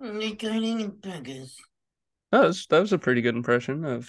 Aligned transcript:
That 0.00 1.48
That 2.30 2.42
was 2.44 2.66
that 2.70 2.80
was 2.80 2.92
a 2.92 2.98
pretty 2.98 3.20
good 3.22 3.34
impression 3.34 3.84
of 3.84 4.08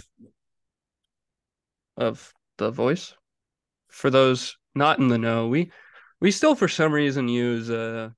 of 1.97 2.33
the 2.57 2.71
voice. 2.71 3.13
For 3.87 4.09
those 4.09 4.57
not 4.75 4.99
in 4.99 5.07
the 5.07 5.17
know, 5.17 5.47
we 5.47 5.71
we 6.19 6.31
still 6.31 6.55
for 6.55 6.67
some 6.67 6.91
reason 6.91 7.27
use 7.27 7.69
uh 7.69 8.09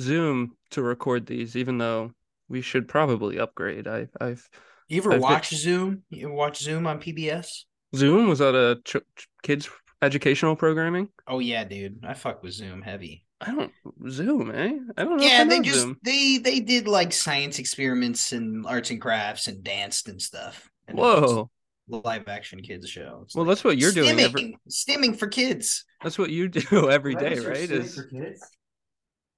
Zoom 0.00 0.56
to 0.70 0.82
record 0.82 1.26
these, 1.26 1.56
even 1.56 1.78
though 1.78 2.12
we 2.48 2.60
should 2.60 2.88
probably 2.88 3.38
upgrade. 3.38 3.88
I 3.88 4.08
I've 4.20 4.48
You 4.88 4.98
ever 4.98 5.14
I've 5.14 5.20
been- 5.50 5.58
Zoom? 5.58 6.02
You 6.10 6.26
ever 6.26 6.34
watch 6.34 6.58
Zoom 6.58 6.86
on 6.86 7.00
PBS? 7.00 7.64
Zoom 7.94 8.28
was 8.28 8.38
that 8.40 8.54
a 8.54 8.80
ch- 8.84 9.04
kids 9.42 9.68
educational 10.02 10.54
programming? 10.56 11.08
Oh 11.26 11.38
yeah, 11.38 11.64
dude. 11.64 12.04
I 12.04 12.14
fuck 12.14 12.42
with 12.42 12.52
Zoom 12.52 12.82
heavy. 12.82 13.24
I 13.40 13.54
don't 13.54 13.72
Zoom, 14.10 14.50
eh? 14.50 14.78
I 14.96 15.04
don't 15.04 15.18
know. 15.18 15.24
Yeah, 15.24 15.42
if 15.42 15.42
I 15.42 15.44
they 15.48 15.58
know 15.58 15.62
just 15.62 15.88
Zoom. 15.88 16.00
they 16.02 16.38
they 16.38 16.60
did 16.60 16.86
like 16.88 17.12
science 17.12 17.58
experiments 17.58 18.32
and 18.32 18.66
arts 18.66 18.90
and 18.90 19.00
crafts 19.00 19.46
and 19.46 19.62
danced 19.62 20.08
and 20.08 20.20
stuff. 20.20 20.70
And 20.88 20.98
Whoa, 20.98 21.50
live 21.88 22.28
action 22.28 22.62
kids 22.62 22.88
show. 22.88 23.22
It's 23.24 23.34
well, 23.34 23.44
like 23.44 23.46
that's 23.46 23.64
what 23.64 23.78
you're 23.78 23.92
doing. 23.92 24.18
stimming, 24.18 24.20
Every, 24.20 24.60
stimming 24.68 25.18
for 25.18 25.28
kids. 25.28 25.84
that's 26.02 26.18
what 26.18 26.30
you 26.30 26.48
do 26.48 26.90
every 26.90 27.14
That 27.14 27.20
day, 27.24 27.38
right? 27.38 27.70
Is 27.70 27.94
for 27.94 28.04
kids? 28.04 28.56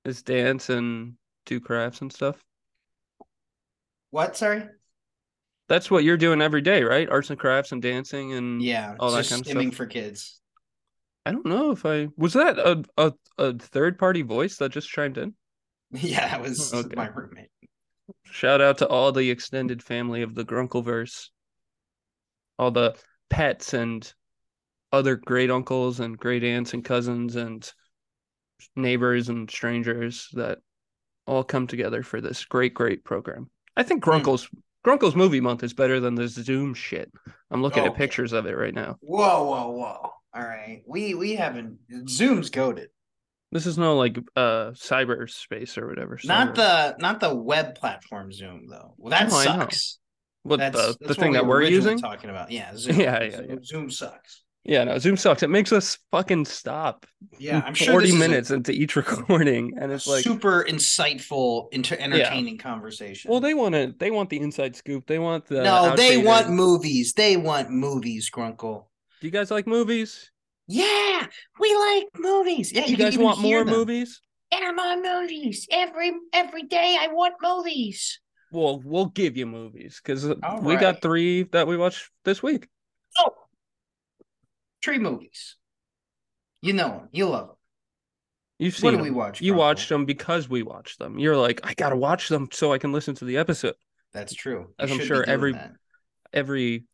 is 0.04 0.22
dance 0.22 0.68
and 0.70 1.16
do 1.46 1.58
crafts 1.60 2.00
and 2.02 2.12
stuff. 2.12 2.42
What? 4.10 4.36
Sorry. 4.36 4.68
That's 5.68 5.90
what 5.90 6.04
you're 6.04 6.16
doing 6.16 6.42
every 6.42 6.60
day, 6.60 6.82
right? 6.84 7.08
Arts 7.08 7.30
and 7.30 7.38
crafts 7.38 7.72
and 7.72 7.80
dancing 7.82 8.32
and 8.32 8.62
Yeah, 8.62 8.94
all 8.98 9.10
it's 9.10 9.16
that 9.16 9.26
just 9.28 9.30
kind 9.30 9.40
of 9.42 9.46
stimming 9.46 9.68
stuff. 9.68 9.74
for 9.74 9.86
kids. 9.86 10.40
I 11.24 11.32
don't 11.32 11.46
know 11.46 11.70
if 11.70 11.86
I 11.86 12.08
was 12.16 12.32
that 12.32 12.58
a 12.58 12.84
a, 12.96 13.12
a 13.38 13.56
third 13.58 13.98
party 13.98 14.22
voice 14.22 14.56
that 14.58 14.72
just 14.72 14.88
chimed 14.88 15.18
in. 15.18 15.34
Yeah, 15.92 16.36
it 16.36 16.40
was 16.40 16.72
Okay. 16.72 16.94
my 16.96 17.08
roommate. 17.08 17.50
Shout 18.24 18.60
out 18.62 18.78
to 18.78 18.88
all 18.88 19.12
the 19.12 19.30
extended 19.30 19.82
family 19.82 20.22
of 20.22 20.34
the 20.34 20.44
Grunkleverse, 20.44 21.28
all 22.58 22.70
the 22.70 22.94
pets 23.28 23.74
and 23.74 24.10
other 24.90 25.16
great 25.16 25.50
uncles 25.50 26.00
and 26.00 26.16
great 26.18 26.42
aunts 26.44 26.72
and 26.74 26.84
cousins 26.84 27.36
and 27.36 27.70
neighbors 28.74 29.28
and 29.28 29.50
strangers 29.50 30.28
that 30.32 30.58
all 31.26 31.44
come 31.44 31.66
together 31.66 32.02
for 32.02 32.20
this 32.20 32.44
great, 32.46 32.74
great 32.74 33.04
program. 33.04 33.50
I 33.76 33.82
think 33.82 34.02
Hmm. 34.02 34.10
Grunkle's 34.10 34.48
Grunkle's 34.84 35.14
movie 35.14 35.40
month 35.40 35.62
is 35.62 35.74
better 35.74 36.00
than 36.00 36.14
the 36.16 36.26
Zoom 36.26 36.74
shit. 36.74 37.10
I'm 37.50 37.62
looking 37.62 37.84
at 37.84 37.90
Okay. 37.92 37.98
pictures 37.98 38.32
of 38.32 38.46
it 38.46 38.56
right 38.56 38.74
now. 38.74 38.96
Whoa, 39.00 39.44
whoa, 39.44 39.70
whoa! 39.70 40.10
All 40.34 40.42
right, 40.42 40.82
we 40.86 41.14
we 41.14 41.34
haven't. 41.34 41.78
Zoom's 42.08 42.50
goaded. 42.50 42.88
This 43.50 43.66
is 43.66 43.76
no 43.76 43.96
like 43.98 44.16
uh 44.34 44.70
cyberspace 44.70 45.76
or 45.76 45.86
whatever. 45.86 46.18
Not 46.24 46.54
the 46.54 46.96
not 46.98 47.20
the 47.20 47.34
web 47.34 47.74
platform 47.74 48.32
Zoom 48.32 48.66
though. 48.68 48.94
Well, 48.96 49.10
that 49.10 49.30
sucks. 49.30 49.98
what 50.42 50.58
That's, 50.58 50.74
the, 50.74 50.96
that's 51.00 51.08
the 51.08 51.14
thing 51.14 51.32
we 51.32 51.36
that 51.36 51.44
were 51.46 51.62
using. 51.62 51.98
talking 51.98 52.30
about. 52.30 52.50
Yeah, 52.50 52.72
Zoom. 52.76 52.98
Yeah, 52.98 53.22
yeah, 53.22 53.30
Zoom, 53.30 53.46
yeah. 53.50 53.56
Zoom 53.62 53.90
sucks. 53.90 54.42
Yeah, 54.64 54.84
no, 54.84 54.96
Zoom 54.98 55.16
sucks. 55.16 55.42
It 55.42 55.50
makes 55.50 55.72
us 55.72 55.98
fucking 56.12 56.44
stop. 56.44 57.04
Yeah, 57.38 57.62
I'm 57.66 57.74
sure 57.74 57.94
40 57.94 58.06
this 58.06 58.14
is 58.14 58.16
a 58.16 58.28
minutes 58.28 58.50
into 58.52 58.72
each 58.72 58.96
recording 59.02 59.76
and 59.78 59.92
it's 59.92 60.06
like 60.06 60.24
super 60.24 60.64
insightful, 60.66 61.66
inter- 61.72 61.96
entertaining 61.98 62.56
conversation. 62.58 63.30
well 63.30 63.40
they 63.40 63.54
want 63.54 63.74
to 63.74 63.94
they 63.98 64.10
want 64.10 64.30
the 64.30 64.40
inside 64.40 64.76
scoop 64.76 65.06
they 65.06 65.18
want 65.18 65.44
the 65.46 65.62
no, 65.62 65.94
they 65.94 66.16
want 66.16 66.48
movies. 66.48 67.12
They 67.12 67.36
want 67.36 67.70
movies, 67.70 68.30
Grunkle. 68.30 68.86
Do 69.22 69.26
you 69.28 69.30
guys 69.32 69.50
like 69.50 69.66
movies 69.66 70.30
Yeah, 70.66 71.26
we 71.60 71.74
like 71.76 72.08
movies. 72.18 72.72
Yeah, 72.72 72.86
you, 72.86 72.96
can 72.96 73.06
guys 73.06 73.16
want 73.16 73.38
more 73.40 73.64
them. 73.64 73.72
movies 73.72 74.20
Yeah, 74.52 74.60
I'm 74.64 74.78
on 74.78 75.02
movies 75.02 75.66
every 75.70 76.12
every 76.34 76.64
day. 76.64 76.98
I 77.00 77.06
want 77.08 77.34
movies. 77.40 78.20
well 78.50 78.82
we'll 78.84 79.06
give 79.06 79.36
you 79.36 79.46
movies 79.46 80.00
because 80.04 80.26
we 80.26 80.34
right. 80.74 80.80
got 80.80 81.00
three 81.02 81.44
that 81.52 81.66
we 81.66 81.76
watched 81.76 82.10
this 82.24 82.42
week 82.42 82.68
Oh, 83.20 83.30
tree 84.82 84.98
movies. 84.98 85.56
You 86.60 86.72
know 86.74 86.88
them. 86.88 87.08
You 87.12 87.28
love 87.28 87.46
them. 87.48 87.56
you've 88.58 88.74
What 88.74 88.90
seen 88.90 88.96
do 88.98 89.02
we 89.04 89.10
watch? 89.10 89.40
you 89.40 89.52
Grunkle? 89.54 89.56
watched 89.56 89.88
them 89.88 90.04
because 90.04 90.48
we 90.48 90.62
watched 90.62 90.98
them 90.98 91.18
you're 91.18 91.36
like 91.36 91.60
i 91.64 91.74
gotta 91.74 91.96
watch 91.96 92.28
them 92.28 92.48
so 92.52 92.72
i 92.72 92.78
can 92.78 92.92
listen 92.92 93.14
to 93.16 93.24
the 93.24 93.36
episode 93.36 93.74
That's 94.12 94.34
true. 94.34 94.60
You 94.68 94.74
As 94.84 94.90
I'm 94.90 95.00
sure 95.00 95.24
every- 95.24 95.52
that. 95.52 95.72
every 96.32 96.84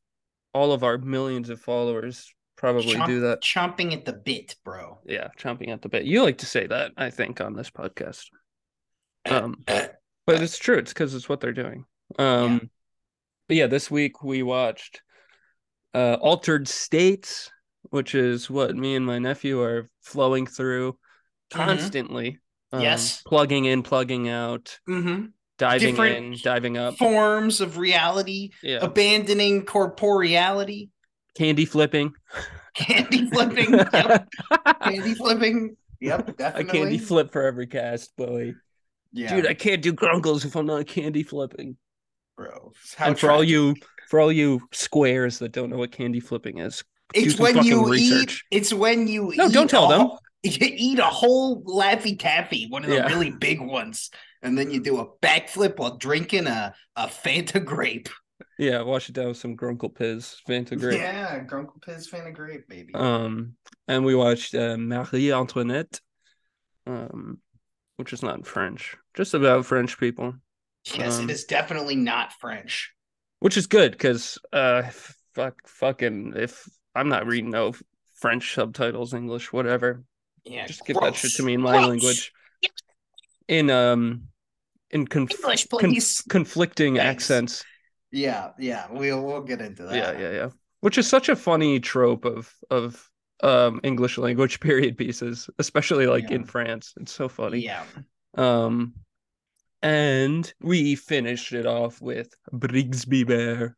all 0.58 0.72
of 0.72 0.82
our 0.82 0.98
millions 0.98 1.48
of 1.50 1.60
followers 1.60 2.34
probably 2.56 2.94
Chomp- 2.96 3.06
do 3.06 3.20
that 3.20 3.41
Chomping 3.42 3.92
at 3.92 4.04
the 4.04 4.12
bit, 4.12 4.56
bro. 4.64 4.98
yeah 5.06 5.28
chomping 5.38 5.69
at 5.69 5.80
the 5.82 5.88
bit 5.88 6.04
you 6.04 6.22
like 6.22 6.38
to 6.38 6.46
say 6.46 6.66
that 6.66 6.91
i 6.96 7.08
think 7.10 7.41
on 7.41 7.54
this 7.54 7.70
podcast 7.70 8.24
um 9.30 9.54
but 9.66 10.42
it's 10.42 10.58
true 10.58 10.76
it's 10.78 10.92
because 10.92 11.14
it's 11.14 11.28
what 11.28 11.41
they're 11.41 11.52
doing 11.52 11.84
um 12.19 12.69
but 13.46 13.56
yeah 13.56 13.69
this 13.69 13.91
week 13.91 14.24
we 14.24 14.42
watched 14.42 15.00
uh 15.94 16.16
altered 16.20 16.66
states 16.66 17.50
which 17.90 18.14
is 18.14 18.50
what 18.50 18.75
me 18.76 18.96
and 18.96 19.06
my 19.06 19.19
nephew 19.19 19.60
are 19.60 19.88
flowing 20.02 20.46
through 20.46 20.92
Mhm. 21.52 21.56
constantly 21.66 22.38
um, 22.72 22.82
Yes. 22.82 23.22
plugging 23.22 23.64
in 23.64 23.82
plugging 23.82 24.28
out 24.28 24.78
mm-hmm. 24.86 25.26
Diving 25.58 25.91
Different 25.91 26.16
in 26.16 26.36
diving 26.42 26.76
up 26.78 26.96
Forms 26.96 27.60
of 27.60 27.76
reality, 27.78 28.50
yeah 28.62 28.78
abandoning 28.80 29.64
corporeality, 29.64 30.88
candy 31.36 31.64
flipping 31.64 32.12
candy 32.74 33.28
flipping. 33.32 33.72
yep. 33.74 34.28
Candy 34.82 35.14
flipping. 35.14 35.76
Yep, 36.00 36.36
definitely. 36.36 36.69
a 36.69 36.72
candy 36.82 36.98
flip 36.98 37.32
for 37.32 37.42
every 37.44 37.66
cast 37.66 38.16
boy 38.16 38.54
Yeah, 39.12 39.34
dude 39.34 39.46
i 39.48 39.54
can't 39.54 39.82
do 39.82 39.92
grunkles 39.92 40.44
if 40.44 40.54
i'm 40.54 40.66
not 40.66 40.86
candy 40.86 41.22
flipping 41.24 41.76
bro. 42.36 42.72
And 43.00 43.19
for 43.19 43.30
all 43.32 43.42
you 43.42 43.75
for 44.08 44.20
all 44.20 44.30
you 44.30 44.60
squares 44.72 45.40
that 45.40 45.50
don't 45.52 45.70
know 45.70 45.76
what 45.78 45.90
candy 45.92 46.20
flipping 46.20 46.58
is 46.58 46.84
it's 47.14 47.38
when 47.38 47.64
you 47.64 47.84
research. 47.90 48.44
eat. 48.50 48.56
It's 48.58 48.72
when 48.72 49.08
you 49.08 49.32
No, 49.34 49.46
eat 49.46 49.52
don't 49.52 49.69
tell 49.69 49.90
a 49.92 49.98
them. 49.98 50.10
You 50.44 50.52
eat 50.60 50.98
a 51.00 51.04
whole 51.04 51.64
Laffy 51.64 52.16
Taffy, 52.16 52.66
one 52.69 52.84
of 52.84 52.90
the 52.90 52.96
Yeah. 52.96 53.06
really 53.08 53.30
big 53.32 53.60
ones, 53.60 54.10
and 54.43 54.56
then 54.56 54.71
you 54.71 54.81
do 54.81 54.99
a 55.00 55.06
backflip 55.22 55.78
while 55.78 55.97
drinking 55.97 56.47
a, 56.47 56.75
a 56.97 57.06
Fanta 57.06 57.65
grape. 57.65 58.09
Yeah, 58.59 58.82
wash 58.82 59.09
it 59.09 59.12
down 59.15 59.28
with 59.28 59.37
some 59.37 59.56
Grunkle 59.56 59.94
Piz, 59.94 60.37
Fanta 60.49 60.76
Grape. 60.81 60.99
Yeah, 61.00 61.44
Grunkle 61.44 61.81
Piz 61.81 62.09
Fanta 62.10 62.34
grape, 62.34 62.69
baby. 62.69 62.93
Um, 62.94 63.54
and 63.87 64.04
we 64.04 64.15
watched 64.15 64.54
uh, 64.54 64.76
Marie 64.76 65.32
Antoinette, 65.32 66.00
um, 66.87 67.38
which 67.97 68.12
is 68.12 68.22
not 68.22 68.37
in 68.37 68.43
French, 68.43 68.97
just 69.15 69.34
about 69.34 69.66
French 69.66 69.99
people, 69.99 70.34
yes, 70.94 71.19
um, 71.19 71.25
it 71.25 71.32
is 71.32 71.44
definitely 71.44 71.97
not 71.97 72.32
French. 72.41 72.93
which 73.41 73.56
is 73.56 73.66
good 73.66 73.93
because 73.93 74.38
uh, 74.53 74.82
fuck, 75.34 75.55
fucking, 75.66 76.34
if 76.37 76.69
I'm 76.94 77.09
not 77.09 77.26
reading 77.26 77.50
no 77.50 77.75
French 78.16 78.55
subtitles, 78.55 79.15
English, 79.15 79.53
whatever, 79.53 80.03
Yeah, 80.44 80.66
just 80.66 80.84
give 80.84 80.97
that 81.00 81.15
shit 81.15 81.32
to 81.34 81.43
me 81.44 81.55
in 81.55 81.60
my 81.60 81.72
Gross. 81.78 81.88
language. 81.88 82.32
In 83.48 83.70
um, 83.70 84.28
in 84.91 85.06
conf- 85.06 85.32
English, 85.32 85.66
con- 85.66 85.97
conflicting 86.28 86.97
Thanks. 86.97 87.31
accents. 87.31 87.64
Yeah, 88.10 88.50
yeah, 88.59 88.86
we'll 88.91 89.22
we'll 89.25 89.42
get 89.42 89.60
into 89.60 89.84
that. 89.84 89.94
yeah 89.94 90.19
yeah 90.19 90.32
yeah 90.32 90.48
which 90.81 90.98
is 90.98 91.09
such 91.09 91.28
a 91.28 91.36
funny 91.36 91.81
trope 91.81 92.25
of 92.25 92.53
of 92.70 93.10
um 93.42 93.81
english 93.82 94.19
language 94.19 94.58
period 94.69 94.97
pieces 94.98 95.48
especially 95.58 96.06
like 96.06 96.31
in 96.31 96.44
france 96.44 96.92
it's 97.00 97.12
so 97.12 97.28
funny 97.28 97.60
yeah. 97.60 97.84
um 98.37 98.94
and 99.82 100.53
we 100.60 100.97
finished 100.97 101.53
it 101.53 101.66
off 101.66 102.00
with 102.00 102.34
brigsby 102.53 103.26
bear 103.26 103.76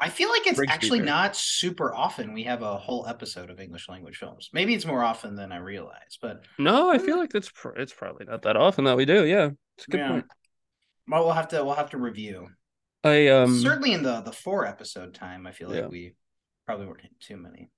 I 0.00 0.08
feel 0.08 0.30
like 0.30 0.46
it's 0.46 0.60
actually 0.68 1.00
not 1.00 1.36
super 1.36 1.94
often 1.94 2.32
we 2.32 2.44
have 2.44 2.62
a 2.62 2.76
whole 2.78 3.06
episode 3.06 3.50
of 3.50 3.60
English 3.60 3.88
language 3.88 4.16
films. 4.16 4.48
Maybe 4.52 4.74
it's 4.74 4.86
more 4.86 5.04
often 5.04 5.36
than 5.36 5.52
I 5.52 5.58
realize, 5.58 6.18
but 6.22 6.44
no 6.58 6.90
i 6.90 6.98
feel 6.98 7.18
like 7.18 7.30
that's 7.30 7.50
pr- 7.50 7.76
it's 7.76 7.92
probably 7.92 8.24
not 8.26 8.42
that 8.42 8.56
often 8.56 8.84
that 8.84 8.96
we 8.96 9.04
do 9.04 9.24
yeah 9.26 9.50
it's 9.76 9.86
a 9.86 9.90
good 9.90 10.00
Yeah. 10.00 10.08
point 10.08 10.26
well, 11.08 11.24
we'll 11.24 11.32
have 11.34 11.48
to 11.48 11.64
we'll 11.64 11.74
have 11.74 11.90
to 11.90 11.98
review. 11.98 12.48
i 13.04 13.28
um 13.28 13.58
Certainly 13.60 13.92
in 13.94 14.02
the 14.02 14.20
the 14.20 14.32
four 14.32 14.64
episode 14.66 15.12
time, 15.14 15.46
I 15.46 15.52
feel 15.52 15.68
like 15.68 15.78
Yeah. 15.78 15.86
we 15.88 16.14
probably 16.66 16.86
weren't 16.86 17.00
hitting 17.00 17.16
too 17.20 17.36
many. 17.36 17.70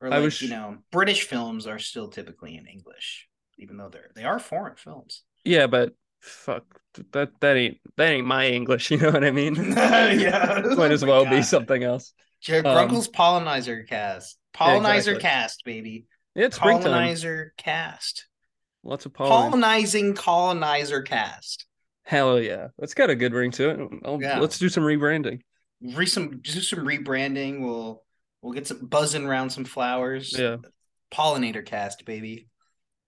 Or 0.00 0.12
I 0.12 0.18
was- 0.18 0.42
you 0.42 0.48
know, 0.50 0.78
British 0.90 1.22
films 1.24 1.66
are 1.66 1.78
still 1.78 2.08
typically 2.08 2.56
in 2.56 2.66
English, 2.66 3.28
even 3.58 3.76
though 3.76 3.88
they're 3.88 4.10
they 4.16 4.24
are 4.24 4.38
foreign 4.38 4.76
films. 4.76 5.22
yeah 5.44 5.66
but 5.66 5.92
fuck 6.20 6.64
that 7.12 7.30
that 7.40 7.56
ain't 7.56 7.78
that 7.96 8.10
ain't 8.10 8.26
my 8.26 8.46
english 8.48 8.90
you 8.90 8.96
know 8.98 9.10
what 9.10 9.24
i 9.24 9.30
mean? 9.30 9.54
Yeah, 9.76 10.62
might 10.76 10.90
as 10.92 11.02
my 11.02 11.08
well 11.08 11.24
be 11.24 11.42
something 11.42 11.82
else. 11.82 12.12
Jared 12.40 12.66
um, 12.66 12.88
pollinizer 12.88 13.86
cast, 13.86 14.38
Yeah, 14.54 14.60
pollinizer 14.60 14.96
exactly. 14.96 15.20
cast, 15.22 15.64
baby, 15.64 16.06
yeah, 16.34 16.46
it's 16.46 16.56
springtime. 16.56 16.92
Pollinizer 16.92 17.50
cast, 17.56 18.26
lots 18.84 19.06
of 19.06 19.12
pollen. 19.14 19.50
Colonizing 19.50 20.14
colonizer 20.14 21.02
cast. 21.02 21.66
hell 22.04 22.40
yeah. 22.40 22.68
That's 22.78 22.94
got 22.94 23.10
a 23.10 23.16
good 23.16 23.32
ring 23.34 23.50
to 23.52 23.70
it. 23.70 23.90
I'll- 24.04 24.20
Yeah. 24.20 24.38
let's 24.40 24.58
do 24.58 24.68
some 24.68 24.84
rebranding. 24.84 25.40
Re 25.80 26.06
some 26.06 26.40
do 26.40 26.60
some 26.60 26.80
rebranding. 26.80 27.60
We'll 27.60 28.02
we'll 28.42 28.52
get 28.52 28.66
some 28.66 28.86
buzzing 28.86 29.24
around 29.26 29.50
some 29.50 29.64
flowers. 29.64 30.36
yeah. 30.36 30.56
Pollinator 31.12 31.64
cast, 31.64 32.04
baby. 32.04 32.48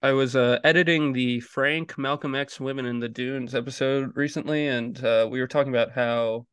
I 0.02 0.12
was 0.12 0.34
uh, 0.34 0.58
editing 0.64 1.12
the 1.12 1.40
Frank 1.40 1.98
Malcolm 1.98 2.34
X 2.34 2.58
Women 2.58 2.86
in 2.86 3.00
the 3.00 3.08
Dunes 3.08 3.54
episode 3.54 4.16
recently, 4.16 4.66
and 4.66 5.02
uh, 5.04 5.28
we 5.30 5.40
were 5.40 5.46
talking 5.46 5.72
about 5.74 5.92
how 5.92 6.46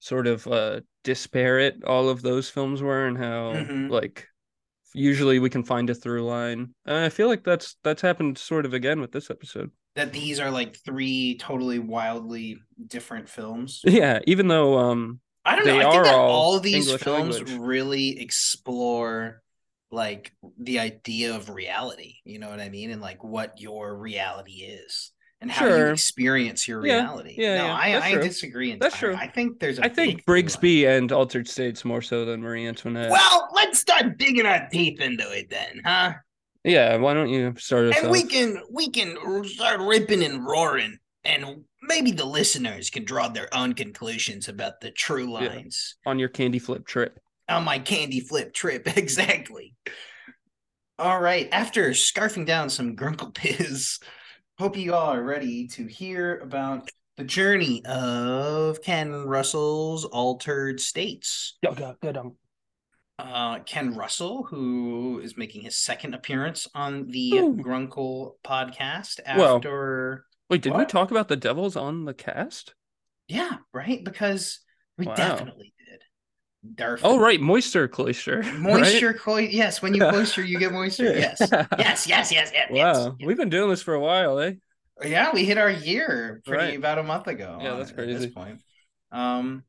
sort 0.00 0.26
of 0.26 0.46
uh, 0.46 0.80
disparate 1.02 1.82
all 1.84 2.08
of 2.10 2.20
those 2.22 2.50
films 2.50 2.82
were, 2.82 3.06
and 3.06 3.16
how 3.16 3.52
Mhm. 3.54 3.90
like 3.90 4.26
usually 4.94 5.38
we 5.38 5.50
can 5.50 5.64
find 5.64 5.88
a 5.90 5.94
through 5.94 6.24
line. 6.26 6.74
And 6.84 6.96
I 6.96 7.08
feel 7.08 7.28
like 7.28 7.42
that's 7.44 7.76
that's 7.82 8.02
happened 8.02 8.36
sort 8.36 8.66
of 8.66 8.74
again 8.74 9.00
with 9.00 9.12
this 9.12 9.30
episode. 9.30 9.70
That 9.96 10.12
these 10.12 10.38
are 10.38 10.50
like 10.50 10.76
three 10.84 11.36
totally 11.38 11.78
wildly 11.78 12.58
different 12.86 13.28
films. 13.28 13.80
Yeah, 13.86 14.20
even 14.26 14.48
though 14.48 14.78
um 14.78 15.20
I 15.44 15.56
don't 15.56 15.66
know. 15.66 15.78
They 15.78 15.84
I 15.84 15.90
think 15.90 15.94
are 15.94 16.04
that 16.04 16.14
all 16.14 16.60
these 16.60 16.86
English 16.86 17.02
films 17.02 17.36
language. 17.40 17.58
really 17.58 18.20
explore 18.20 19.42
like 19.90 20.32
the 20.58 20.78
idea 20.80 21.34
of 21.34 21.48
reality. 21.50 22.16
You 22.24 22.38
know 22.38 22.48
what 22.50 22.60
I 22.60 22.68
mean? 22.68 22.90
And 22.90 23.00
like 23.00 23.24
what 23.24 23.60
your 23.60 23.96
reality 23.96 24.62
is 24.64 25.12
and 25.40 25.50
how 25.50 25.66
you 25.66 25.86
experience 25.86 26.66
your 26.66 26.84
Yeah, 26.84 26.94
reality. 27.00 27.34
yeah, 27.38 27.56
no, 27.58 27.64
yeah, 27.66 27.74
I, 27.74 27.92
that's 27.92 28.04
I 28.06 28.12
true. 28.14 28.22
disagree 28.22 28.76
That's 28.76 28.94
entirely. 28.96 29.16
true. 29.16 29.24
I 29.24 29.30
think 29.30 29.60
there's 29.60 29.78
a 29.78 29.84
I 29.84 29.88
think. 29.88 30.24
Brigsby 30.26 30.86
and 30.88 31.10
Altered 31.12 31.48
States 31.48 31.84
more 31.84 32.02
so 32.02 32.24
than 32.24 32.42
Marie 32.42 32.66
Antoinette. 32.66 33.10
Well, 33.10 33.48
let's 33.54 33.78
start 33.78 34.18
digging 34.18 34.46
our 34.46 34.68
teeth 34.70 35.00
into 35.00 35.30
it 35.32 35.48
then, 35.50 35.80
huh? 35.84 36.14
yeah, 36.64 36.96
why 36.96 37.14
don't 37.14 37.28
you 37.30 37.54
start 37.56 37.86
us 37.86 37.96
and 37.96 38.06
off? 38.06 38.12
we 38.12 38.24
can 38.24 38.58
we 38.70 38.90
can 38.90 39.16
start 39.44 39.80
ripping 39.80 40.24
and 40.24 40.44
roaring 40.44 40.98
and 41.24 41.64
maybe 41.82 42.10
the 42.10 42.24
listeners 42.24 42.90
can 42.90 43.04
draw 43.04 43.28
their 43.28 43.48
own 43.54 43.72
conclusions 43.74 44.48
about 44.48 44.80
the 44.80 44.90
true 44.90 45.32
lines 45.32 45.96
on 46.04 46.18
your 46.18 46.28
candy 46.28 46.58
flip 46.58 46.84
trip. 46.86 47.18
On 47.48 47.64
my 47.64 47.78
candy 47.78 48.20
flip 48.20 48.52
trip 48.52 48.86
exactly 48.96 49.74
all 50.98 51.20
right 51.20 51.48
after 51.52 51.90
scarfing 51.90 52.46
down 52.46 52.68
some 52.70 52.96
grunkle 52.96 53.34
piz 53.34 53.98
hope 54.58 54.76
you 54.76 54.94
all 54.94 55.12
are 55.12 55.22
ready 55.22 55.66
to 55.66 55.86
hear 55.86 56.38
about 56.38 56.88
the 57.16 57.24
journey 57.24 57.84
of 57.86 58.82
ken 58.82 59.12
russell's 59.24 60.04
altered 60.04 60.80
states 60.80 61.56
uh, 63.18 63.58
Ken 63.60 63.94
Russell, 63.94 64.44
who 64.44 65.20
is 65.22 65.36
making 65.36 65.62
his 65.62 65.76
second 65.76 66.14
appearance 66.14 66.68
on 66.74 67.08
the 67.08 67.32
Ooh. 67.32 67.54
Grunkle 67.56 68.34
podcast 68.44 69.18
after. 69.26 70.24
Wait, 70.48 70.62
did 70.62 70.74
we 70.74 70.84
talk 70.84 71.10
about 71.10 71.28
the 71.28 71.36
devils 71.36 71.76
on 71.76 72.04
the 72.04 72.14
cast? 72.14 72.74
Yeah, 73.26 73.56
right? 73.74 74.02
Because 74.04 74.60
we 74.96 75.06
Wow. 75.06 75.14
definitely. 75.14 75.74
Darf- 76.74 77.00
Oh, 77.04 77.18
right, 77.18 77.40
moisture 77.40 77.86
cloister. 77.88 78.40
right? 78.42 78.54
Moisture, 78.58 79.14
coi- 79.14 79.48
yes. 79.50 79.80
When 79.80 79.94
you 79.94 80.00
moisture, 80.12 80.42
you 80.42 80.58
get 80.58 80.72
moisture. 80.72 81.04
Yes. 81.16 81.38
Yes, 81.78 82.06
yes, 82.06 82.32
yes, 82.32 82.50
yes. 82.52 82.68
Wow, 82.70 82.76
yes. 82.76 83.08
we've 83.24 83.36
been 83.36 83.48
doing 83.48 83.70
this 83.70 83.82
for 83.82 83.94
a 83.94 84.00
while, 84.00 84.38
eh? 84.40 84.52
Yeah, 85.04 85.30
we 85.32 85.44
hit 85.44 85.58
our 85.58 85.70
year 85.70 86.40
pretty 86.44 86.64
Right. 86.64 86.76
about 86.76 86.98
a 86.98 87.04
month 87.04 87.28
ago. 87.28 87.58
Yeah, 87.62 87.76
that's 87.76 87.90
it 87.92 87.98
At 87.98 88.06
this 88.08 88.16
crazy. 88.18 88.30
point. 88.30 88.60
Um, 89.12 89.62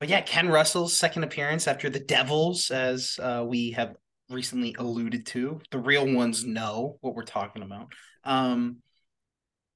but 0.00 0.08
yeah, 0.10 0.20
Ken 0.20 0.48
Russell's 0.48 0.96
second 0.96 1.24
appearance 1.24 1.66
after 1.66 1.88
the 1.88 1.98
Devils, 2.00 2.70
as 2.70 3.18
uh, 3.20 3.44
we 3.48 3.70
have 3.72 3.96
recently 4.28 4.76
alluded 4.78 5.24
to. 5.26 5.60
The 5.70 5.78
real 5.78 6.06
ones 6.06 6.44
know 6.44 6.98
what 7.00 7.14
we're 7.14 7.24
talking 7.24 7.62
about. 7.62 7.88
Um, 8.24 8.76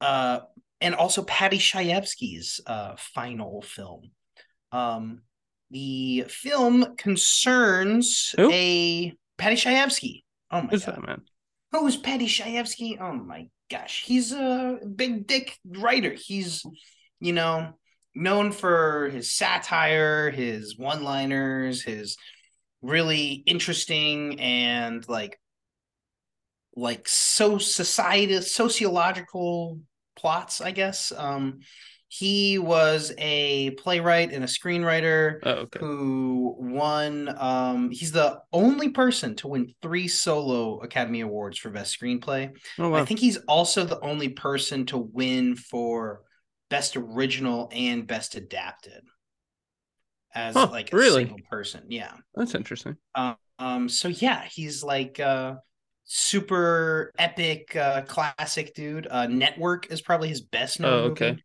uh, 0.02 0.40
and 0.82 0.94
also 0.94 1.22
Paddy 1.22 1.58
Chayefsky's 1.58 2.60
uh, 2.66 2.94
final 2.98 3.62
film. 3.62 4.10
Um, 4.72 5.22
the 5.72 6.26
film 6.28 6.94
concerns 6.96 8.34
Who? 8.36 8.50
a 8.52 9.14
Paddy 9.38 9.56
Chayefsky. 9.56 10.22
Oh 10.50 10.62
my 10.62 10.68
Who's 10.68 10.84
god. 10.84 10.96
that 10.96 11.06
man? 11.06 11.22
Who's 11.72 11.96
Paddy 11.96 12.26
Chayefsky? 12.26 13.00
Oh 13.00 13.12
my 13.12 13.48
gosh, 13.70 14.04
he's 14.04 14.32
a 14.32 14.78
big 14.94 15.26
dick 15.26 15.58
writer. 15.66 16.12
He's, 16.12 16.62
you 17.20 17.32
know, 17.32 17.78
known 18.14 18.52
for 18.52 19.08
his 19.10 19.32
satire, 19.32 20.30
his 20.30 20.76
one-liners, 20.76 21.82
his 21.82 22.16
really 22.82 23.42
interesting 23.46 24.38
and 24.40 25.08
like 25.08 25.38
like 26.74 27.06
so 27.08 27.58
society 27.58 28.40
sociological 28.42 29.80
plots, 30.16 30.60
I 30.60 30.72
guess. 30.72 31.12
Um 31.16 31.60
he 32.12 32.58
was 32.58 33.10
a 33.16 33.70
playwright 33.70 34.32
and 34.32 34.44
a 34.44 34.46
screenwriter 34.46 35.40
Oh, 35.44 35.50
okay. 35.66 35.80
who 35.80 36.54
won 36.58 37.34
um 37.38 37.90
he's 37.90 38.12
the 38.12 38.38
only 38.52 38.90
person 38.90 39.34
to 39.34 39.48
win 39.48 39.72
three 39.80 40.06
solo 40.06 40.78
academy 40.80 41.22
awards 41.22 41.56
for 41.58 41.70
best 41.70 41.98
screenplay 41.98 42.52
Oh 42.78 42.90
wow. 42.90 42.98
i 42.98 43.02
think 43.02 43.18
he's 43.18 43.38
also 43.48 43.84
the 43.84 43.98
only 44.00 44.28
person 44.28 44.84
to 44.86 44.98
win 44.98 45.56
for 45.56 46.20
best 46.68 46.96
original 46.96 47.70
and 47.72 48.06
best 48.06 48.34
adapted 48.34 49.02
as 50.34 50.54
Huh, 50.56 50.68
like 50.70 50.92
a 50.92 50.96
really? 50.96 51.24
single 51.24 51.38
person 51.50 51.82
yeah 51.88 52.12
That's 52.34 52.54
interesting. 52.54 52.96
um, 53.14 53.36
um 53.58 53.88
so 53.88 54.08
yeah 54.08 54.44
he's 54.50 54.82
like 54.82 55.20
uh 55.20 55.54
super 56.04 57.12
epic 57.18 57.76
uh 57.76 58.02
classic 58.02 58.74
dude 58.74 59.06
uh 59.10 59.26
network 59.26 59.90
is 59.92 60.00
probably 60.00 60.28
his 60.28 60.40
best 60.40 60.80
known 60.80 60.92
Oh, 60.92 61.04
okay. 61.10 61.30
movie 61.30 61.44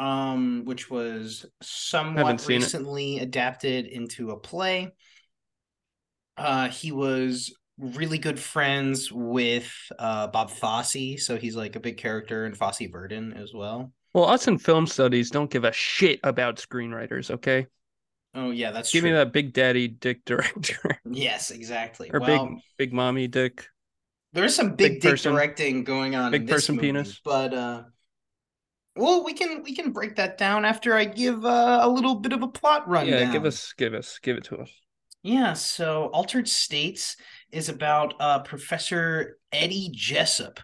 um 0.00 0.64
which 0.64 0.90
was 0.90 1.44
somewhat 1.62 2.40
seen 2.40 2.56
it. 2.56 2.64
recently 2.64 3.18
adapted 3.20 3.86
into 3.86 4.30
a 4.30 4.36
play 4.38 4.92
uh 6.36 6.68
he 6.68 6.90
was 6.92 7.52
really 7.78 8.18
good 8.18 8.38
friends 8.38 9.12
with 9.12 9.70
uh 9.98 10.26
bob 10.28 10.50
fosse 10.50 11.16
so 11.18 11.36
he's 11.36 11.56
like 11.56 11.76
a 11.76 11.80
big 11.80 11.96
character 11.98 12.46
in 12.46 12.54
fosse 12.54 12.82
verdon 12.90 13.32
as 13.34 13.52
well 13.54 13.92
Well, 14.14 14.24
us 14.26 14.48
in 14.48 14.58
film 14.58 14.86
studies 14.86 15.30
don't 15.30 15.50
give 15.50 15.64
a 15.64 15.72
shit 15.72 16.18
about 16.24 16.56
screenwriters, 16.56 17.30
okay? 17.30 17.66
oh 18.34 18.50
yeah 18.50 18.70
that's 18.70 18.92
Give 18.92 19.02
true 19.02 19.10
me 19.10 19.16
that 19.16 19.32
big 19.32 19.52
daddy 19.52 19.88
dick 19.88 20.24
director 20.24 20.98
yes 21.10 21.50
exactly 21.50 22.10
or 22.12 22.20
well 22.20 22.46
big 22.46 22.58
big 22.78 22.92
mommy 22.92 23.28
dick. 23.28 23.66
There's 24.32 24.54
some 24.54 24.76
big, 24.76 24.92
Big 24.92 25.00
dick 25.00 25.10
person- 25.12 25.32
directing 25.34 25.82
going 25.84 26.14
on 26.14 26.30
big 26.30 26.42
in 26.42 26.46
this 26.46 26.54
person 26.56 26.76
movie, 26.76 26.88
penis. 26.88 27.20
but 27.24 27.52
uh 27.52 27.82
well 28.96 29.24
we 29.24 29.32
can 29.32 29.62
we 29.62 29.74
can 29.74 29.92
break 29.92 30.16
that 30.16 30.38
down 30.38 30.64
after 30.64 30.94
I 30.94 31.04
give 31.04 31.44
uh, 31.44 31.80
a 31.82 31.88
little 31.88 32.16
bit 32.16 32.32
of 32.32 32.42
a 32.42 32.48
plot 32.48 32.88
rundown. 32.88 33.20
Yeah, 33.20 33.32
give 33.32 33.44
us 33.44 33.72
give 33.76 33.94
us 33.94 34.18
give 34.22 34.36
it 34.36 34.44
to 34.44 34.58
us. 34.58 34.70
Yeah, 35.22 35.52
so 35.52 36.04
Altered 36.14 36.48
States 36.48 37.16
is 37.52 37.68
about 37.68 38.14
uh, 38.20 38.38
Professor 38.38 39.38
Eddie 39.52 39.90
Jessup, 39.92 40.60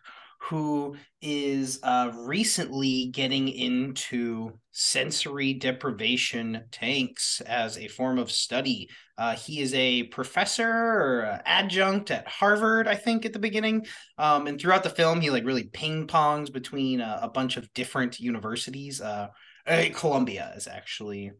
who 0.48 0.96
is 1.20 1.80
uh, 1.82 2.12
recently 2.14 3.06
getting 3.06 3.48
into 3.48 4.52
sensory 4.70 5.54
deprivation 5.54 6.62
tanks 6.70 7.40
as 7.40 7.76
a 7.78 7.88
form 7.88 8.18
of 8.18 8.30
study. 8.30 8.88
Uh, 9.18 9.34
he 9.34 9.60
is 9.60 9.74
a 9.74 10.04
professor 10.04 10.68
or 10.68 11.40
adjunct 11.44 12.10
at 12.10 12.28
Harvard, 12.28 12.86
I 12.86 12.94
think, 12.94 13.24
at 13.24 13.32
the 13.32 13.38
beginning. 13.38 13.86
Um, 14.18 14.46
and 14.46 14.60
throughout 14.60 14.84
the 14.84 14.90
film, 14.90 15.20
he 15.20 15.30
like 15.30 15.44
really 15.44 15.64
ping 15.64 16.06
pongs 16.06 16.52
between 16.52 17.00
uh, 17.00 17.18
a 17.22 17.28
bunch 17.28 17.56
of 17.56 17.72
different 17.74 18.20
universities. 18.20 19.00
Uh, 19.00 19.28
uh, 19.66 19.84
Columbia 19.94 20.52
is 20.56 20.68
actually 20.68 21.32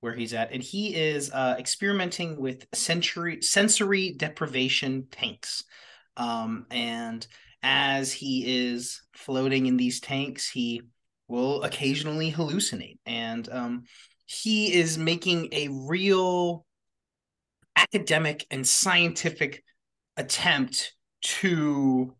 where 0.00 0.14
he's 0.14 0.34
at, 0.34 0.52
and 0.52 0.62
he 0.62 0.94
is 0.94 1.32
uh, 1.32 1.56
experimenting 1.58 2.38
with 2.38 2.66
sensory 2.72 3.40
sensory 3.40 4.14
deprivation 4.16 5.06
tanks. 5.10 5.64
Um, 6.16 6.66
and 6.70 7.26
as 7.64 8.12
he 8.12 8.68
is 8.68 9.00
floating 9.14 9.64
in 9.64 9.78
these 9.78 9.98
tanks, 9.98 10.48
he 10.48 10.82
will 11.26 11.62
occasionally 11.62 12.30
hallucinate, 12.30 12.98
and 13.06 13.48
um, 13.50 13.84
he 14.26 14.74
is 14.74 14.98
making 14.98 15.48
a 15.52 15.68
real 15.68 16.66
academic 17.74 18.46
and 18.50 18.66
scientific 18.66 19.64
attempt 20.18 20.92
to, 21.22 22.14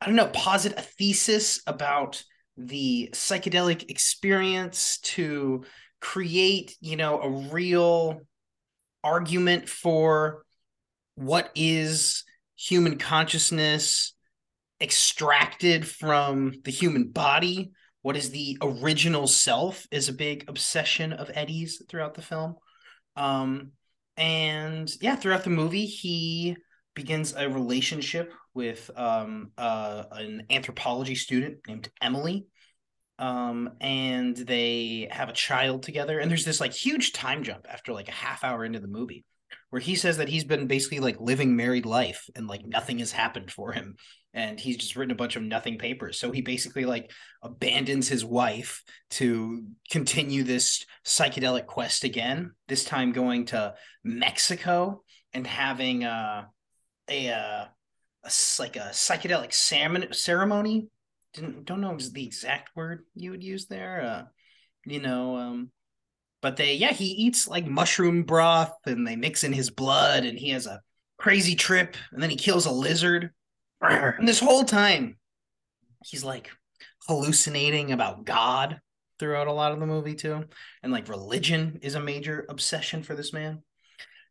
I 0.00 0.06
don't 0.06 0.16
know, 0.16 0.28
posit 0.28 0.72
a 0.78 0.82
thesis 0.82 1.60
about 1.66 2.22
the 2.56 3.10
psychedelic 3.12 3.90
experience 3.90 4.98
to 5.00 5.64
create, 6.00 6.76
you 6.80 6.96
know, 6.96 7.20
a 7.20 7.28
real 7.52 8.22
argument 9.04 9.68
for 9.68 10.44
what 11.14 11.50
is 11.54 12.24
human 12.56 12.96
consciousness 12.96 14.14
extracted 14.82 15.86
from 15.86 16.52
the 16.64 16.70
human 16.70 17.08
body. 17.10 17.72
What 18.02 18.16
is 18.16 18.30
the 18.30 18.58
original 18.60 19.26
self 19.26 19.86
is 19.90 20.08
a 20.08 20.12
big 20.12 20.44
obsession 20.48 21.12
of 21.12 21.30
Eddie's 21.34 21.82
throughout 21.88 22.14
the 22.14 22.22
film. 22.22 22.56
Um, 23.16 23.72
and 24.16 24.92
yeah, 25.00 25.16
throughout 25.16 25.44
the 25.44 25.50
movie, 25.50 25.86
he 25.86 26.56
begins 26.94 27.34
a 27.34 27.48
relationship 27.48 28.32
with 28.54 28.90
um, 28.96 29.52
uh, 29.56 30.04
an 30.10 30.46
anthropology 30.50 31.14
student 31.14 31.58
named 31.66 31.88
Emily 32.00 32.46
um 33.18 33.70
and 33.80 34.36
they 34.36 35.06
have 35.10 35.28
a 35.28 35.34
child 35.34 35.82
together 35.82 36.18
and 36.18 36.30
there's 36.30 36.46
this 36.46 36.60
like 36.60 36.72
huge 36.72 37.12
time 37.12 37.42
jump 37.42 37.66
after 37.68 37.92
like 37.92 38.08
a 38.08 38.12
half 38.12 38.42
hour 38.42 38.64
into 38.64 38.80
the 38.80 38.88
movie 38.88 39.24
where 39.70 39.80
he 39.80 39.94
says 39.94 40.16
that 40.16 40.28
he's 40.28 40.44
been 40.44 40.66
basically 40.66 40.98
like 40.98 41.20
living 41.20 41.54
married 41.54 41.86
life 41.86 42.28
and 42.34 42.46
like 42.46 42.64
nothing 42.66 42.98
has 42.98 43.12
happened 43.12 43.50
for 43.50 43.72
him 43.72 43.96
and 44.34 44.58
he's 44.58 44.76
just 44.76 44.96
written 44.96 45.12
a 45.12 45.16
bunch 45.16 45.36
of 45.36 45.42
nothing 45.42 45.78
papers. 45.78 46.18
So 46.18 46.30
he 46.30 46.40
basically 46.40 46.84
like 46.84 47.10
abandons 47.42 48.08
his 48.08 48.24
wife 48.24 48.82
to 49.10 49.64
continue 49.90 50.42
this 50.42 50.86
psychedelic 51.04 51.66
quest 51.66 52.04
again. 52.04 52.52
This 52.68 52.84
time 52.84 53.12
going 53.12 53.46
to 53.46 53.74
Mexico 54.04 55.02
and 55.32 55.46
having 55.46 56.04
uh, 56.04 56.44
a 57.08 57.30
uh, 57.30 57.64
a 58.24 58.30
like 58.58 58.76
a 58.76 58.90
psychedelic 58.92 59.52
salmon 59.52 60.12
ceremony. 60.12 60.88
Didn't 61.34 61.64
don't 61.64 61.80
know 61.80 61.96
the 61.96 62.26
exact 62.26 62.74
word 62.76 63.04
you 63.14 63.30
would 63.30 63.44
use 63.44 63.66
there. 63.66 64.02
Uh, 64.02 64.22
you 64.84 65.00
know, 65.00 65.36
um, 65.36 65.70
but 66.40 66.56
they 66.56 66.74
yeah 66.74 66.92
he 66.92 67.06
eats 67.06 67.48
like 67.48 67.66
mushroom 67.66 68.22
broth 68.22 68.74
and 68.86 69.06
they 69.06 69.16
mix 69.16 69.44
in 69.44 69.52
his 69.52 69.70
blood 69.70 70.24
and 70.24 70.38
he 70.38 70.50
has 70.50 70.66
a 70.66 70.80
crazy 71.18 71.54
trip 71.54 71.96
and 72.12 72.22
then 72.22 72.30
he 72.30 72.36
kills 72.36 72.66
a 72.66 72.72
lizard 72.72 73.30
and 73.82 74.28
this 74.28 74.40
whole 74.40 74.64
time 74.64 75.16
he's 76.04 76.24
like 76.24 76.50
hallucinating 77.06 77.92
about 77.92 78.24
god 78.24 78.80
throughout 79.18 79.46
a 79.46 79.52
lot 79.52 79.70
of 79.70 79.78
the 79.78 79.86
movie 79.86 80.16
too. 80.16 80.44
And 80.82 80.90
like 80.90 81.08
religion 81.08 81.78
is 81.82 81.94
a 81.94 82.00
major 82.00 82.44
obsession 82.48 83.04
for 83.04 83.14
this 83.14 83.32
man. 83.32 83.62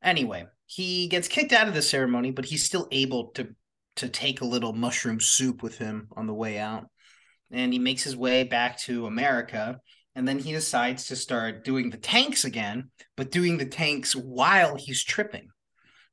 Anyway 0.03 0.45
he 0.65 1.07
gets 1.07 1.27
kicked 1.27 1.53
out 1.53 1.67
of 1.67 1.73
the 1.73 1.81
ceremony 1.81 2.31
but 2.31 2.45
he's 2.45 2.63
still 2.63 2.87
able 2.91 3.27
to 3.31 3.55
to 3.97 4.09
take 4.09 4.41
a 4.41 4.45
little 4.45 4.73
mushroom 4.73 5.19
soup 5.19 5.61
with 5.61 5.77
him 5.77 6.07
on 6.15 6.27
the 6.27 6.33
way 6.33 6.57
out. 6.57 6.87
And 7.51 7.73
he 7.73 7.79
makes 7.79 8.03
his 8.03 8.15
way 8.15 8.43
back 8.43 8.77
to 8.79 9.05
america 9.05 9.79
and 10.15 10.27
then 10.27 10.39
he 10.39 10.51
decides 10.51 11.05
to 11.05 11.15
start 11.15 11.63
doing 11.63 11.89
the 11.89 11.97
tanks 11.97 12.43
again, 12.43 12.91
but 13.15 13.31
doing 13.31 13.57
the 13.57 13.65
tanks 13.65 14.13
while 14.13 14.75
he's 14.75 15.03
tripping. 15.03 15.47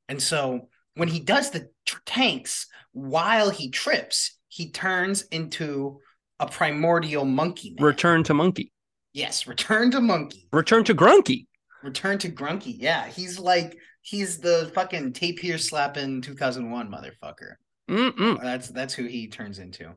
And 0.07 0.21
so 0.21 0.69
when 0.95 1.09
he 1.09 1.19
does 1.19 1.51
the 1.51 1.69
tanks 2.05 2.67
while 2.93 3.49
he 3.49 3.69
trips, 3.69 4.37
he 4.47 4.71
turns 4.71 5.23
into 5.23 5.99
a 6.39 6.47
primordial 6.47 7.25
monkey 7.25 7.75
man. 7.75 7.85
Return 7.85 8.23
to 8.25 8.33
monkey. 8.33 8.71
Yes, 9.13 9.47
return 9.47 9.91
to 9.91 10.01
monkey. 10.01 10.47
Return 10.51 10.83
to 10.85 10.95
grunky. 10.95 11.47
Return 11.83 12.17
to 12.19 12.29
grunky. 12.29 12.75
Yeah, 12.77 13.07
he's 13.07 13.39
like 13.39 13.77
he's 14.01 14.39
the 14.39 14.71
fucking 14.73 15.13
tapir 15.13 15.57
slapping 15.57 16.21
2001 16.21 16.91
motherfucker. 16.91 17.55
Mm-mm. 17.89 18.41
That's 18.41 18.69
that's 18.69 18.93
who 18.93 19.05
he 19.05 19.27
turns 19.27 19.59
into. 19.59 19.95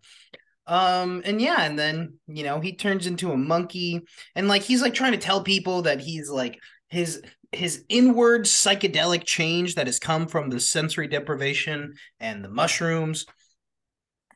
Um, 0.66 1.22
and 1.24 1.40
yeah, 1.40 1.62
and 1.62 1.78
then 1.78 2.14
you 2.26 2.44
know, 2.44 2.60
he 2.60 2.74
turns 2.74 3.06
into 3.06 3.32
a 3.32 3.36
monkey, 3.36 4.00
and 4.34 4.48
like 4.48 4.62
he's 4.62 4.82
like 4.82 4.94
trying 4.94 5.12
to 5.12 5.18
tell 5.18 5.42
people 5.42 5.82
that 5.82 6.00
he's 6.00 6.30
like 6.30 6.58
his 6.88 7.22
his 7.52 7.84
inward 7.88 8.44
psychedelic 8.44 9.24
change 9.24 9.74
that 9.74 9.86
has 9.86 9.98
come 9.98 10.26
from 10.26 10.48
the 10.48 10.58
sensory 10.58 11.06
deprivation 11.06 11.94
and 12.18 12.42
the 12.42 12.48
mushrooms 12.48 13.26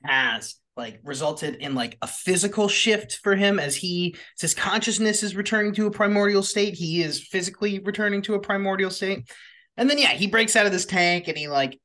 has 0.04 0.56
like 0.76 1.00
resulted 1.02 1.56
in 1.56 1.74
like 1.74 1.96
a 2.02 2.06
physical 2.06 2.68
shift 2.68 3.18
for 3.22 3.34
him 3.34 3.58
as 3.58 3.74
he 3.74 4.14
his 4.38 4.54
consciousness 4.54 5.22
is 5.22 5.34
returning 5.34 5.72
to 5.72 5.86
a 5.86 5.90
primordial 5.90 6.42
state. 6.42 6.74
He 6.74 7.02
is 7.02 7.26
physically 7.26 7.78
returning 7.78 8.20
to 8.22 8.34
a 8.34 8.40
primordial 8.40 8.90
state. 8.90 9.30
And 9.78 9.88
then 9.88 9.98
yeah 9.98 10.10
he 10.10 10.26
breaks 10.26 10.54
out 10.54 10.66
of 10.66 10.72
this 10.72 10.84
tank 10.84 11.28
and 11.28 11.38
he 11.38 11.48
like 11.48 11.80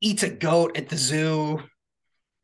eats 0.00 0.22
a 0.22 0.30
goat 0.30 0.76
at 0.76 0.88
the 0.88 0.96
zoo. 0.96 1.62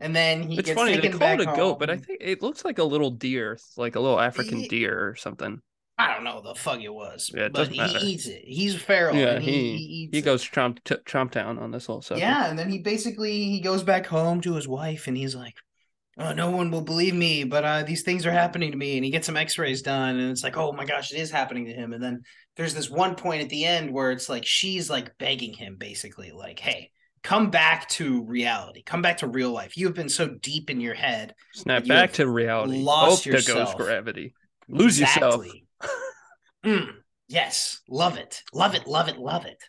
And 0.00 0.14
then 0.14 0.42
he 0.42 0.58
It's 0.58 0.66
gets 0.66 0.78
funny 0.78 0.96
they 0.96 1.00
taken 1.00 1.12
call 1.12 1.20
back 1.20 1.40
it 1.40 1.48
a 1.48 1.56
goat, 1.56 1.78
but 1.78 1.88
I 1.88 1.96
think 1.96 2.18
it 2.20 2.42
looks 2.42 2.64
like 2.64 2.78
a 2.78 2.84
little 2.84 3.10
deer, 3.10 3.58
like 3.76 3.94
a 3.94 4.00
little 4.00 4.20
African 4.20 4.60
Ye- 4.60 4.68
deer 4.68 5.08
or 5.08 5.14
something. 5.14 5.62
I 5.98 6.12
don't 6.12 6.24
know 6.24 6.42
the 6.42 6.54
fuck 6.54 6.80
it 6.80 6.92
was, 6.92 7.30
Yeah, 7.34 7.46
it 7.46 7.52
but 7.54 7.68
he 7.68 7.78
matter. 7.78 7.98
eats 8.02 8.26
it. 8.26 8.42
He's 8.44 8.74
feral. 8.74 9.16
Yeah, 9.16 9.34
and 9.36 9.42
he, 9.44 9.76
he- 9.76 10.08
he 10.12 10.20
goes 10.20 10.44
chomp 10.44 10.78
t- 10.84 10.96
chomp 11.06 11.30
down 11.30 11.58
on 11.58 11.70
this 11.70 11.86
whole 11.86 12.02
sucker. 12.02 12.20
Yeah, 12.20 12.50
and 12.50 12.58
then 12.58 12.68
he 12.70 12.78
basically 12.78 13.44
he 13.44 13.60
goes 13.60 13.82
back 13.82 14.06
home 14.06 14.40
to 14.42 14.54
his 14.56 14.68
wife, 14.68 15.06
and 15.06 15.16
he's 15.16 15.34
like, 15.34 15.54
"Oh, 16.18 16.34
no 16.34 16.50
one 16.50 16.70
will 16.70 16.82
believe 16.82 17.14
me, 17.14 17.44
but 17.44 17.64
uh, 17.64 17.82
these 17.82 18.02
things 18.02 18.26
are 18.26 18.30
happening 18.32 18.72
to 18.72 18.76
me." 18.76 18.96
And 18.96 19.04
he 19.06 19.10
gets 19.10 19.26
some 19.26 19.38
X-rays 19.38 19.80
done, 19.80 20.18
and 20.18 20.30
it's 20.30 20.44
like, 20.44 20.58
"Oh 20.58 20.72
my 20.72 20.84
gosh, 20.84 21.12
it 21.12 21.18
is 21.18 21.30
happening 21.30 21.64
to 21.64 21.72
him." 21.72 21.94
And 21.94 22.02
then 22.02 22.20
there's 22.56 22.74
this 22.74 22.90
one 22.90 23.14
point 23.14 23.42
at 23.42 23.48
the 23.48 23.64
end 23.64 23.90
where 23.92 24.10
it's 24.10 24.28
like 24.28 24.44
she's 24.44 24.90
like 24.90 25.16
begging 25.16 25.54
him, 25.54 25.76
basically, 25.78 26.30
like, 26.30 26.58
"Hey, 26.58 26.90
come 27.22 27.48
back 27.50 27.88
to 27.90 28.22
reality, 28.24 28.82
come 28.82 29.00
back 29.00 29.16
to 29.18 29.26
real 29.28 29.50
life. 29.50 29.78
You 29.78 29.86
have 29.86 29.94
been 29.96 30.10
so 30.10 30.28
deep 30.28 30.68
in 30.68 30.80
your 30.82 30.94
head, 30.94 31.34
Snap 31.54 31.86
back 31.86 32.12
to 32.14 32.28
reality. 32.28 32.82
lost 32.82 33.24
there 33.24 33.32
goes 33.32 33.48
yourself. 33.48 33.76
gravity. 33.78 34.34
Lose 34.68 35.00
yourself. 35.00 35.42
Mm, 36.66 36.88
yes, 37.28 37.80
love 37.88 38.18
it, 38.18 38.42
love 38.52 38.74
it, 38.74 38.88
love 38.88 39.08
it, 39.08 39.18
love 39.18 39.46
it. 39.46 39.62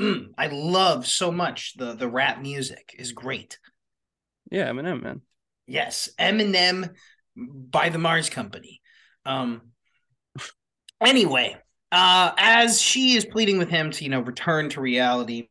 Mm, 0.00 0.28
I 0.38 0.46
love 0.46 1.06
so 1.06 1.32
much 1.32 1.74
the 1.76 1.94
the 1.94 2.08
rap 2.08 2.40
music 2.40 2.94
is 2.96 3.12
great. 3.12 3.58
Yeah, 4.50 4.68
Eminem, 4.68 5.02
man. 5.02 5.22
Yes, 5.66 6.08
Eminem 6.18 6.90
by 7.36 7.88
the 7.88 7.98
Mars 7.98 8.30
Company. 8.30 8.80
Um. 9.26 9.72
Anyway, 11.00 11.56
uh, 11.90 12.32
as 12.38 12.80
she 12.80 13.16
is 13.16 13.24
pleading 13.24 13.58
with 13.58 13.68
him 13.68 13.90
to 13.90 14.04
you 14.04 14.10
know 14.10 14.20
return 14.20 14.68
to 14.70 14.80
reality, 14.80 15.48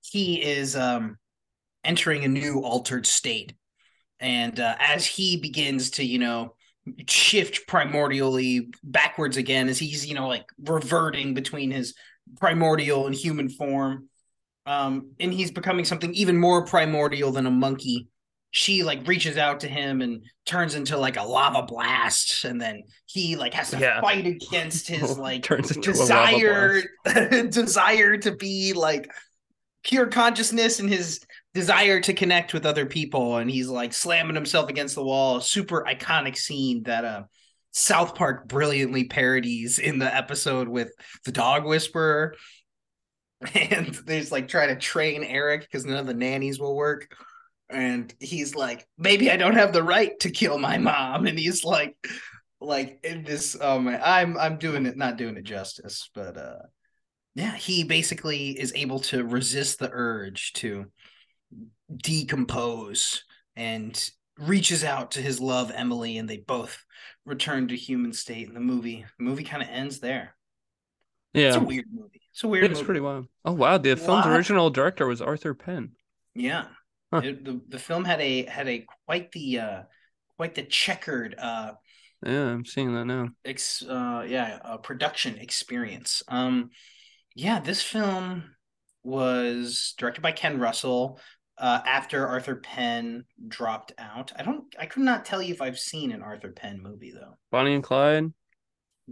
he 0.00 0.42
is 0.42 0.74
um 0.74 1.18
entering 1.84 2.24
a 2.24 2.28
new 2.28 2.62
altered 2.62 3.06
state, 3.06 3.54
and 4.20 4.58
uh, 4.58 4.74
as 4.78 5.06
he 5.06 5.36
begins 5.36 5.90
to 5.92 6.04
you 6.04 6.18
know 6.18 6.54
shift 7.08 7.66
primordially 7.68 8.72
backwards 8.82 9.36
again, 9.36 9.68
as 9.68 9.78
he's 9.78 10.06
you 10.06 10.14
know 10.14 10.28
like 10.28 10.46
reverting 10.64 11.34
between 11.34 11.70
his 11.70 11.94
primordial 12.38 13.06
and 13.06 13.14
human 13.14 13.48
form, 13.48 14.08
um, 14.66 15.12
and 15.20 15.32
he's 15.32 15.50
becoming 15.50 15.84
something 15.84 16.12
even 16.14 16.36
more 16.36 16.64
primordial 16.64 17.32
than 17.32 17.46
a 17.46 17.50
monkey. 17.50 18.08
She 18.50 18.82
like 18.82 19.06
reaches 19.06 19.36
out 19.36 19.60
to 19.60 19.68
him 19.68 20.00
and 20.00 20.22
turns 20.46 20.74
into 20.74 20.96
like 20.96 21.18
a 21.18 21.22
lava 21.22 21.62
blast 21.64 22.44
and 22.44 22.58
then 22.60 22.82
he 23.04 23.36
like 23.36 23.52
has 23.52 23.70
to 23.70 23.78
Yeah. 23.78 24.00
fight 24.00 24.26
against 24.26 24.88
his 24.88 25.18
like 25.18 25.42
Turns 25.42 25.70
into 25.76 25.92
desire 25.92 26.82
desire 27.50 28.16
to 28.16 28.32
be 28.34 28.72
like 28.72 29.10
pure 29.84 30.06
consciousness 30.06 30.80
and 30.80 30.88
his 30.88 31.20
desire 31.58 32.00
to 32.00 32.12
connect 32.12 32.54
with 32.54 32.64
other 32.64 32.86
people 32.86 33.38
and 33.38 33.50
he's 33.50 33.66
like 33.66 33.92
slamming 33.92 34.36
himself 34.36 34.70
against 34.70 34.94
the 34.94 35.02
wall. 35.02 35.40
Super 35.40 35.82
iconic 35.82 36.36
scene 36.36 36.84
that 36.84 37.04
uh 37.04 37.22
South 37.72 38.14
Park 38.14 38.46
brilliantly 38.46 39.04
parodies 39.04 39.80
in 39.80 39.98
the 39.98 40.14
episode 40.14 40.68
with 40.68 40.92
the 41.24 41.32
dog 41.32 41.64
whisperer. 41.64 42.36
And 43.54 43.94
there's 44.06 44.32
like 44.32 44.48
trying 44.48 44.68
to 44.68 44.76
train 44.76 45.22
Eric 45.24 45.62
because 45.62 45.84
none 45.84 45.96
of 45.96 46.06
the 46.06 46.14
nannies 46.14 46.60
will 46.60 46.76
work. 46.76 47.12
And 47.68 48.12
he's 48.20 48.54
like 48.54 48.86
maybe 48.96 49.30
i 49.30 49.36
don't 49.36 49.54
have 49.54 49.72
the 49.72 49.82
right 49.82 50.18
to 50.20 50.30
kill 50.30 50.58
my 50.58 50.78
mom. 50.78 51.26
And 51.26 51.36
he's 51.36 51.64
like 51.64 51.96
like 52.60 53.00
in 53.02 53.24
this 53.24 53.60
um 53.60 53.88
i'm 53.88 54.38
i'm 54.38 54.58
doing 54.58 54.86
it 54.86 54.96
not 54.96 55.16
doing 55.16 55.36
it 55.36 55.44
justice 55.44 56.10
but 56.12 56.36
uh 56.36 56.58
yeah 57.36 57.54
he 57.54 57.84
basically 57.84 58.50
is 58.50 58.72
able 58.74 58.98
to 58.98 59.24
resist 59.24 59.78
the 59.78 59.88
urge 59.92 60.52
to 60.54 60.86
decompose 61.94 63.24
and 63.56 64.10
reaches 64.38 64.84
out 64.84 65.12
to 65.12 65.22
his 65.22 65.40
love 65.40 65.72
emily 65.74 66.16
and 66.18 66.28
they 66.28 66.36
both 66.36 66.84
return 67.24 67.68
to 67.68 67.76
human 67.76 68.12
state 68.12 68.46
in 68.48 68.54
the 68.54 68.60
movie 68.60 69.04
the 69.18 69.24
movie 69.24 69.44
kind 69.44 69.62
of 69.62 69.68
ends 69.68 69.98
there 70.00 70.34
Yeah. 71.34 71.48
it's 71.48 71.56
a 71.56 71.60
weird 71.60 71.86
movie 71.92 72.20
it's 72.32 72.44
a 72.44 72.48
weird 72.48 72.64
It 72.64 72.70
was 72.70 72.78
movie. 72.78 72.86
pretty 72.86 73.00
wild. 73.00 73.26
Oh 73.44 73.52
wow, 73.52 73.78
the 73.78 73.96
film's 73.96 74.26
original 74.26 74.70
director 74.70 75.08
was 75.08 75.20
Arthur 75.20 75.54
Penn. 75.54 75.92
Yeah. 76.36 76.66
Huh. 77.12 77.22
It- 77.24 77.44
the 77.44 77.60
the 77.68 77.78
film 77.80 78.04
had 78.04 78.20
a 78.20 78.44
had 78.44 78.68
a 78.68 78.86
quite 79.06 79.32
the 79.32 79.58
uh 79.58 79.82
quite 80.36 80.54
the 80.54 80.62
checkered 80.62 81.34
uh 81.36 81.72
Yeah, 82.24 82.50
I'm 82.50 82.64
seeing 82.64 82.94
that 82.94 83.06
now. 83.06 83.30
ex 83.44 83.82
uh 83.82 84.24
yeah, 84.28 84.60
uh, 84.64 84.76
production 84.76 85.36
experience. 85.38 86.22
Um 86.28 86.70
yeah, 87.34 87.58
this 87.58 87.82
film 87.82 88.44
was 89.02 89.94
directed 89.98 90.20
by 90.20 90.32
Ken 90.32 90.60
Russell 90.60 91.18
uh 91.58 91.80
after 91.86 92.26
Arthur 92.26 92.56
Penn 92.56 93.24
dropped 93.48 93.92
out. 93.98 94.32
I 94.36 94.42
don't 94.42 94.64
I 94.78 94.86
could 94.86 95.02
not 95.02 95.24
tell 95.24 95.42
you 95.42 95.52
if 95.54 95.62
I've 95.62 95.78
seen 95.78 96.12
an 96.12 96.22
Arthur 96.22 96.50
Penn 96.52 96.80
movie 96.82 97.12
though. 97.12 97.36
Bonnie 97.50 97.74
and 97.74 97.82
Clyde. 97.84 98.32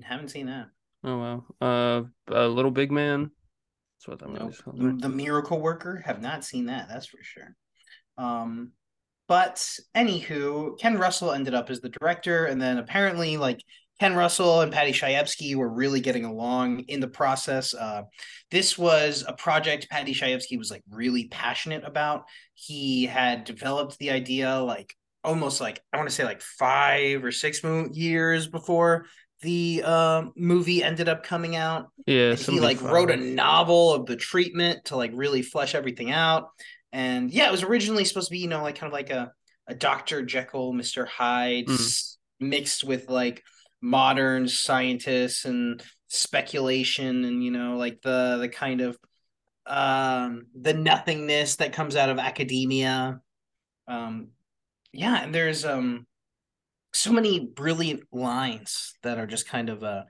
haven't 0.02 0.28
seen 0.30 0.46
that. 0.46 0.66
Oh 1.04 1.18
wow. 1.18 1.44
Uh, 1.60 2.02
uh 2.34 2.46
Little 2.48 2.70
Big 2.70 2.90
Man. 2.90 3.30
That's 3.98 4.08
what 4.08 4.18
that 4.20 4.28
Nope. 4.28 4.42
movie's 4.42 4.60
called. 4.60 4.78
The, 4.80 4.86
right? 4.88 5.00
the 5.00 5.08
Miracle 5.08 5.60
Worker 5.60 6.02
have 6.04 6.20
not 6.20 6.44
seen 6.44 6.66
that. 6.66 6.88
That's 6.88 7.06
for 7.06 7.18
sure. 7.22 7.54
Um, 8.18 8.72
but 9.28 9.66
anywho, 9.94 10.78
Ken 10.78 10.98
Russell 10.98 11.32
ended 11.32 11.54
up 11.54 11.70
as 11.70 11.80
the 11.80 11.88
director, 11.88 12.44
and 12.46 12.60
then 12.60 12.78
apparently, 12.78 13.36
like 13.36 13.60
Ken 14.00 14.14
Russell 14.14 14.60
and 14.60 14.72
Paddy 14.72 14.92
Chayefsky 14.92 15.54
were 15.54 15.68
really 15.68 16.00
getting 16.00 16.24
along 16.24 16.80
in 16.80 17.00
the 17.00 17.08
process. 17.08 17.72
Uh, 17.74 18.02
this 18.50 18.76
was 18.76 19.24
a 19.26 19.32
project 19.32 19.88
Paddy 19.88 20.12
Chayefsky 20.14 20.58
was 20.58 20.70
like 20.70 20.82
really 20.90 21.28
passionate 21.28 21.82
about. 21.84 22.24
He 22.54 23.06
had 23.06 23.44
developed 23.44 23.98
the 23.98 24.10
idea 24.10 24.58
like 24.60 24.94
almost 25.24 25.60
like 25.60 25.80
I 25.92 25.96
want 25.96 26.08
to 26.08 26.14
say 26.14 26.24
like 26.24 26.40
five 26.42 27.24
or 27.24 27.32
six 27.32 27.64
mo- 27.64 27.88
years 27.92 28.46
before 28.46 29.06
the 29.42 29.82
uh, 29.84 30.22
movie 30.36 30.82
ended 30.82 31.08
up 31.08 31.22
coming 31.22 31.56
out 31.56 31.88
Yeah, 32.06 32.34
he 32.34 32.58
like 32.60 32.80
wrote 32.80 33.10
a 33.10 33.16
novel 33.16 33.92
of 33.92 34.06
the 34.06 34.16
treatment 34.16 34.86
to 34.86 34.96
like 34.96 35.10
really 35.14 35.42
flesh 35.42 35.74
everything 35.74 36.10
out 36.10 36.48
And 36.92 37.30
yeah, 37.30 37.46
it 37.46 37.52
was 37.52 37.62
originally 37.62 38.04
supposed 38.04 38.28
to 38.28 38.32
be, 38.32 38.38
you 38.38 38.48
know, 38.48 38.62
like 38.62 38.76
kind 38.78 38.88
of 38.90 38.94
like 38.94 39.10
a 39.10 39.32
a 39.68 39.74
Dr. 39.74 40.22
Jekyll, 40.22 40.72
Mr. 40.72 41.06
Hyde 41.08 41.66
Mm. 41.66 42.16
mixed 42.40 42.84
with 42.84 43.10
like 43.10 43.42
modern 43.86 44.48
scientists 44.48 45.44
and 45.44 45.80
speculation 46.08 47.24
and 47.24 47.42
you 47.42 47.52
know 47.52 47.76
like 47.76 48.02
the 48.02 48.36
the 48.40 48.48
kind 48.48 48.80
of 48.80 48.98
um 49.66 50.46
the 50.60 50.74
nothingness 50.74 51.56
that 51.56 51.72
comes 51.72 51.94
out 51.94 52.08
of 52.08 52.18
academia. 52.18 53.20
Um 53.86 54.28
yeah 54.92 55.22
and 55.22 55.34
there's 55.34 55.64
um 55.64 56.06
so 56.92 57.12
many 57.12 57.38
brilliant 57.40 58.02
lines 58.12 58.94
that 59.02 59.18
are 59.18 59.26
just 59.26 59.48
kind 59.48 59.68
of 59.68 59.84
uh 59.84 60.02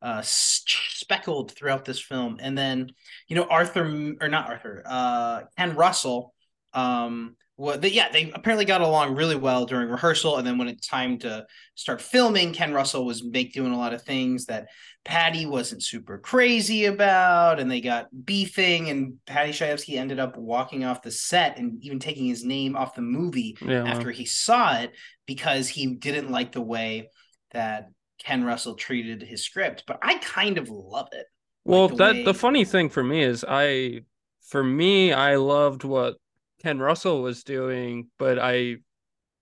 uh 0.00 0.22
speckled 0.22 1.52
throughout 1.52 1.84
this 1.84 2.00
film. 2.00 2.38
And 2.40 2.56
then 2.56 2.90
you 3.26 3.34
know 3.34 3.46
arthur 3.50 4.14
or 4.20 4.28
not 4.28 4.48
arthur 4.48 4.84
uh 4.86 5.42
ken 5.58 5.74
russell 5.74 6.34
um 6.72 7.36
well, 7.56 7.78
they, 7.78 7.88
yeah, 7.90 8.10
they 8.10 8.30
apparently 8.32 8.64
got 8.64 8.80
along 8.80 9.14
really 9.14 9.36
well 9.36 9.64
during 9.64 9.88
rehearsal, 9.88 10.38
and 10.38 10.46
then 10.46 10.58
when 10.58 10.68
it's 10.68 10.86
time 10.86 11.18
to 11.20 11.46
start 11.74 12.02
filming, 12.02 12.52
Ken 12.52 12.72
Russell 12.72 13.04
was 13.06 13.22
make 13.24 13.52
doing 13.52 13.72
a 13.72 13.78
lot 13.78 13.94
of 13.94 14.02
things 14.02 14.46
that 14.46 14.66
Paddy 15.04 15.46
wasn't 15.46 15.82
super 15.82 16.18
crazy 16.18 16.86
about, 16.86 17.60
and 17.60 17.70
they 17.70 17.80
got 17.80 18.08
beefing, 18.24 18.90
and 18.90 19.14
Paddy 19.26 19.52
Chayefsky 19.52 19.96
ended 19.98 20.18
up 20.18 20.36
walking 20.36 20.84
off 20.84 21.02
the 21.02 21.10
set 21.10 21.58
and 21.58 21.82
even 21.84 21.98
taking 22.00 22.26
his 22.26 22.44
name 22.44 22.76
off 22.76 22.94
the 22.96 23.02
movie 23.02 23.56
Yeah, 23.60 23.84
after 23.84 24.06
well, 24.06 24.14
he 24.16 24.24
saw 24.24 24.76
it 24.78 24.92
because 25.26 25.68
he 25.68 25.94
didn't 25.94 26.30
like 26.30 26.52
the 26.52 26.60
way 26.60 27.08
that 27.52 27.88
Ken 28.18 28.44
Russell 28.44 28.74
treated 28.74 29.22
his 29.22 29.44
script. 29.44 29.84
But 29.86 29.98
I 30.02 30.18
kind 30.18 30.58
of 30.58 30.68
love 30.70 31.08
it. 31.12 31.26
well, 31.64 31.88
the 31.88 31.94
that 31.96 32.14
way- 32.14 32.24
the 32.24 32.34
funny 32.34 32.64
thing 32.64 32.88
for 32.88 33.04
me 33.04 33.22
is 33.22 33.44
I, 33.46 34.00
for 34.42 34.64
me, 34.64 35.12
I 35.12 35.36
loved 35.36 35.84
what 35.84 36.16
Ken 36.64 36.78
Russell 36.78 37.20
was 37.20 37.44
doing, 37.44 38.08
but 38.18 38.38
I 38.38 38.76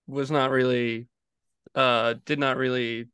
was 0.07 0.29
not 0.29 0.51
really, 0.51 1.07
uh, 1.73 2.15
did 2.25 2.37
not 2.37 2.57
really, 2.57 3.07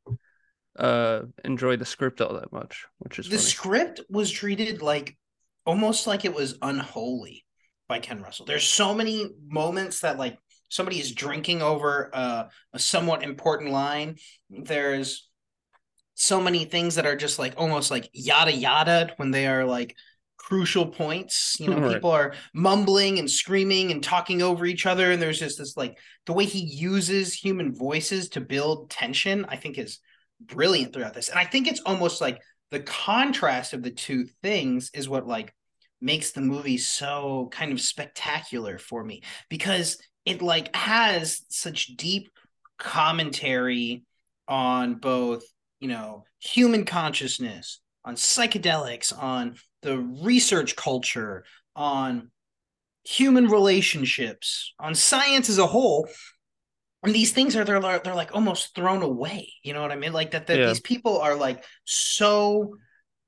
uh, 0.80 1.22
enjoy 1.46 1.78
the 1.78 1.86
script 1.86 2.20
all 2.20 2.34
that 2.34 2.51
much, 2.51 2.88
which 2.98 3.20
is 3.20 3.30
the 3.30 3.38
funny. 3.38 3.50
script 3.50 4.01
was 4.10 4.32
treated 4.32 4.82
like 4.82 5.16
almost 5.63 6.08
like 6.08 6.25
it 6.25 6.34
was 6.34 6.58
unholy 6.63 7.46
by 7.88 8.00
Ken 8.00 8.24
Russell. 8.24 8.48
There's 8.48 8.68
so 8.68 8.96
many 8.96 9.30
moments 9.48 10.00
that 10.00 10.18
like 10.18 10.39
somebody 10.70 11.00
is 11.00 11.12
drinking 11.12 11.62
over 11.62 12.10
uh, 12.12 12.46
a 12.74 12.80
somewhat 12.80 13.22
important 13.22 13.70
line. 13.70 14.16
There's 14.50 15.30
so 16.16 16.42
many 16.42 16.66
things 16.66 16.96
that 16.96 17.06
are 17.06 17.16
just 17.16 17.38
like 17.38 17.54
almost 17.58 17.92
like 17.92 18.10
yada 18.12 18.51
yada 18.51 19.13
when 19.18 19.30
they 19.30 19.46
are 19.46 19.66
like 19.66 19.96
crucial 20.50 20.88
points. 20.88 21.56
You 21.60 21.70
know, 21.70 21.79
Right. 21.79 21.94
people 21.94 22.12
are 22.12 22.34
mumbling 22.53 23.20
and 23.20 23.29
screaming 23.29 23.91
and 23.91 24.03
talking 24.03 24.41
over 24.41 24.65
each 24.65 24.86
other, 24.86 25.12
and 25.12 25.22
there's 25.22 25.39
just 25.39 25.60
this 25.60 25.77
like 25.77 25.98
the 26.25 26.34
way 26.34 26.46
he 26.46 26.60
uses 26.60 27.34
human 27.34 27.74
voices 27.74 28.29
to 28.29 28.41
build 28.41 28.89
tension. 28.89 29.46
I 29.48 29.56
think 29.56 29.77
is 29.77 30.00
brilliant 30.41 30.94
throughout 30.94 31.13
this, 31.13 31.29
and 31.29 31.39
I 31.39 31.46
think 31.46 31.68
it's 31.68 31.82
almost 31.86 32.20
like 32.20 32.41
the 32.72 32.79
contrast 32.79 33.74
of 33.74 33.84
the 33.84 33.91
two 33.91 34.25
things 34.44 34.91
is 34.94 35.08
what 35.08 35.27
like 35.27 35.53
makes 36.01 36.32
the 36.32 36.41
movie 36.41 36.77
so 36.77 37.50
kind 37.51 37.72
of 37.72 37.82
spectacular 37.82 38.77
for 38.77 39.03
me 39.03 39.22
because 39.50 39.98
it 40.25 40.41
like 40.41 40.74
has 40.75 41.41
such 41.50 41.88
deep 41.98 42.29
commentary 42.77 44.03
on 44.48 44.96
both 44.96 45.44
you 45.79 45.88
know 45.88 46.24
human 46.39 46.86
consciousness 46.86 47.82
on 48.06 48.15
psychedelics 48.15 49.12
on 49.18 49.56
the 49.81 49.98
research 49.98 50.75
culture 50.75 51.43
on 51.75 52.31
human 53.03 53.48
relationships 53.48 54.74
on 54.79 54.93
science 54.93 55.50
as 55.50 55.57
a 55.57 55.65
whole 55.67 56.07
and 57.03 57.15
these 57.15 57.31
things 57.31 57.55
are 57.55 57.63
they're 57.63 57.79
they're 57.79 58.15
like 58.15 58.36
almost 58.36 58.75
thrown 58.75 59.01
away 59.01 59.51
you 59.63 59.74
know 59.74 59.81
what 59.81 59.91
i 59.91 59.95
mean 59.95 60.13
like 60.13 60.31
that, 60.31 60.48
that 60.48 60.59
Yeah. 60.59 60.67
these 60.67 60.81
people 60.81 61.19
are 61.19 61.36
like 61.36 61.63
so 61.86 62.75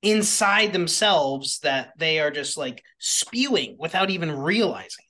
inside 0.02 0.74
themselves 0.74 1.60
that 1.60 1.92
they 1.98 2.20
are 2.20 2.32
just 2.32 2.58
like 2.58 2.84
spewing 3.00 3.76
without 3.80 4.10
even 4.10 4.32
realizing 4.32 5.06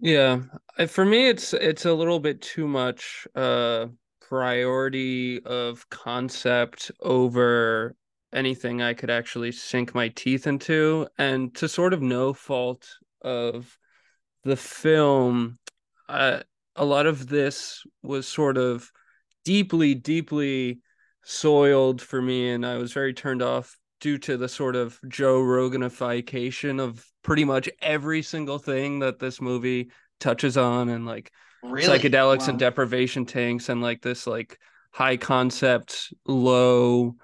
it. 0.00 0.08
Yeah, 0.08 0.40
I- 0.78 0.86
for 0.86 1.04
me, 1.04 1.28
it's 1.28 1.52
it's 1.52 1.84
a 1.84 1.92
little 1.92 2.18
bit 2.18 2.40
too 2.40 2.66
much 2.66 3.26
uh 3.34 3.88
priority 4.20 5.42
of 5.44 5.88
concept 5.90 6.90
over 7.00 7.94
anything 8.32 8.82
I 8.82 8.94
could 8.94 9.10
actually 9.10 9.52
sink 9.52 9.94
my 9.94 10.08
teeth 10.08 10.46
into, 10.46 11.06
and 11.18 11.54
to 11.56 11.68
sort 11.68 11.92
of 11.92 12.02
no 12.02 12.32
fault 12.32 12.88
of 13.22 13.76
the 14.44 14.56
film, 14.56 15.58
uh, 16.08 16.40
a 16.76 16.84
lot 16.84 17.06
of 17.06 17.28
this 17.28 17.84
was 18.02 18.26
sort 18.26 18.56
of 18.56 18.90
deeply, 19.44 19.94
deeply 19.94 20.80
soiled 21.24 22.00
for 22.00 22.20
me, 22.20 22.50
and 22.50 22.66
I 22.66 22.78
was 22.78 22.92
very 22.92 23.14
turned 23.14 23.42
off 23.42 23.78
due 24.00 24.18
to 24.18 24.36
the 24.36 24.48
sort 24.48 24.74
of 24.74 24.98
Joe 25.08 25.40
Roganification 25.40 26.80
of 26.80 27.06
pretty 27.22 27.44
much 27.44 27.68
every 27.80 28.22
single 28.22 28.58
thing 28.58 28.98
that 28.98 29.18
this 29.18 29.40
movie 29.40 29.90
touches 30.18 30.56
on, 30.56 30.88
and 30.88 31.06
like 31.06 31.30
really? 31.62 31.86
psychedelics 31.86 32.48
and 32.48 32.58
deprivation 32.58 33.24
tanks, 33.26 33.68
and 33.68 33.80
like 33.80 34.02
this 34.02 34.26
like 34.26 34.58
high 34.90 35.16
concept, 35.16 36.12
low, 36.26 37.14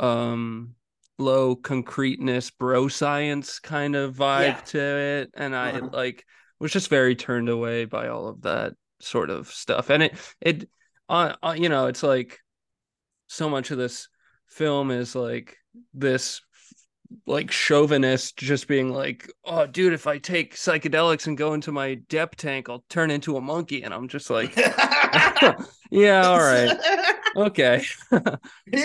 um, 0.00 0.74
low 1.18 1.56
concreteness, 1.56 2.50
bro 2.50 2.88
science 2.88 3.58
kind 3.60 3.96
of 3.96 4.14
vibe 4.16 4.56
Yeah. 4.56 4.60
to 4.62 4.78
it, 4.80 5.30
and 5.34 5.54
I 5.56 5.70
Uh-huh. 5.70 5.88
like 5.92 6.24
was 6.60 6.72
just 6.72 6.88
very 6.90 7.14
turned 7.16 7.48
away 7.48 7.84
by 7.84 8.08
all 8.08 8.28
of 8.28 8.42
that 8.42 8.74
sort 9.00 9.30
of 9.30 9.48
stuff, 9.50 9.90
and 9.90 10.02
it 10.04 10.16
it 10.40 10.68
uh, 11.08 11.34
uh, 11.42 11.54
you 11.56 11.68
know, 11.68 11.86
it's 11.86 12.02
like 12.02 12.40
so 13.28 13.48
much 13.48 13.70
of 13.70 13.78
this 13.78 14.08
film 14.48 14.90
is 14.90 15.14
like 15.14 15.58
this 15.94 16.40
like 17.26 17.50
chauvinist 17.50 18.36
just 18.36 18.68
being 18.68 18.90
like, 18.90 19.30
oh, 19.44 19.66
dude, 19.66 19.92
if 19.92 20.06
I 20.06 20.18
take 20.18 20.56
psychedelics 20.56 21.26
and 21.26 21.36
go 21.38 21.54
into 21.54 21.72
my 21.72 21.94
dep 22.08 22.36
tank, 22.36 22.68
I'll 22.68 22.84
turn 22.90 23.10
into 23.10 23.36
a 23.36 23.40
monkey. 23.40 23.82
And 23.82 23.94
I'm 23.94 24.08
just 24.08 24.30
like, 24.30 24.58
yeah, 25.90 26.22
all 26.28 26.42
right. 26.42 26.74
Okay. 27.36 27.84
yeah, 28.12 28.20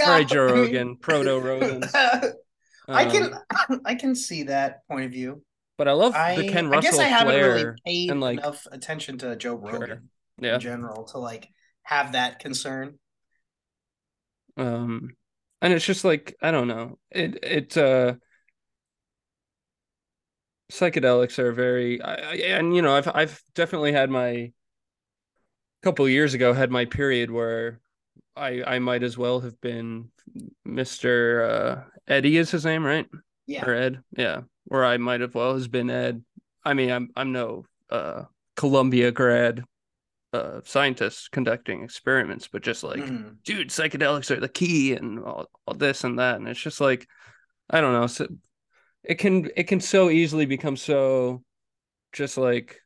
all 0.06 0.10
right, 0.10 0.28
Joe 0.28 0.46
Rogan, 0.46 0.98
proto 0.98 1.40
Rogan. 1.40 1.84
I 2.88 3.06
can 3.06 3.34
Um, 3.70 3.82
I 3.86 3.96
can 3.96 4.16
see 4.16 4.44
that 4.44 4.88
point 4.88 5.06
of 5.06 5.12
view. 5.12 5.44
but 5.78 5.88
I 5.88 5.92
love 5.94 6.16
I, 6.16 6.36
the 6.36 6.50
Ken 6.50 6.66
I 6.68 6.70
Russell 6.70 6.92
guess 6.92 7.00
I 7.00 7.04
haven't 7.08 7.34
flair. 7.34 7.54
really 7.54 7.72
paid 7.86 8.12
and, 8.12 8.22
like- 8.22 8.40
enough 8.40 8.66
attention 8.72 9.18
to 9.20 9.36
Joe 9.36 9.60
Sure. 9.62 9.80
Rogan 9.80 10.10
Yeah. 10.42 10.56
in 10.56 10.60
general 10.60 11.04
to 11.06 11.20
like 11.20 11.48
have 11.84 12.14
that 12.14 12.40
concern. 12.40 12.98
Um, 14.58 15.16
and 15.62 15.72
it's 15.74 15.86
just 15.86 16.04
like, 16.04 16.36
I 16.42 16.52
don't 16.52 16.68
know. 16.68 16.98
It, 17.12 17.40
it, 17.44 17.78
uh, 17.78 18.16
psychedelics 20.72 21.40
are 21.40 21.52
very, 21.52 22.02
I, 22.02 22.14
I, 22.14 22.34
and 22.58 22.76
you 22.76 22.82
know, 22.82 22.96
I've, 22.96 23.08
I've 23.08 23.42
definitely 23.56 23.92
had 23.92 24.10
my, 24.10 24.52
couple 25.82 26.08
years 26.10 26.34
ago, 26.34 26.52
had 26.54 26.70
my 26.72 26.84
period 26.86 27.32
where 27.32 27.80
I, 28.40 28.76
I 28.76 28.80
might 28.80 29.04
as 29.04 29.18
well 29.18 29.40
have 29.42 29.60
been 29.62 30.10
Mr. 30.68 31.50
Uh, 31.50 31.84
Eddie 32.08 32.38
is 32.38 32.52
his 32.52 32.66
name, 32.66 32.86
right? 32.86 33.08
Yeah. 33.48 33.66
or 33.66 33.74
Ed, 33.74 34.00
yeah, 34.16 34.42
or 34.70 34.86
I 34.86 34.98
might 34.98 35.22
have 35.22 35.36
well 35.36 35.56
has 35.56 35.68
been 35.68 35.90
Ed. 35.90 36.24
I 36.64 36.74
mean, 36.74 36.92
I'm 36.92 37.10
I'm 37.16 37.32
no 37.32 37.66
uh 37.90 38.24
Columbia 38.56 39.12
grad 39.12 39.64
uh 40.34 40.62
scientist 40.64 41.32
conducting 41.32 41.84
experiments, 41.84 42.48
but 42.48 42.62
just 42.62 42.84
like, 42.84 43.00
Mhm. 43.00 43.38
dude, 43.44 43.70
psychedelics 43.70 44.30
are 44.30 44.40
the 44.40 44.48
key 44.50 44.94
and 44.94 45.20
all, 45.20 45.48
all 45.66 45.74
this 45.74 46.04
and 46.04 46.20
that, 46.20 46.36
and 46.36 46.48
it's 46.48 46.60
just 46.62 46.80
like, 46.80 47.08
I 47.70 47.82
don't 47.82 47.94
know, 47.94 48.08
so 48.08 48.28
it 49.04 49.16
can 49.16 49.50
it 49.56 49.64
can 49.64 49.80
so 49.80 50.10
easily 50.10 50.46
become 50.46 50.78
so 50.78 51.44
just 52.14 52.38
like 52.38 52.80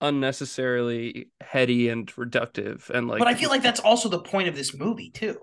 unnecessarily 0.00 1.30
heady 1.40 1.88
and 1.88 2.06
reductive 2.14 2.88
and 2.90 3.08
like 3.08 3.18
but 3.18 3.28
I 3.28 3.34
feel 3.34 3.50
like 3.50 3.62
that's 3.62 3.80
also 3.80 4.08
the 4.08 4.20
point 4.20 4.48
of 4.48 4.54
this 4.54 4.74
movie 4.74 5.10
too. 5.10 5.38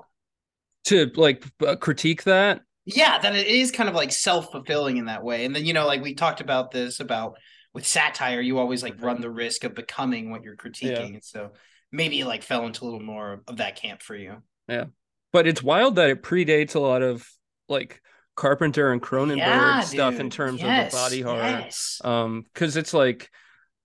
to 0.86 1.12
like 1.15 1.44
uh, 1.65 1.76
critique 1.76 2.24
that 2.24 2.62
Yeah, 2.86 3.18
that 3.20 3.36
it 3.36 3.48
is 3.48 3.72
kind 3.72 3.89
of 3.89 3.96
like 3.96 4.12
self 4.12 4.52
fulfilling 4.52 4.98
in 4.98 5.06
that 5.06 5.24
way. 5.24 5.46
And 5.46 5.56
then 5.56 5.65
you 5.65 5.74
know, 5.74 5.88
like 5.88 6.02
we 6.02 6.13
talked 6.13 6.41
about 6.41 6.72
this 6.72 7.00
about 7.00 7.36
with 7.74 7.86
satire, 7.86 8.39
you 8.41 8.58
always 8.60 8.84
like 8.84 9.02
run 9.02 9.22
the 9.22 9.30
risk 9.30 9.63
of 9.63 9.76
becoming 9.76 10.30
what 10.30 10.44
you're 10.44 10.56
critiquing. 10.56 11.13
And 11.15 11.24
so 11.24 11.52
maybe 11.91 12.20
it 12.20 12.26
like 12.28 12.44
fell 12.44 12.65
into 12.65 12.84
a 12.84 12.86
little 12.86 13.02
more 13.02 13.41
of 13.48 13.58
that 13.58 13.76
camp 13.76 14.02
for 14.02 14.15
you. 14.15 14.38
Yeah. 14.68 14.86
But 15.34 15.48
it's 15.48 15.62
wild 15.63 15.96
that 15.96 16.10
it 16.10 16.24
predates 16.24 16.76
a 16.76 16.80
lot 16.80 17.02
of 17.02 17.28
like 17.68 18.02
Carpenter 18.36 18.91
and 18.91 19.02
Cronenberg 19.02 19.38
Yeah, 19.38 19.80
stuff 19.82 20.20
in 20.20 20.30
terms 20.30 20.62
Yes, 20.62 20.86
of 20.86 20.91
the 20.91 20.98
body 20.98 21.22
horror. 21.22 21.41
Yes. 21.44 22.02
Um, 22.04 22.46
because 22.54 22.78
it's 22.78 22.94
like, 22.94 23.30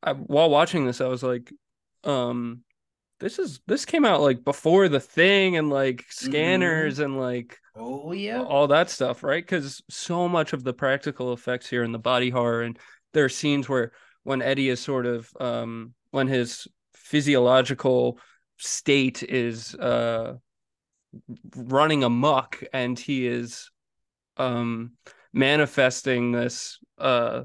I, 0.03 0.13
while 0.13 0.51
watching 0.51 0.87
this, 0.87 1.01
I 1.01 1.07
was 1.09 1.23
like, 1.23 1.53
um, 2.05 2.63
this 3.21 3.39
is 3.39 3.61
this 3.67 3.85
came 3.85 4.05
out 4.05 4.23
like 4.23 4.43
before 4.45 4.89
the 4.89 4.99
thing 5.01 5.57
and 5.57 5.69
like 5.71 6.07
scanners 6.09 6.99
and 6.99 7.21
like 7.21 7.59
Oh 7.77 8.13
yeah. 8.13 8.43
all 8.43 8.67
that 8.69 8.91
stuff, 8.91 9.23
right? 9.23 9.45
Because 9.45 9.83
so 9.89 10.27
much 10.27 10.53
of 10.53 10.65
the 10.65 10.73
practical 10.73 11.33
effects 11.33 11.69
here 11.69 11.85
in 11.85 11.93
the 11.93 11.99
body 11.99 12.31
horror 12.31 12.63
and 12.63 12.79
there 13.13 13.25
are 13.25 13.29
scenes 13.29 13.69
where 13.69 13.93
when 14.25 14.43
Eddie 14.43 14.71
is 14.71 14.81
sort 14.81 15.07
of 15.07 15.31
um 15.39 15.95
when 16.11 16.29
his 16.29 16.67
physiological 16.95 18.19
state 18.59 19.23
is 19.23 19.75
uh 19.75 20.35
running 21.57 22.05
amok 22.05 22.63
and 22.73 22.99
he 22.99 23.27
is 23.27 23.71
um 24.37 24.93
manifesting 25.33 26.33
this 26.33 26.79
uh 26.99 27.43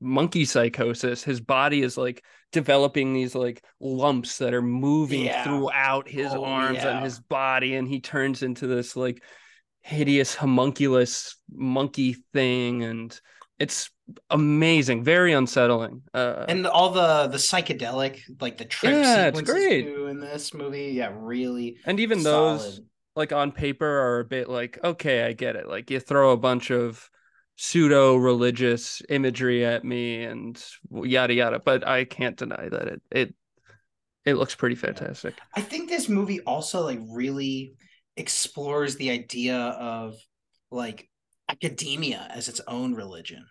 monkey 0.00 0.44
psychosis 0.44 1.24
his 1.24 1.40
body 1.40 1.82
is 1.82 1.96
like 1.96 2.24
developing 2.52 3.12
these 3.12 3.34
like 3.34 3.62
lumps 3.80 4.38
that 4.38 4.54
are 4.54 4.62
moving 4.62 5.24
Yeah. 5.24 5.42
throughout 5.44 6.08
his 6.08 6.32
Oh, 6.32 6.44
arms 6.44 6.76
yeah. 6.78 6.94
and 6.96 7.04
his 7.04 7.18
body 7.20 7.74
and 7.74 7.88
he 7.88 8.00
turns 8.00 8.42
into 8.42 8.66
this 8.66 8.94
like 8.96 9.22
hideous 9.80 10.34
homunculus 10.34 11.36
monkey 11.52 12.16
thing 12.32 12.84
and 12.84 13.18
it's 13.58 13.90
amazing 14.30 15.02
very 15.04 15.32
unsettling 15.32 16.02
uh 16.14 16.44
and 16.48 16.66
all 16.66 16.90
the 16.90 17.26
the 17.28 17.36
psychedelic 17.36 18.20
like 18.40 18.56
the 18.56 18.64
trip 18.64 18.92
Yeah, 18.92 19.26
it's 19.26 19.38
sequences 19.38 19.54
great. 19.54 19.86
in 19.86 20.20
this 20.20 20.54
movie 20.54 20.92
yeah 20.94 21.10
really 21.14 21.76
and 21.84 22.00
even 22.00 22.22
those 22.22 22.80
like 23.16 23.32
on 23.32 23.50
paper 23.52 23.86
are 23.86 24.20
a 24.20 24.24
bit 24.24 24.48
like 24.48 24.78
okay 24.84 25.24
i 25.24 25.32
get 25.32 25.56
it 25.56 25.68
like 25.68 25.90
you 25.90 26.00
throw 26.00 26.30
a 26.32 26.36
bunch 26.36 26.70
of 26.70 27.10
pseudo 27.60 28.16
religious 28.16 29.02
imagery 29.08 29.64
at 29.64 29.84
me 29.84 30.22
and 30.22 30.64
yada 31.02 31.34
yada 31.34 31.58
but 31.58 31.86
i 31.86 32.04
can't 32.04 32.36
deny 32.36 32.68
that 32.68 32.86
it 32.86 33.02
it 33.10 33.34
it 34.28 34.36
looks 34.36 34.54
pretty 34.54 34.74
fantastic. 34.74 35.38
I 35.56 35.62
think 35.62 35.88
this 35.88 36.08
movie 36.08 36.40
also 36.40 36.82
like 36.82 37.00
really 37.10 37.74
explores 38.16 38.96
the 38.96 39.10
idea 39.10 39.56
of 39.56 40.16
like 40.70 41.08
academia 41.48 42.28
as 42.30 42.48
its 42.48 42.60
own 42.68 42.94
religion 42.94 43.46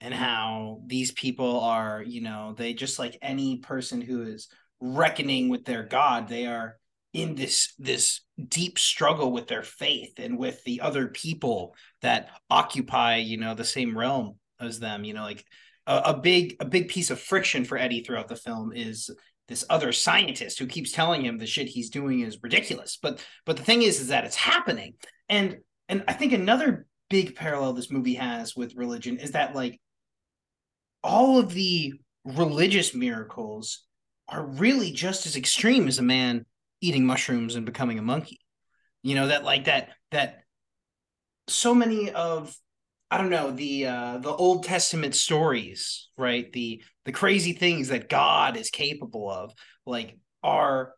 and 0.00 0.12
mm-hmm. 0.12 0.22
how 0.22 0.82
these 0.86 1.12
people 1.12 1.60
are, 1.60 2.02
you 2.02 2.20
know, 2.20 2.54
they 2.56 2.74
just 2.74 2.98
like 2.98 3.16
any 3.22 3.58
person 3.60 4.02
who 4.02 4.22
is 4.22 4.48
reckoning 4.78 5.48
with 5.48 5.64
their 5.64 5.84
god, 5.84 6.28
they 6.28 6.44
are 6.44 6.76
in 7.12 7.34
this 7.34 7.74
this 7.78 8.20
deep 8.48 8.78
struggle 8.78 9.32
with 9.32 9.48
their 9.48 9.62
faith 9.62 10.14
and 10.18 10.38
with 10.38 10.62
the 10.64 10.80
other 10.80 11.08
people 11.08 11.74
that 12.02 12.30
occupy, 12.48 13.16
you 13.16 13.36
know, 13.36 13.54
the 13.54 13.64
same 13.64 13.96
realm 13.96 14.36
as 14.60 14.78
them, 14.78 15.04
you 15.04 15.14
know, 15.14 15.22
like 15.22 15.44
a, 15.86 15.96
a 16.06 16.18
big 16.18 16.56
a 16.60 16.64
big 16.64 16.88
piece 16.88 17.10
of 17.10 17.20
friction 17.20 17.64
for 17.64 17.76
Eddie 17.76 18.02
throughout 18.02 18.28
the 18.28 18.36
film 18.36 18.72
is 18.72 19.10
this 19.48 19.64
other 19.68 19.92
scientist 19.92 20.58
who 20.60 20.66
keeps 20.66 20.92
telling 20.92 21.24
him 21.24 21.36
the 21.36 21.46
shit 21.46 21.66
he's 21.66 21.90
doing 21.90 22.20
is 22.20 22.42
ridiculous. 22.42 22.98
But 23.02 23.24
but 23.44 23.56
the 23.56 23.64
thing 23.64 23.82
is, 23.82 24.00
is 24.00 24.08
that 24.08 24.24
it's 24.24 24.36
happening. 24.36 24.94
And 25.28 25.58
and 25.88 26.04
I 26.06 26.12
think 26.12 26.32
another 26.32 26.86
big 27.08 27.34
parallel 27.34 27.72
this 27.72 27.90
movie 27.90 28.14
has 28.14 28.54
with 28.54 28.76
religion 28.76 29.18
is 29.18 29.32
that 29.32 29.56
like 29.56 29.80
all 31.02 31.38
of 31.38 31.52
the 31.52 31.94
religious 32.24 32.94
miracles 32.94 33.84
are 34.28 34.46
really 34.46 34.92
just 34.92 35.26
as 35.26 35.36
extreme 35.36 35.88
as 35.88 35.98
a 35.98 36.02
man 36.02 36.46
eating 36.80 37.06
mushrooms 37.06 37.54
and 37.54 37.66
becoming 37.66 37.98
a 37.98 38.02
monkey. 38.02 38.40
You 39.02 39.14
know 39.14 39.28
that 39.28 39.44
like 39.44 39.64
that 39.64 39.90
that 40.10 40.42
so 41.48 41.74
many 41.74 42.10
of 42.10 42.54
I 43.10 43.18
don't 43.18 43.30
know 43.30 43.50
the 43.50 43.86
uh, 43.86 44.18
the 44.18 44.32
Old 44.32 44.64
Testament 44.64 45.14
stories, 45.14 46.08
right? 46.16 46.50
The 46.52 46.82
the 47.04 47.12
crazy 47.12 47.52
things 47.52 47.88
that 47.88 48.08
God 48.08 48.56
is 48.56 48.70
capable 48.70 49.30
of, 49.30 49.52
like 49.84 50.16
are 50.42 50.94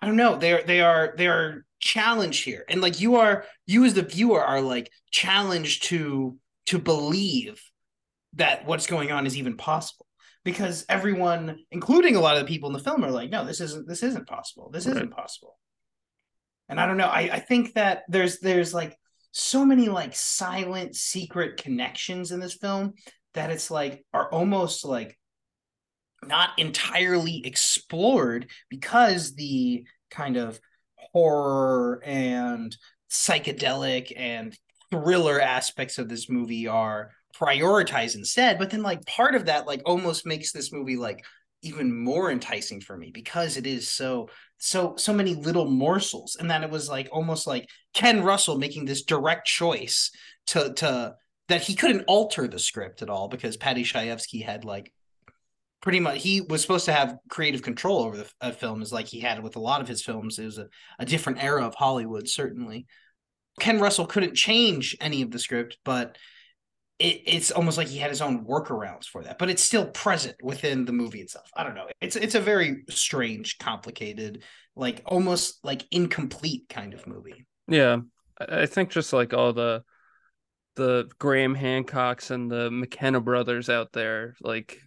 I 0.00 0.06
don't 0.06 0.16
know. 0.16 0.36
They're 0.36 0.62
they 0.64 0.80
are 0.80 1.14
they 1.16 1.28
are 1.28 1.64
challenged 1.80 2.44
here, 2.44 2.64
and 2.68 2.80
like 2.80 3.00
you 3.00 3.16
are 3.16 3.44
you 3.66 3.84
as 3.84 3.94
the 3.94 4.02
viewer 4.02 4.44
are 4.44 4.60
like 4.60 4.90
challenged 5.10 5.84
to 5.84 6.36
to 6.66 6.78
believe 6.78 7.62
that 8.34 8.66
what's 8.66 8.86
going 8.86 9.12
on 9.12 9.26
is 9.26 9.36
even 9.36 9.56
possible 9.56 10.06
because 10.44 10.84
everyone, 10.88 11.58
including 11.70 12.16
a 12.16 12.20
lot 12.20 12.36
of 12.36 12.42
the 12.42 12.48
people 12.48 12.68
in 12.68 12.74
the 12.74 12.82
film, 12.82 13.04
are 13.04 13.10
like, 13.10 13.30
no, 13.30 13.44
this 13.44 13.60
isn't 13.60 13.88
this 13.88 14.02
isn't 14.02 14.26
possible. 14.28 14.70
This 14.70 14.86
Right. 14.86 14.96
isn't 14.96 15.10
possible. 15.10 15.58
And 16.68 16.78
I 16.80 16.86
don't 16.86 16.96
know. 16.96 17.08
I 17.08 17.30
I 17.32 17.38
think 17.40 17.74
that 17.74 18.04
there's 18.08 18.40
there's 18.40 18.72
like 18.74 18.96
so 19.32 19.64
many 19.64 19.88
like 19.88 20.14
silent 20.14 20.94
secret 20.94 21.56
connections 21.56 22.30
in 22.30 22.40
this 22.40 22.54
film 22.54 22.94
that 23.34 23.50
it's 23.50 23.70
like 23.70 24.04
are 24.12 24.30
almost 24.30 24.84
like 24.84 25.18
not 26.24 26.50
entirely 26.58 27.44
explored 27.44 28.48
because 28.70 29.34
the 29.34 29.84
kind 30.10 30.36
of 30.36 30.58
horror 31.12 32.00
and 32.04 32.76
psychedelic 33.10 34.12
and 34.16 34.56
thriller 34.90 35.40
aspects 35.40 35.98
of 35.98 36.08
this 36.08 36.30
movie 36.30 36.66
are 36.68 37.10
prioritized 37.38 38.14
instead 38.14 38.58
but 38.58 38.70
then 38.70 38.82
like 38.82 39.04
part 39.06 39.34
of 39.34 39.46
that 39.46 39.66
like 39.66 39.82
almost 39.84 40.26
makes 40.26 40.52
this 40.52 40.72
movie 40.72 40.96
like 40.96 41.24
even 41.64 41.96
more 41.96 42.30
enticing 42.30 42.80
for 42.80 42.96
me 42.96 43.10
because 43.10 43.56
it 43.56 43.66
is 43.66 43.88
so 43.88 44.28
so 44.58 44.94
so 44.96 45.12
many 45.12 45.34
little 45.34 45.64
morsels 45.66 46.36
and 46.38 46.50
that 46.50 46.62
it 46.62 46.70
was 46.70 46.88
like 46.88 47.08
almost 47.10 47.46
like 47.46 47.68
Ken 47.94 48.22
Russell 48.22 48.58
making 48.58 48.84
this 48.84 49.02
direct 49.02 49.46
choice 49.46 50.10
to 50.48 50.72
to 50.74 51.14
that 51.48 51.62
he 51.62 51.74
couldn't 51.74 52.04
alter 52.06 52.46
the 52.46 52.58
script 52.58 53.02
at 53.02 53.10
all 53.10 53.28
because 53.28 53.56
Paddy 53.56 53.82
Chayefsky 53.82 54.44
had 54.44 54.64
like 54.64 54.92
pretty 55.80 56.00
much 56.00 56.22
he 56.22 56.42
was 56.42 56.62
supposed 56.62 56.86
to 56.86 56.92
have 56.92 57.16
creative 57.28 57.62
control 57.62 58.02
over 58.02 58.16
the 58.16 58.30
uh, 58.40 58.50
film 58.50 58.80
is 58.80 58.92
like 58.92 59.06
he 59.06 59.20
had 59.20 59.42
with 59.42 59.56
a 59.56 59.60
lot 59.60 59.80
of 59.80 59.88
his 59.88 60.02
films. 60.02 60.38
It 60.38 60.44
was 60.44 60.58
a, 60.58 60.68
a 60.98 61.04
different 61.04 61.42
era 61.42 61.64
of 61.64 61.74
hollywood 61.74 62.28
certainly. 62.28 62.86
Ken 63.58 63.80
russell 63.80 64.06
couldn't 64.06 64.34
change 64.34 64.96
any 65.00 65.22
of 65.22 65.30
the 65.30 65.38
script 65.38 65.78
but 65.84 66.18
it, 67.04 67.22
it's 67.26 67.50
almost 67.50 67.76
like 67.76 67.88
he 67.88 67.98
had 67.98 68.10
his 68.10 68.22
own 68.22 68.44
workarounds 68.46 69.04
for 69.04 69.22
that 69.22 69.38
but 69.38 69.50
it's 69.50 69.62
still 69.62 69.86
present 69.86 70.36
within 70.42 70.84
the 70.84 70.92
movie 70.92 71.20
itself. 71.20 71.48
I 71.56 71.62
don't 71.62 71.74
know. 71.74 71.86
It's 72.00 72.16
it's 72.16 72.34
a 72.34 72.40
very 72.40 72.84
strange 72.88 73.58
complicated 73.58 74.42
like 74.74 75.02
almost 75.06 75.64
like 75.64 75.84
incomplete 75.90 76.68
kind 76.68 76.94
of 76.94 77.06
movie. 77.06 77.46
Yeah. 77.68 77.98
I 78.40 78.66
think 78.66 78.90
just 78.90 79.12
like 79.12 79.34
all 79.34 79.52
the 79.52 79.84
the 80.76 81.08
graham 81.20 81.54
hancocks 81.54 82.32
and 82.32 82.50
the 82.50 82.68
mckenna 82.68 83.20
brothers 83.20 83.70
out 83.70 83.92
there 83.92 84.34
like 84.40 84.80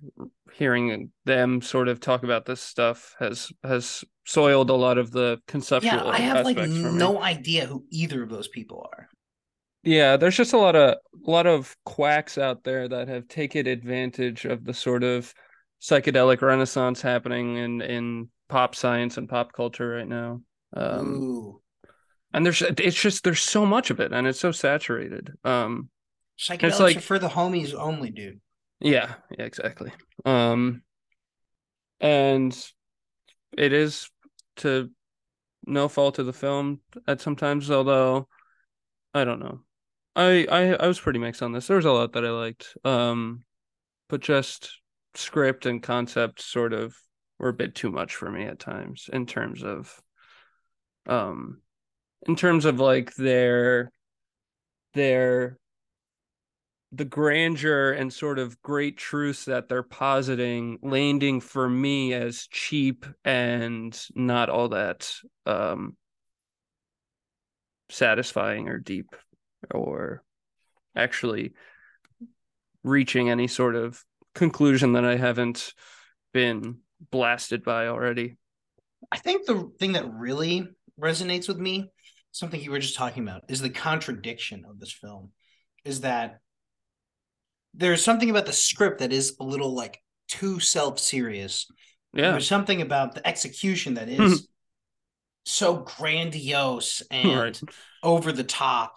hearing 0.53 1.12
them 1.23 1.62
sort 1.62 1.88
of 1.88 2.01
talk 2.01 2.23
about 2.23 2.45
this 2.45 2.60
stuff 2.60 3.15
has 3.19 3.53
has 3.63 4.03
soiled 4.25 4.69
a 4.69 4.73
lot 4.73 4.97
of 4.97 5.12
the 5.12 5.39
conceptual 5.47 5.93
yeah 5.93 6.03
i 6.06 6.17
have 6.17 6.43
like 6.43 6.58
me. 6.58 6.67
no 6.67 7.21
idea 7.21 7.65
who 7.65 7.86
either 7.89 8.21
of 8.21 8.30
those 8.30 8.49
people 8.49 8.86
are 8.91 9.08
Yeah, 9.88 10.17
there's 10.17 10.36
just 10.36 10.54
a 10.54 10.58
lot 10.58 10.76
of 10.76 10.95
a 11.26 11.32
lot 11.32 11.47
of 11.47 11.76
quacks 11.86 12.38
out 12.38 12.63
there 12.63 12.88
that 12.88 13.08
have 13.08 13.28
taken 13.28 13.67
advantage 13.67 14.45
of 14.45 14.65
the 14.65 14.73
sort 14.73 15.04
of 15.04 15.34
psychedelic 15.82 16.41
renaissance 16.41 17.02
happening 17.02 17.58
in 17.58 17.82
in 17.82 18.30
pop 18.50 18.76
science 18.76 19.17
and 19.17 19.30
pop 19.30 19.54
culture 19.54 19.89
right 19.89 20.08
now. 20.08 20.41
Um, 20.73 21.23
Ooh. 21.23 21.62
and 22.34 22.45
there's 22.45 22.62
it's 22.62 23.02
just 23.02 23.23
there's 23.23 23.39
so 23.39 23.65
much 23.65 23.89
of 23.89 24.00
it, 24.00 24.12
and 24.12 24.28
it's 24.28 24.39
so 24.39 24.52
saturated. 24.52 25.32
Um, 25.43 25.89
psychedelics 26.38 26.80
like- 26.80 26.97
are 26.97 27.02
for 27.02 27.19
the 27.19 27.30
homies 27.30 27.73
only 27.73 28.12
dude 28.12 28.41
yeah, 28.80 29.15
yeah, 29.38 29.45
exactly. 29.45 29.91
Um, 30.26 30.84
and 32.00 32.56
it 33.58 33.73
is 33.73 34.10
to 34.58 34.91
no 35.65 35.88
fault 35.88 36.19
of 36.19 36.26
the 36.26 36.34
film 36.34 36.82
at 37.08 37.21
sometimes, 37.21 37.71
although 37.71 38.28
I 39.13 39.23
don't 39.23 39.39
know. 39.39 39.62
I, 40.17 40.47
I 40.51 40.73
I 40.73 40.88
was 40.88 40.99
pretty 40.99 41.19
mixed 41.19 41.43
on 41.43 41.51
this. 41.51 41.67
There 41.67 41.77
was 41.77 41.86
a 41.86 41.91
lot 41.91 42.13
that 42.13 42.25
I 42.25 42.32
liked. 42.32 42.75
Um, 42.84 43.43
but 44.10 44.21
just 44.21 44.82
script 45.13 45.65
and 45.65 45.82
concept 45.82 46.41
sort 46.41 46.73
of 46.73 46.95
were 47.39 47.49
a 47.49 47.53
bit 47.53 47.75
too 47.75 47.91
much 47.91 48.15
for 48.15 48.30
me 48.30 48.43
at 48.45 48.60
times 48.60 49.10
in 49.13 49.25
terms 49.25 49.63
of 49.63 50.01
um 51.08 51.62
in 52.27 52.36
terms 52.36 52.65
of 52.65 52.80
like 52.80 53.13
their 53.15 53.91
their 54.93 55.58
the 56.91 57.06
grandeur 57.06 57.91
and 57.91 58.12
sort 58.12 58.39
of 58.39 58.62
great 58.62 58.97
truths 58.97 59.45
that 59.45 59.67
they're 59.69 59.84
positing 59.84 60.80
landing 60.82 61.41
for 61.41 61.69
me 61.69 62.13
as 62.13 62.47
cheap 62.47 63.06
and 63.23 64.08
not 64.15 64.49
all 64.49 64.69
that 64.69 65.12
um 65.45 65.95
satisfying 67.89 68.67
or 68.67 68.80
deep 68.80 69.15
or 69.71 70.23
actually 70.95 71.53
reaching 72.83 73.29
any 73.29 73.47
sort 73.47 73.75
of 73.75 74.03
conclusion 74.33 74.93
that 74.93 75.05
I 75.05 75.15
haven't 75.15 75.73
been 76.33 76.79
blasted 77.11 77.63
by 77.63 77.87
already. 77.87 78.37
I 79.11 79.17
think 79.17 79.45
the 79.45 79.71
thing 79.79 79.93
that 79.93 80.11
really 80.11 80.67
resonates 80.99 81.47
with 81.47 81.57
me, 81.57 81.91
something 82.31 82.59
you 82.59 82.71
were 82.71 82.79
just 82.79 82.95
talking 82.95 83.23
about, 83.23 83.43
is 83.49 83.61
the 83.61 83.69
contradiction 83.69 84.65
of 84.69 84.79
this 84.79 84.91
film. 84.91 85.31
Is 85.85 86.01
that 86.01 86.39
there's 87.73 88.03
something 88.03 88.29
about 88.29 88.45
the 88.45 88.53
script 88.53 88.99
that 88.99 89.13
is 89.13 89.35
a 89.39 89.43
little 89.43 89.73
like 89.73 90.01
too 90.27 90.59
self-serious. 90.59 91.67
Yeah. 92.13 92.31
There's 92.31 92.47
something 92.47 92.81
about 92.81 93.15
the 93.15 93.25
execution 93.25 93.93
that 93.95 94.09
hmm. 94.09 94.21
is 94.21 94.47
so 95.45 95.77
grandiose 95.77 97.01
and 97.11 97.39
Right. 97.39 97.61
over 98.03 98.31
the 98.31 98.43
top 98.43 98.95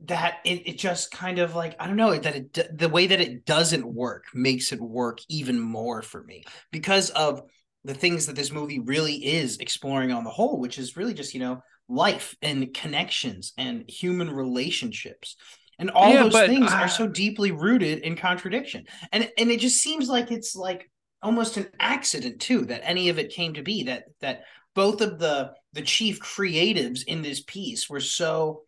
that 0.00 0.38
it, 0.44 0.68
it 0.68 0.78
just 0.78 1.12
kind 1.12 1.38
of 1.38 1.54
like 1.54 1.76
I 1.78 1.86
don't 1.86 1.96
know 1.96 2.16
that 2.16 2.36
it 2.36 2.78
the 2.78 2.88
way 2.88 3.06
that 3.06 3.20
it 3.20 3.44
doesn't 3.44 3.86
work 3.86 4.24
makes 4.34 4.72
it 4.72 4.80
work 4.80 5.18
even 5.28 5.60
more 5.60 6.02
for 6.02 6.22
me 6.22 6.44
because 6.72 7.10
of 7.10 7.42
the 7.84 7.94
things 7.94 8.26
that 8.26 8.36
this 8.36 8.52
movie 8.52 8.80
really 8.80 9.14
is 9.14 9.58
exploring 9.58 10.12
on 10.12 10.24
the 10.24 10.30
whole, 10.30 10.58
which 10.58 10.78
is 10.78 10.96
really 10.96 11.14
just 11.14 11.34
you 11.34 11.40
know 11.40 11.62
life 11.88 12.34
and 12.42 12.72
connections 12.74 13.52
and 13.58 13.88
human 13.88 14.30
relationships. 14.30 15.36
And 15.78 15.90
all 15.90 16.12
yeah, 16.12 16.24
those 16.24 16.32
but, 16.32 16.48
things 16.48 16.70
uh, 16.70 16.76
are 16.76 16.88
so 16.88 17.06
deeply 17.06 17.52
rooted 17.52 18.00
in 18.00 18.16
contradiction. 18.16 18.84
And 19.12 19.30
and 19.38 19.50
it 19.50 19.60
just 19.60 19.80
seems 19.80 20.08
like 20.08 20.30
it's 20.30 20.56
like 20.56 20.90
almost 21.22 21.56
an 21.56 21.68
accident 21.78 22.40
too 22.40 22.64
that 22.66 22.82
any 22.84 23.08
of 23.08 23.18
it 23.18 23.32
came 23.32 23.54
to 23.54 23.62
be 23.62 23.84
that 23.84 24.04
that 24.20 24.42
both 24.74 25.00
of 25.00 25.18
the 25.18 25.52
the 25.72 25.82
chief 25.82 26.20
creatives 26.20 27.02
in 27.06 27.22
this 27.22 27.42
piece 27.42 27.88
were 27.88 28.00
so 28.00 28.62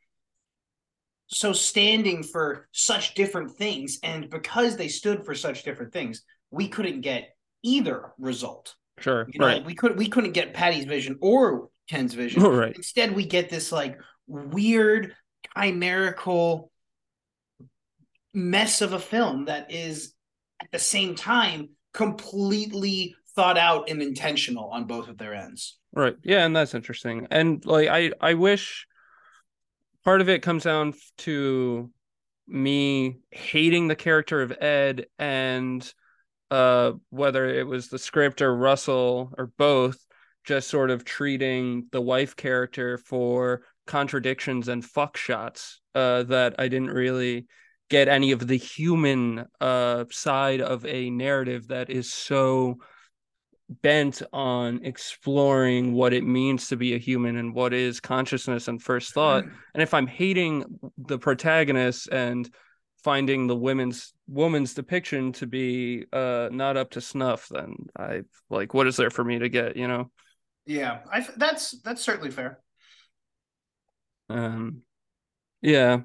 so 1.32 1.52
standing 1.52 2.22
for 2.22 2.68
such 2.72 3.14
different 3.14 3.50
things 3.50 3.98
and 4.02 4.28
because 4.28 4.76
they 4.76 4.88
stood 4.88 5.24
for 5.24 5.34
such 5.34 5.64
different 5.64 5.92
things 5.92 6.22
we 6.50 6.68
couldn't 6.68 7.00
get 7.00 7.34
either 7.62 8.12
result. 8.18 8.74
Sure 8.98 9.26
you 9.32 9.40
know, 9.40 9.46
right. 9.46 9.64
we 9.64 9.74
could 9.74 9.96
we 9.96 10.08
couldn't 10.08 10.32
get 10.32 10.52
paddy's 10.52 10.84
vision 10.84 11.18
or 11.20 11.68
ken's 11.88 12.14
vision. 12.14 12.42
Right. 12.52 12.76
Instead 12.76 13.16
we 13.16 13.26
get 13.26 13.48
this 13.48 13.72
like 13.72 13.98
weird 14.26 15.14
chimerical 15.56 16.70
mess 18.34 18.80
of 18.82 18.92
a 18.92 18.98
film 18.98 19.46
that 19.46 19.72
is 19.72 20.14
at 20.60 20.70
the 20.70 20.78
same 20.78 21.14
time 21.14 21.70
completely 21.92 23.16
thought 23.34 23.58
out 23.58 23.88
and 23.88 24.02
intentional 24.02 24.68
on 24.70 24.84
both 24.84 25.08
of 25.08 25.16
their 25.16 25.34
ends. 25.34 25.78
Right. 25.94 26.16
Yeah 26.22 26.44
and 26.44 26.54
that's 26.54 26.74
interesting. 26.74 27.26
And 27.30 27.64
like 27.64 27.88
i 27.88 28.12
i 28.20 28.34
wish 28.34 28.86
part 30.04 30.20
of 30.20 30.28
it 30.28 30.42
comes 30.42 30.64
down 30.64 30.94
to 31.18 31.90
me 32.46 33.18
hating 33.30 33.88
the 33.88 33.96
character 33.96 34.42
of 34.42 34.52
Ed 34.60 35.06
and 35.18 35.92
uh, 36.50 36.92
whether 37.10 37.46
it 37.46 37.66
was 37.66 37.88
the 37.88 37.98
script 37.98 38.42
or 38.42 38.54
Russell 38.54 39.32
or 39.38 39.46
both, 39.56 40.04
just 40.44 40.68
sort 40.68 40.90
of 40.90 41.04
treating 41.04 41.86
the 41.92 42.00
wife 42.00 42.36
character 42.36 42.98
for 42.98 43.62
contradictions 43.86 44.68
and 44.68 44.84
fuck 44.84 45.16
shots 45.16 45.80
uh, 45.94 46.24
that 46.24 46.56
I 46.58 46.68
didn't 46.68 46.90
really 46.90 47.46
get 47.88 48.08
any 48.08 48.32
of 48.32 48.46
the 48.46 48.56
human 48.56 49.46
uh, 49.60 50.04
side 50.10 50.60
of 50.60 50.84
a 50.86 51.10
narrative 51.10 51.68
that 51.68 51.90
is 51.90 52.12
so 52.12 52.78
bent 53.80 54.22
on 54.32 54.80
exploring 54.84 55.92
what 55.92 56.12
it 56.12 56.24
means 56.24 56.68
to 56.68 56.76
be 56.76 56.94
a 56.94 56.98
human 56.98 57.36
and 57.36 57.54
what 57.54 57.72
is 57.72 58.00
consciousness 58.00 58.68
and 58.68 58.82
first 58.82 59.14
thought. 59.14 59.44
And 59.74 59.82
if 59.82 59.94
i'm 59.94 60.06
hating 60.06 60.64
the 60.98 61.18
protagonist 61.18 62.08
and 62.10 62.52
finding 63.02 63.46
the 63.46 63.56
women's 63.56 64.12
woman's 64.28 64.74
depiction 64.74 65.32
to 65.32 65.46
be 65.46 66.04
uh 66.12 66.48
not 66.52 66.76
up 66.76 66.90
to 66.90 67.00
snuff 67.00 67.48
then 67.50 67.74
i 67.98 68.22
like 68.50 68.74
what 68.74 68.86
is 68.86 68.96
there 68.96 69.10
for 69.10 69.24
me 69.24 69.38
to 69.38 69.48
get 69.48 69.76
you 69.76 69.88
know? 69.88 70.10
Yeah 70.66 71.00
i 71.10 71.26
that's 71.36 71.80
that's 71.82 72.02
certainly 72.02 72.30
fair. 72.30 72.60
Um 74.28 74.82
yeah 75.62 76.00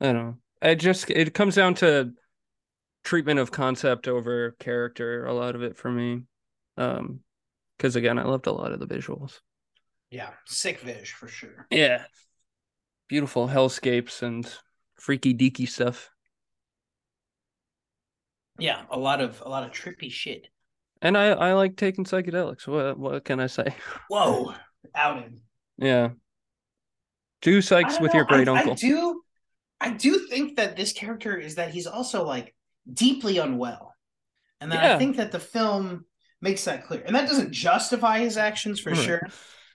i 0.00 0.04
don't 0.04 0.14
know. 0.14 0.36
It 0.62 0.76
just 0.76 1.10
it 1.10 1.34
comes 1.34 1.54
down 1.54 1.74
to 1.76 2.12
treatment 3.04 3.38
of 3.38 3.52
concept 3.52 4.08
over 4.08 4.56
character 4.58 5.26
a 5.26 5.32
lot 5.32 5.54
of 5.54 5.62
it 5.62 5.76
for 5.76 5.90
me 5.90 6.22
um, 6.76 7.20
because 7.76 7.96
again, 7.96 8.18
I 8.18 8.24
loved 8.24 8.46
a 8.46 8.52
lot 8.52 8.72
of 8.72 8.80
the 8.80 8.86
visuals. 8.86 9.40
Yeah, 10.10 10.30
sick 10.46 10.80
vish 10.80 11.12
for 11.12 11.28
sure. 11.28 11.66
Yeah, 11.70 12.04
beautiful 13.08 13.48
hellscapes 13.48 14.22
and 14.22 14.50
freaky 14.94 15.34
deaky 15.34 15.68
stuff. 15.68 16.10
Yeah, 18.58 18.82
a 18.90 18.98
lot 18.98 19.20
of 19.20 19.42
a 19.44 19.48
lot 19.48 19.64
of 19.64 19.72
trippy 19.72 20.10
shit. 20.10 20.48
And 21.02 21.16
I 21.18 21.28
I 21.28 21.52
like 21.52 21.76
taking 21.76 22.04
psychedelics. 22.04 22.66
What 22.66 22.98
what 22.98 23.24
can 23.24 23.40
I 23.40 23.46
say? 23.48 23.74
Whoa, 24.08 24.54
outing. 24.94 25.40
Yeah. 25.78 26.10
Do 27.42 27.58
psychs 27.58 28.00
with 28.00 28.12
know. 28.14 28.20
your 28.20 28.24
great 28.26 28.48
I, 28.48 28.56
uncle. 28.56 28.72
I 28.72 28.76
do 28.76 29.22
I 29.80 29.90
do 29.90 30.26
think 30.26 30.56
that 30.56 30.76
this 30.76 30.92
character 30.92 31.36
is 31.36 31.56
that 31.56 31.70
he's 31.70 31.86
also 31.86 32.24
like 32.24 32.54
deeply 32.90 33.38
unwell. 33.38 33.94
And 34.60 34.72
then 34.72 34.82
yeah. 34.82 34.94
I 34.94 34.98
think 34.98 35.16
that 35.18 35.32
the 35.32 35.38
film 35.38 36.06
makes 36.40 36.64
that 36.64 36.86
clear. 36.86 37.02
And 37.04 37.14
that 37.14 37.28
doesn't 37.28 37.52
justify 37.52 38.18
his 38.18 38.36
actions 38.36 38.80
for 38.80 38.90
right. 38.90 38.98
sure. 38.98 39.28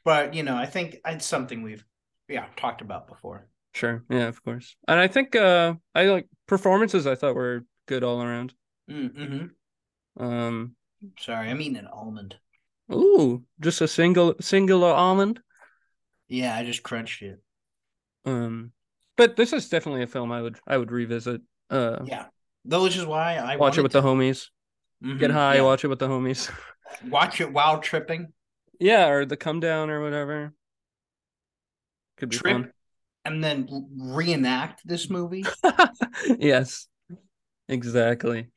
But 0.03 0.33
you 0.33 0.43
know, 0.43 0.55
I 0.55 0.65
think 0.65 0.97
it's 1.05 1.25
something 1.25 1.61
we've 1.61 1.85
yeah, 2.27 2.45
talked 2.55 2.81
about 2.81 3.07
before. 3.07 3.47
Sure. 3.73 4.03
Yeah, 4.09 4.27
of 4.27 4.43
course. 4.43 4.75
And 4.87 4.99
I 4.99 5.07
think 5.07 5.35
uh 5.35 5.75
I 5.95 6.05
like 6.05 6.27
performances 6.47 7.07
I 7.07 7.15
thought 7.15 7.35
were 7.35 7.65
good 7.87 8.03
all 8.03 8.21
around. 8.21 8.53
Mm-hmm. 8.89 10.23
Um 10.23 10.75
sorry, 11.19 11.49
I 11.49 11.53
mean 11.53 11.75
an 11.75 11.87
almond. 11.87 12.35
Ooh, 12.91 13.43
just 13.59 13.81
a 13.81 13.87
single 13.87 14.35
singular 14.41 14.89
almond? 14.89 15.41
Yeah, 16.27 16.55
I 16.55 16.63
just 16.63 16.83
crunched 16.83 17.21
it. 17.21 17.41
Um 18.25 18.71
but 19.17 19.35
this 19.35 19.53
is 19.53 19.69
definitely 19.69 20.03
a 20.03 20.07
film 20.07 20.31
I 20.31 20.41
would 20.41 20.57
I 20.67 20.77
would 20.77 20.91
revisit. 20.91 21.41
Uh 21.69 21.99
Yeah. 22.05 22.25
Though 22.65 22.83
which 22.83 22.97
is 22.97 23.05
why 23.05 23.35
I 23.37 23.55
watch 23.55 23.77
it 23.77 23.81
with 23.81 23.91
to. 23.93 24.01
the 24.01 24.07
homies. 24.07 24.47
Mm-hmm, 25.03 25.17
Get 25.17 25.31
high, 25.31 25.55
yeah. 25.55 25.61
watch 25.61 25.83
it 25.83 25.87
with 25.87 25.99
the 25.99 26.07
homies. 26.07 26.51
Watch 27.09 27.41
it 27.41 27.51
while 27.51 27.79
tripping. 27.79 28.33
Yeah, 28.79 29.07
or 29.09 29.25
the 29.25 29.37
come 29.37 29.59
down 29.59 29.89
or 29.89 30.01
whatever. 30.01 30.53
Could 32.17 32.29
be 32.29 32.37
Trip 32.37 32.53
fun. 32.53 32.71
And 33.25 33.43
then 33.43 33.67
reenact 33.97 34.81
this 34.85 35.09
movie. 35.09 35.45
yes. 36.39 36.87
Exactly. 37.67 38.49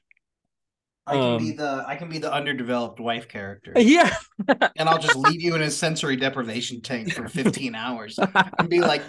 I 1.07 1.13
can 1.13 1.23
um, 1.23 1.39
be 1.39 1.53
the 1.53 1.85
I 1.87 1.97
can 1.97 2.09
be 2.09 2.17
the 2.19 2.33
underdeveloped 2.33 2.99
wife 2.99 3.29
character. 3.29 3.75
Yeah. 3.79 4.15
and 4.49 4.89
I'll 4.89 4.99
just 4.99 5.17
leave 5.17 5.43
you 5.43 5.55
in 5.55 5.63
a 5.63 5.71
sensory 5.71 6.17
deprivation 6.17 6.81
tank 6.81 7.13
for 7.13 7.29
15 7.29 7.75
hours 7.75 8.19
and 8.59 8.69
be 8.71 8.81
like, 8.81 9.03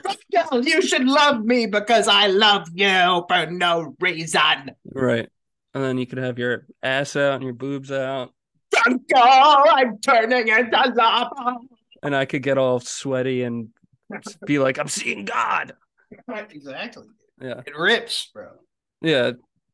you 0.62 0.82
should 0.82 1.06
love 1.06 1.44
me 1.44 1.66
because 1.68 2.10
I 2.10 2.28
love 2.28 2.68
you 2.74 3.26
for 3.30 3.46
no 3.50 3.96
reason. 4.00 4.72
Right 4.94 5.30
and 5.76 5.84
then 5.84 5.98
you 5.98 6.08
could 6.08 6.18
have 6.18 6.40
your 6.40 6.66
ass 6.82 7.16
out 7.18 7.36
and 7.36 7.44
your 7.44 7.54
boobs 7.54 7.92
out. 7.92 8.34
I'm 8.86 10.00
turning 10.00 10.48
into 10.48 10.94
lava. 10.96 11.58
And 12.02 12.16
I 12.16 12.26
could 12.26 12.44
get 12.44 12.58
all 12.58 12.80
sweaty 12.80 13.44
and 13.44 13.70
be 14.46 14.58
like, 14.58 14.80
I'm 14.80 14.88
seeing 14.88 15.26
God. 15.26 15.74
Exactly. 16.30 17.08
Yeah. 17.42 17.62
It 17.66 17.78
rips, 17.78 18.32
bro. 18.34 18.52
Yeah. 19.02 19.32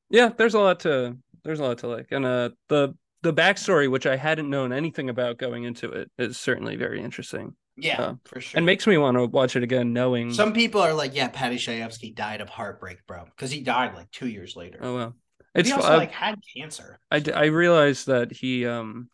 Yeah, 0.09 0.29
there's 0.35 0.55
a 0.55 0.59
lot 0.59 0.81
to 0.81 1.17
there's 1.43 1.59
a 1.59 1.63
lot 1.63 1.77
to 1.79 1.87
like. 1.87 2.07
And 2.11 2.25
uh 2.25 2.49
the 2.67 2.95
the 3.21 3.33
backstory, 3.33 3.89
which 3.89 4.07
I 4.07 4.15
hadn't 4.15 4.49
known 4.49 4.73
anything 4.73 5.09
about 5.09 5.37
going 5.37 5.65
into 5.65 5.91
it, 5.91 6.09
is 6.17 6.39
certainly 6.39 6.75
very 6.75 7.01
interesting. 7.01 7.55
Yeah, 7.77 8.01
uh, 8.01 8.13
for 8.25 8.41
sure. 8.41 8.57
And 8.57 8.65
makes 8.65 8.87
me 8.87 8.97
want 8.97 9.17
to 9.17 9.25
watch 9.25 9.55
it 9.55 9.63
again, 9.63 9.93
knowing 9.93 10.33
some 10.33 10.53
people 10.53 10.81
are 10.81 10.93
like, 10.93 11.15
yeah, 11.15 11.27
Paddy 11.27 11.57
Chayefsky 11.57 12.15
died 12.15 12.41
of 12.41 12.49
heartbreak, 12.49 13.05
bro, 13.07 13.25
because 13.25 13.51
he 13.51 13.61
died 13.61 13.93
like 13.93 14.09
two 14.11 14.27
years 14.27 14.55
later. 14.55 14.79
Oh 14.81 14.95
well. 14.95 15.15
It's 15.53 15.69
he 15.69 15.73
also 15.73 15.93
uh, 15.93 15.97
like 15.97 16.11
had 16.11 16.39
cancer. 16.55 16.99
I, 17.09 17.23
I 17.33 17.45
realized 17.45 18.07
that 18.07 18.31
he 18.31 18.65
um 18.65 19.09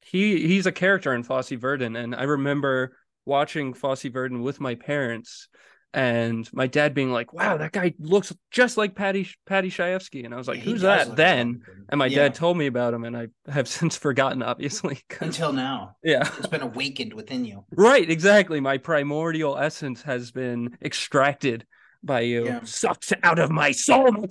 he 0.00 0.46
he's 0.46 0.66
a 0.66 0.72
character 0.72 1.14
in 1.14 1.22
Fosse 1.22 1.50
Verdon, 1.50 1.96
and 1.96 2.14
I 2.14 2.24
remember 2.24 2.96
watching 3.24 3.74
Fosse 3.74 4.02
Verdon 4.02 4.42
with 4.42 4.60
my 4.60 4.74
parents, 4.74 5.48
and 5.94 6.48
my 6.52 6.66
dad 6.66 6.94
being 6.94 7.12
like, 7.12 7.32
"Wow, 7.32 7.58
that 7.58 7.70
guy 7.70 7.94
looks 8.00 8.32
just 8.50 8.76
like 8.76 8.96
Patty 8.96 9.28
Paddy 9.46 9.70
Chayefsky," 9.70 10.24
and 10.24 10.34
I 10.34 10.36
was 10.36 10.48
like, 10.48 10.58
yeah, 10.58 10.64
"Who's 10.64 10.82
that?" 10.82 11.14
Then, 11.14 11.62
and 11.88 11.98
my 11.98 12.06
yeah. 12.06 12.24
dad 12.24 12.34
told 12.34 12.58
me 12.58 12.66
about 12.66 12.92
him, 12.92 13.04
and 13.04 13.16
I 13.16 13.28
have 13.46 13.68
since 13.68 13.96
forgotten, 13.96 14.42
obviously. 14.42 15.00
Until 15.20 15.52
now, 15.52 15.96
yeah, 16.02 16.28
it's 16.38 16.48
been 16.48 16.62
awakened 16.62 17.14
within 17.14 17.44
you. 17.44 17.64
Right, 17.70 18.08
exactly. 18.08 18.58
My 18.58 18.78
primordial 18.78 19.56
essence 19.56 20.02
has 20.02 20.32
been 20.32 20.76
extracted 20.82 21.66
by 22.02 22.20
you, 22.20 22.46
yeah. 22.46 22.60
sucked 22.64 23.12
out 23.22 23.38
of 23.38 23.50
my 23.50 23.70
soul. 23.70 24.26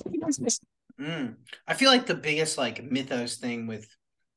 Mm. 1.01 1.35
I 1.67 1.73
feel 1.73 1.89
like 1.89 2.05
the 2.05 2.15
biggest 2.15 2.57
like 2.57 2.83
mythos 2.83 3.37
thing 3.37 3.65
with 3.65 3.87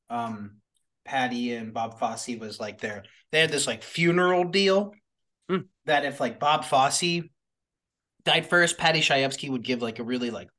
um 0.09 0.57
Paddy 1.05 1.53
and 1.53 1.73
Bob 1.73 1.99
Fosse 1.99 2.35
was 2.39 2.59
like 2.59 2.81
their 2.81 3.03
they 3.31 3.39
had 3.39 3.51
this 3.51 3.67
like 3.67 3.83
funeral 3.83 4.45
deal 4.45 4.93
mm. 5.49 5.65
that 5.85 6.05
if 6.05 6.19
like 6.19 6.39
Bob 6.39 6.65
Fosse 6.65 7.21
died 8.23 8.49
first, 8.49 8.77
Paddy 8.77 9.01
Chayefsky 9.01 9.49
would 9.49 9.63
give 9.63 9.81
like 9.81 9.99
a 9.99 10.03
really 10.03 10.31
like 10.31 10.49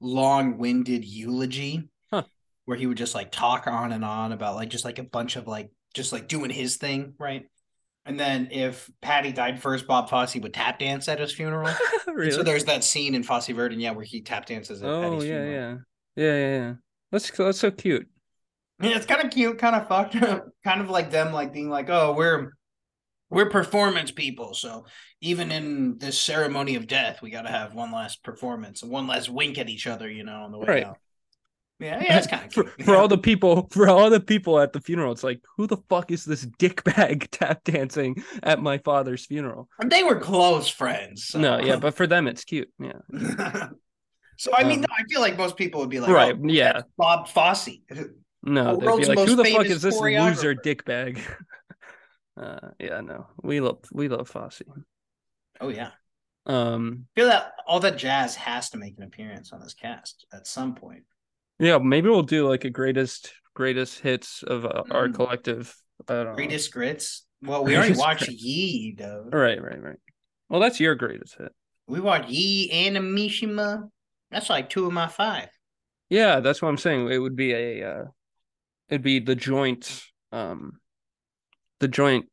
long-winded 0.00 1.04
eulogy 1.04 1.90
huh. 2.10 2.22
where 2.64 2.78
he 2.78 2.86
would 2.86 2.96
just 2.96 3.14
like 3.14 3.30
talk 3.30 3.66
on 3.66 3.92
and 3.92 4.04
on 4.04 4.32
about 4.32 4.54
like 4.54 4.70
just 4.70 4.86
like 4.86 4.98
a 4.98 5.04
bunch 5.04 5.36
of 5.36 5.46
like 5.46 5.70
just 5.94 6.12
like 6.12 6.26
doing 6.26 6.50
his 6.50 6.76
thing, 6.76 7.14
right? 7.18 7.44
And 8.06 8.18
then 8.18 8.48
if 8.50 8.90
Paddy 9.02 9.32
died 9.32 9.60
first, 9.60 9.86
Bob 9.86 10.08
Fosse 10.08 10.36
would 10.36 10.54
tap 10.54 10.78
dance 10.78 11.08
at 11.08 11.20
his 11.20 11.32
funeral. 11.32 11.70
really? 12.06 12.30
So 12.30 12.42
there's 12.42 12.64
that 12.64 12.82
scene 12.84 13.14
in 13.14 13.22
Fosse 13.22 13.48
Verdon, 13.48 13.78
yeah, 13.80 13.90
where 13.92 14.04
he 14.04 14.22
tap 14.22 14.46
dances 14.46 14.82
at 14.82 14.88
oh, 14.88 15.00
Paddy's 15.00 15.24
yeah, 15.24 15.44
funeral. 15.44 15.52
yeah, 16.16 16.24
yeah, 16.24 16.36
yeah, 16.36 16.56
yeah. 16.58 16.74
That's 17.12 17.30
that's 17.30 17.58
so 17.58 17.70
cute. 17.70 18.08
Yeah, 18.82 18.96
it's 18.96 19.06
kind 19.06 19.22
of 19.22 19.30
cute, 19.30 19.58
kind 19.58 19.76
of 19.76 19.88
fucked 19.88 20.16
up, 20.16 20.48
kind 20.64 20.80
of 20.80 20.88
like 20.88 21.10
them, 21.10 21.32
like 21.32 21.52
being 21.52 21.68
like, 21.68 21.90
"Oh, 21.90 22.14
we're 22.14 22.52
we're 23.28 23.48
performance 23.50 24.10
people, 24.10 24.54
so 24.54 24.86
even 25.20 25.52
in 25.52 25.98
this 25.98 26.18
ceremony 26.20 26.74
of 26.76 26.86
death, 26.86 27.22
we 27.22 27.30
got 27.30 27.42
to 27.42 27.50
have 27.50 27.74
one 27.74 27.92
last 27.92 28.22
performance 28.24 28.82
and 28.82 28.90
one 28.90 29.06
last 29.06 29.28
wink 29.28 29.58
at 29.58 29.68
each 29.68 29.86
other, 29.86 30.10
you 30.10 30.24
know, 30.24 30.42
on 30.42 30.52
the 30.52 30.58
way 30.58 30.66
Right. 30.66 30.84
out. 30.84 30.98
Yeah, 31.80 32.02
yeah, 32.02 32.18
it's 32.18 32.26
kind 32.32 32.44
of 32.46 32.52
for, 32.52 32.64
for 32.84 32.94
all 32.94 33.08
the 33.08 33.18
people 33.18 33.68
for 33.72 33.88
all 33.88 34.10
the 34.10 34.20
people 34.20 34.60
at 34.60 34.72
the 34.72 34.80
funeral 34.80 35.12
it's 35.12 35.24
like 35.24 35.40
who 35.56 35.66
the 35.66 35.78
fuck 35.88 36.10
is 36.10 36.24
this 36.24 36.44
dickbag 36.58 37.28
tap 37.30 37.64
dancing 37.64 38.22
at 38.42 38.62
my 38.62 38.78
father's 38.78 39.24
funeral 39.24 39.68
they 39.86 40.02
were 40.02 40.20
close 40.20 40.68
friends. 40.68 41.26
so- 41.28 41.40
no 41.40 41.58
yeah 41.58 41.76
but 41.76 41.94
for 41.94 42.06
them 42.06 42.28
it's 42.28 42.44
cute 42.44 42.70
yeah 42.78 43.68
so 44.36 44.52
I 44.56 44.64
mean, 44.64 44.78
Um, 44.78 44.86
no, 44.88 44.94
I 44.98 45.02
feel 45.10 45.20
like 45.20 45.36
most 45.36 45.56
people 45.58 45.80
would 45.80 45.90
be 45.90 46.00
like, 46.00 46.10
right 46.10 46.34
oh, 46.34 46.48
yeah 46.48 46.82
Bob 46.96 47.28
Fosse. 47.28 47.78
no 48.42 48.76
the 48.76 48.86
they'd 48.86 48.96
be 48.96 49.04
like 49.06 49.28
who 49.28 49.36
the 49.36 49.44
fuck 49.44 49.66
is 49.66 49.82
this 49.82 49.98
loser 49.98 50.54
choreographer." 50.54 50.62
dickbag 50.64 51.20
uh 52.40 52.68
yeah 52.78 53.00
no 53.00 53.26
we 53.42 53.60
love 53.60 53.78
we 53.92 54.08
love 54.08 54.28
Fosse 54.28 54.62
Oh 55.62 55.68
yeah, 55.68 55.90
um 56.46 57.04
I 57.14 57.20
feel 57.20 57.28
that 57.28 57.52
all 57.66 57.80
that 57.80 57.98
jazz 57.98 58.34
has 58.36 58.70
to 58.70 58.78
make 58.78 58.96
an 58.96 59.02
appearance 59.04 59.52
on 59.52 59.60
this 59.60 59.74
cast 59.74 60.24
at 60.32 60.46
some 60.46 60.74
point. 60.74 61.04
Yeah 61.60 61.78
maybe 61.78 62.08
we'll 62.08 62.22
do 62.22 62.48
like 62.48 62.64
a 62.64 62.70
greatest 62.70 63.32
greatest 63.54 64.00
hits 64.00 64.42
of 64.42 64.64
uh, 64.64 64.82
our 64.90 65.08
Mm. 65.08 65.14
collective 65.14 65.76
I 66.08 66.14
don't 66.14 66.26
know. 66.26 66.34
Greatest 66.34 66.72
grits. 66.72 67.26
Well, 67.42 67.62
we 67.62 67.76
already 67.76 67.94
watched 67.94 68.24
grits. 68.26 68.42
Yee, 68.42 68.94
though. 68.98 69.28
right 69.32 69.62
right 69.62 69.80
right 69.82 69.98
well 70.48 70.60
that's 70.60 70.80
your 70.80 70.94
greatest 70.94 71.36
hit 71.38 71.52
We 71.86 72.00
watched 72.00 72.28
Yee 72.30 72.70
and 72.72 72.96
Mishima. 72.96 73.88
That's 74.30 74.48
like 74.48 74.70
two 74.70 74.86
of 74.86 74.92
my 74.92 75.06
five. 75.08 75.48
Yeah, 76.08 76.40
that's 76.40 76.60
what 76.62 76.68
I'm 76.68 76.78
saying. 76.78 77.10
It 77.10 77.18
would 77.18 77.36
be 77.36 77.52
a 77.52 77.84
uh 77.84 78.04
it'd 78.88 79.02
be 79.02 79.20
the 79.20 79.34
joint 79.36 80.02
um 80.32 80.80
the 81.80 81.88
joint 81.88 82.26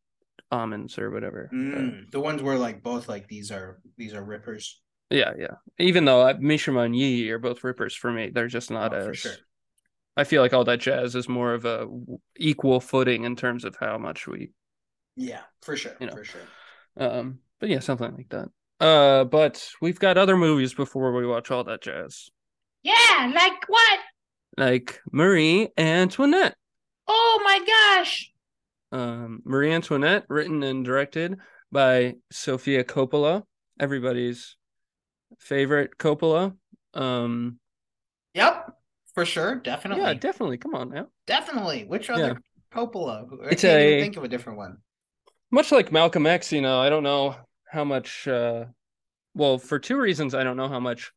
almonds 0.52 0.98
or 0.98 1.10
whatever. 1.12 1.50
Uh, 1.52 1.56
Mm, 1.56 2.12
the 2.12 2.20
ones 2.20 2.42
where 2.42 2.58
like 2.58 2.82
both 2.84 3.10
like 3.10 3.28
these 3.28 3.52
are 3.52 3.80
these 3.98 4.14
are 4.14 4.24
rippers. 4.24 4.82
Yeah, 5.10 5.34
yeah. 5.38 5.56
Even 5.80 6.06
though 6.06 6.22
uh, 6.22 6.34
Mishima 6.36 6.86
and 6.86 6.96
Yi 6.96 7.30
are 7.32 7.40
both 7.40 7.64
rippers 7.64 7.96
for 7.96 8.12
me, 8.12 8.30
they're 8.30 8.48
just 8.48 8.72
not 8.72 8.94
Oh, 8.94 8.98
as 8.98 9.06
for 9.06 9.14
sure. 9.14 9.34
I 10.16 10.24
feel 10.24 10.42
like 10.42 10.54
all 10.54 10.64
that 10.64 10.80
jazz 10.80 11.16
is 11.16 11.30
more 11.30 11.54
of 11.54 11.66
a 11.66 11.88
equal 12.38 12.80
footing 12.80 13.24
in 13.24 13.36
terms 13.36 13.64
of 13.64 13.76
how 13.80 13.98
much 13.98 14.28
we 14.28 14.52
Yeah, 15.16 15.42
for 15.62 15.76
sure, 15.78 15.94
You 16.00 16.08
know. 16.08 16.14
for 16.14 16.24
sure. 16.24 16.42
um 16.98 17.40
but 17.60 17.70
yeah, 17.70 17.80
something 17.80 18.16
like 18.16 18.30
that. 18.30 18.50
Uh 18.80 19.24
but 19.26 19.70
we've 19.82 20.00
got 20.00 20.18
other 20.18 20.36
movies 20.38 20.74
before 20.74 21.14
we 21.14 21.26
watch 21.28 21.52
all 21.52 21.64
that 21.66 21.82
jazz. 21.82 22.30
Yeah, 22.84 23.32
like 23.34 23.68
what? 23.70 24.00
Like 24.58 25.00
Marie 25.12 25.70
Antoinette. 25.78 26.56
Oh 27.08 27.42
my 27.44 27.60
gosh! 27.66 28.32
um, 28.92 29.42
Marie 29.46 29.72
Antoinette, 29.72 30.26
written 30.30 30.64
and 30.64 30.84
directed 30.84 31.38
by 31.72 32.16
Sofia 32.32 32.84
Coppola, 32.84 33.44
everybody's 33.80 34.56
favorite 35.40 35.98
Coppola. 35.98 36.56
Um, 36.94 37.60
Yep, 38.34 38.76
for 39.16 39.26
sure, 39.26 39.56
definitely, 39.56 40.04
yeah, 40.04 40.14
definitely. 40.14 40.58
Come 40.58 40.76
on 40.76 40.90
now. 40.90 41.08
definitely. 41.26 41.86
Which 41.86 42.10
other 42.10 42.40
Coppola? 42.72 43.28
I 43.46 43.50
It's 43.52 43.62
can't 43.64 43.80
a- 43.82 43.88
even 43.94 44.04
think 44.04 44.18
of 44.18 44.24
a 44.24 44.28
different 44.28 44.58
one. 44.60 44.78
Much 45.50 45.72
like 45.72 45.92
Malcolm 45.92 46.28
X, 46.28 46.52
you 46.52 46.62
know, 46.62 46.80
I 46.80 46.90
don't 46.90 47.04
know 47.04 47.36
how 47.72 47.84
much. 47.84 48.28
Uh, 48.28 48.66
well, 49.34 49.58
for 49.58 49.80
two 49.80 49.98
reasons, 49.98 50.36
I 50.36 50.44
don't 50.44 50.58
know 50.58 50.68
how 50.68 50.80
much 50.80 51.12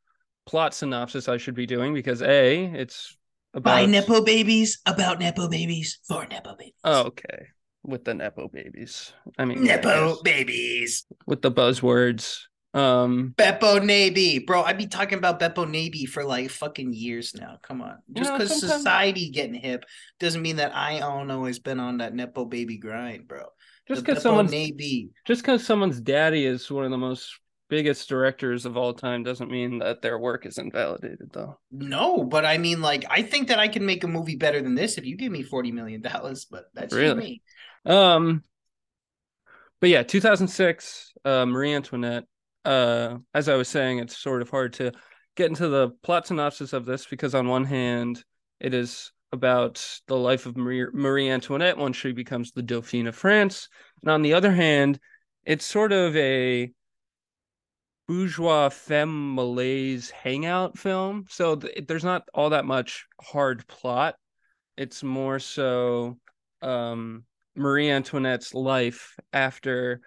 plot 0.47 0.73
synopsis 0.75 1.29
I 1.29 1.37
should 1.37 1.55
be 1.55 1.67
doing 1.67 1.93
because 1.95 2.23
a, 2.23 2.65
it's 2.75 3.17
about 3.55 3.65
By 3.75 3.87
nepo 3.87 4.23
babies, 4.25 4.81
about 4.87 5.19
nepo 5.19 5.49
babies, 5.49 5.99
for 6.07 6.27
nepo 6.27 6.55
babies. 6.57 6.75
Oh, 6.85 7.07
okay, 7.07 7.49
with 7.83 8.05
the 8.05 8.15
nepo 8.15 8.49
babies. 8.49 9.13
I 9.39 9.45
mean, 9.45 9.65
yeah, 9.67 9.75
I 9.75 9.77
nepo 9.77 10.23
babies. 10.23 11.05
with 11.27 11.43
the 11.43 11.51
buzzwords. 11.51 12.39
Um, 12.73 13.35
Beppo 13.37 13.85
Navy, 13.85 14.39
bro. 14.39 14.63
I'd 14.63 14.79
be 14.79 14.87
talking 14.87 15.19
about 15.19 15.41
Beppo 15.41 15.69
Navy 15.69 16.07
for 16.07 16.25
like 16.25 16.51
fucking 16.51 16.93
years 16.93 17.35
now. 17.35 17.59
Come 17.63 17.83
on, 17.83 17.97
just 18.17 18.31
know, 18.31 18.39
because 18.39 18.61
sometimes- 18.61 18.83
society 18.83 19.31
getting 19.31 19.55
hip 19.55 19.85
doesn't 20.21 20.41
mean 20.43 20.57
that 20.57 20.75
I 20.75 21.01
don't 21.01 21.31
always 21.31 21.59
been 21.59 21.81
on 21.81 21.99
that 21.99 22.15
nepo 22.15 22.45
baby 22.45 22.77
grind, 22.79 23.27
bro. 23.27 23.47
just 23.89 24.05
because 24.05 24.19
Beppo 24.19 24.23
someone's 24.23 24.51
Navy. 24.53 25.11
just 25.27 25.43
because 25.43 25.67
someone's 25.67 26.01
daddy 26.01 26.47
is 26.47 26.71
one 26.71 26.85
of 26.85 26.93
the 26.93 26.99
most 26.99 27.41
biggest 27.69 28.09
directors 28.09 28.67
of 28.67 28.77
all 28.77 28.93
time 28.95 29.23
doesn't 29.25 29.51
mean 29.51 29.79
that 29.79 30.01
their 30.03 30.19
work 30.19 30.45
is 30.47 30.59
invalidated 30.59 31.31
though 31.33 31.57
No, 31.73 32.25
but 32.25 32.45
I 32.45 32.59
mean, 32.59 32.81
like, 32.81 33.05
I 33.09 33.23
think 33.23 33.47
that 33.49 33.59
I 33.61 33.69
can 33.69 33.85
make 33.87 34.03
a 34.05 34.09
movie 34.09 34.35
better 34.37 34.61
than 34.63 34.75
this 34.77 34.97
if 34.99 35.05
you 35.05 35.17
give 35.17 35.31
me 35.33 35.43
forty 35.43 35.71
million 35.73 36.03
dollars. 36.03 36.45
But 36.45 36.65
that's 36.75 36.95
Really? 36.95 37.43
me. 37.87 37.93
um 37.93 38.43
but 39.81 39.89
yeah 39.89 40.03
2006 40.05 41.13
uh 41.25 41.47
marie 41.47 41.73
antoinette 41.73 42.25
uh 42.65 43.17
as 43.35 43.49
i 43.49 43.55
was 43.55 43.69
saying 43.69 43.99
it's 43.99 44.17
sort 44.17 44.43
of 44.43 44.51
hard 44.51 44.73
to 44.73 44.93
get 45.37 45.49
into 45.49 45.69
the 45.69 45.91
plot 46.03 46.27
synopsis 46.27 46.73
of 46.73 46.85
this 46.85 47.07
because 47.07 47.35
on 47.35 47.49
one 47.49 47.65
hand 47.65 48.23
it 48.61 48.75
is 48.75 49.13
about 49.33 50.01
the 50.07 50.17
life 50.17 50.47
of 50.47 50.57
marie, 50.57 50.87
marie 50.93 51.31
antoinette 51.31 51.79
once 51.79 51.97
she 51.97 52.13
becomes 52.13 52.51
the 52.51 52.63
dauphine 52.63 53.07
of 53.07 53.15
france. 53.15 53.69
And 54.03 54.11
on 54.11 54.23
the 54.23 54.35
other 54.35 54.53
hand 54.53 54.99
it's 55.45 55.65
sort 55.65 55.93
of 55.93 56.15
a 56.17 56.71
bourgeois 58.07 58.69
femme 58.69 59.37
malaise 59.37 60.11
hangout 60.11 60.77
film. 60.77 61.27
So 61.29 61.57
th- 61.57 61.87
there's 61.87 62.05
not 62.05 62.25
all 62.35 62.51
that 62.51 62.65
much 62.65 63.07
hard 63.21 63.67
plot. 63.69 64.17
It's 64.77 65.03
more 65.03 65.39
so 65.39 66.19
um 66.61 67.25
marie 67.55 67.89
antoinette's 67.89 68.53
life 68.53 69.17
after 69.33 70.01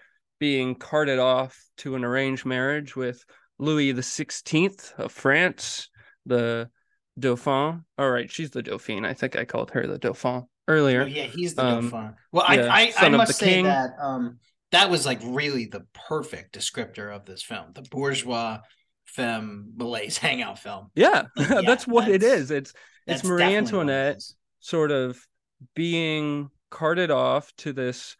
being 0.43 0.75
carted 0.75 1.19
off 1.19 1.57
to 1.77 1.95
an 1.95 2.03
arranged 2.03 2.45
marriage 2.45 2.97
with 2.97 3.23
louis 3.59 3.93
the 3.93 4.01
16th 4.01 4.91
of 4.99 5.09
france 5.09 5.87
the 6.25 6.69
dauphin 7.17 7.85
all 7.97 8.09
right 8.11 8.29
she's 8.29 8.49
the 8.49 8.61
dauphine 8.61 9.05
i 9.05 9.13
think 9.13 9.37
i 9.37 9.45
called 9.45 9.71
her 9.71 9.87
the 9.87 9.97
dauphin 9.97 10.43
earlier 10.67 11.03
Oh, 11.03 11.05
yeah, 11.05 11.23
he's 11.37 11.53
the 11.55 11.63
Um, 11.65 11.89
dauphin. 11.89 12.13
Well, 12.33 12.45
yeah, 12.53 12.67
I 12.69 12.91
I, 12.99 13.05
I 13.05 13.09
must 13.09 13.35
say 13.37 13.45
king. 13.53 13.63
that 13.65 13.91
um 14.01 14.39
that 14.71 14.89
was 14.89 15.05
like 15.05 15.19
really 15.23 15.65
the 15.67 15.85
perfect 16.09 16.55
descriptor 16.57 17.15
of 17.15 17.23
this 17.25 17.41
film, 17.41 17.67
the 17.73 17.83
bourgeois 17.83 18.57
femme 19.05 19.71
malaise 19.77 20.17
hangout 20.25 20.59
film. 20.59 20.89
yeah, 20.95 21.23
Like, 21.37 21.49
yeah, 21.49 21.61
that's 21.65 21.87
what 21.87 22.09
it 22.09 22.19
that's- 22.21 22.39
is 22.41 22.51
it's 22.51 22.73
it's 23.07 23.23
marie 23.23 23.43
what 23.43 23.51
it 23.53 23.55
antoinette 23.57 24.21
sort 24.59 24.91
of 24.91 25.25
being 25.73 26.49
carted 26.69 27.11
off 27.11 27.53
to 27.59 27.71
this 27.71 28.17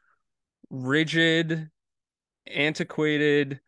rigid, 0.70 1.70
antiquated, 2.48 3.60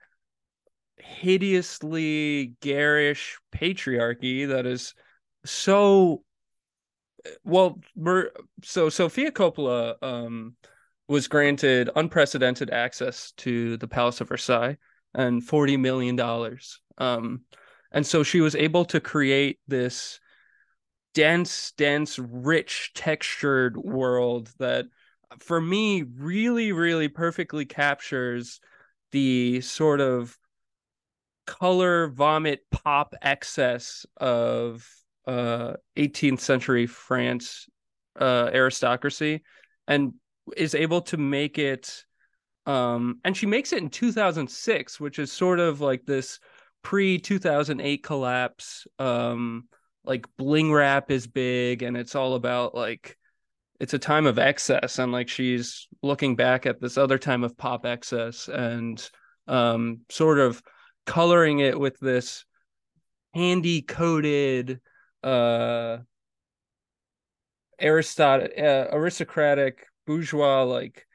hideously 0.98 2.56
garish 2.62 3.38
patriarchy 3.52 4.48
that 4.48 4.66
is 4.66 4.94
so 5.46 6.24
well 7.44 7.80
so 8.64 8.90
Sofia 8.90 9.32
Coppola 9.32 9.96
um 10.02 10.56
was 11.08 11.28
granted 11.28 11.90
unprecedented 11.96 12.72
access 12.72 13.32
to 13.34 13.78
the 13.78 13.88
Palace 13.88 14.22
of 14.22 14.30
Versailles 14.30 14.78
and 15.14 15.44
40 15.44 15.78
million 15.78 16.16
dollars. 16.16 16.80
Um 16.98 17.42
and 17.92 18.06
so 18.06 18.24
she 18.24 18.42
was 18.42 18.56
able 18.56 18.86
to 18.86 19.00
create 19.00 19.60
this 19.68 20.20
dense, 21.14 21.72
dense, 21.78 22.20
rich, 22.20 22.92
textured 22.94 23.78
world 23.78 24.52
that 24.60 24.86
for 25.40 25.60
me 25.60 26.04
really, 26.04 26.72
really 26.72 27.08
perfectly 27.08 27.66
captures 27.66 28.60
the 29.12 29.62
sort 29.62 30.02
of 30.02 30.38
color 31.46 32.08
vomit 32.08 32.62
pop 32.72 33.14
excess 33.22 34.06
of 34.18 34.88
uh 35.28 35.74
18th 35.96 36.40
century 36.40 36.88
France 36.88 37.68
uh 38.20 38.50
aristocracy 38.54 39.44
and 39.88 40.14
is 40.58 40.76
able 40.76 41.02
to 41.02 41.18
make 41.18 41.58
it 41.58 42.04
um 42.66 43.20
and 43.24 43.38
she 43.38 43.46
makes 43.46 43.74
it 43.74 43.82
in 43.82 43.90
2006 43.90 45.00
which 45.00 45.20
is 45.20 45.32
sort 45.32 45.60
of 45.60 45.82
like 45.82 46.06
this 46.06 46.40
pre 46.82 47.20
2008 47.20 48.04
collapse 48.04 48.88
um 49.00 49.68
like 50.04 50.26
bling 50.38 50.72
rap 50.72 51.12
is 51.12 51.28
big 51.28 51.84
and 51.84 51.95
it's 51.97 52.16
all 52.16 52.36
about 52.36 52.76
like 52.76 53.18
it's 53.80 53.93
a 53.93 53.99
time 53.99 54.26
of 54.26 54.39
excess 54.39 54.99
and 54.99 55.11
like 55.11 55.28
she's 55.28 55.88
looking 56.01 56.36
back 56.36 56.65
at 56.65 56.80
this 56.80 56.97
other 56.97 57.17
time 57.17 57.43
of 57.43 57.57
pop 57.57 57.86
excess 57.86 58.47
and 58.47 59.09
um 59.47 59.99
sort 60.09 60.39
of 60.39 60.61
coloring 61.05 61.59
it 61.59 61.80
with 61.80 61.99
this 61.99 62.45
handy 63.34 63.82
coded 63.82 64.80
uh 65.23 65.97
aristot 67.82 68.59
uh, 68.59 68.88
aristocratic 68.91 69.86
bourgeois 70.07 70.63
like 70.63 71.05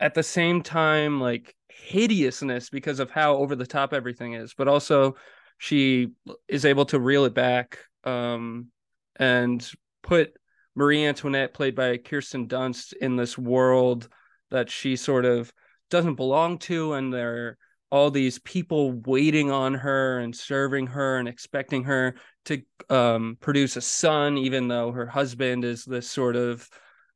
at 0.00 0.14
the 0.14 0.22
same 0.22 0.62
time 0.62 1.20
like 1.20 1.54
hideousness 1.68 2.70
because 2.70 3.00
of 3.00 3.10
how 3.10 3.36
over 3.36 3.56
the 3.56 3.66
top 3.66 3.92
everything 3.92 4.34
is 4.34 4.54
but 4.54 4.68
also 4.68 5.16
she 5.58 6.08
is 6.46 6.64
able 6.64 6.84
to 6.84 7.00
reel 7.00 7.24
it 7.24 7.34
back 7.34 7.78
um 8.04 8.68
and 9.16 9.70
put 10.02 10.32
Marie 10.78 11.04
Antoinette 11.04 11.52
played 11.52 11.74
by 11.74 11.96
Kirsten 11.96 12.46
Dunst 12.46 12.92
in 13.00 13.16
this 13.16 13.36
world 13.36 14.08
that 14.50 14.70
she 14.70 14.94
sort 14.94 15.24
of 15.24 15.52
doesn't 15.90 16.14
belong 16.14 16.58
to 16.58 16.92
and 16.92 17.12
there 17.12 17.34
are 17.34 17.58
all 17.90 18.12
these 18.12 18.38
people 18.38 18.92
waiting 18.92 19.50
on 19.50 19.74
her 19.74 20.20
and 20.20 20.36
serving 20.36 20.86
her 20.86 21.18
and 21.18 21.26
expecting 21.26 21.82
her 21.82 22.14
to 22.44 22.62
um, 22.90 23.36
produce 23.40 23.76
a 23.76 23.80
son 23.80 24.38
even 24.38 24.68
though 24.68 24.92
her 24.92 25.06
husband 25.06 25.64
is 25.64 25.84
this 25.84 26.08
sort 26.08 26.36
of 26.36 26.68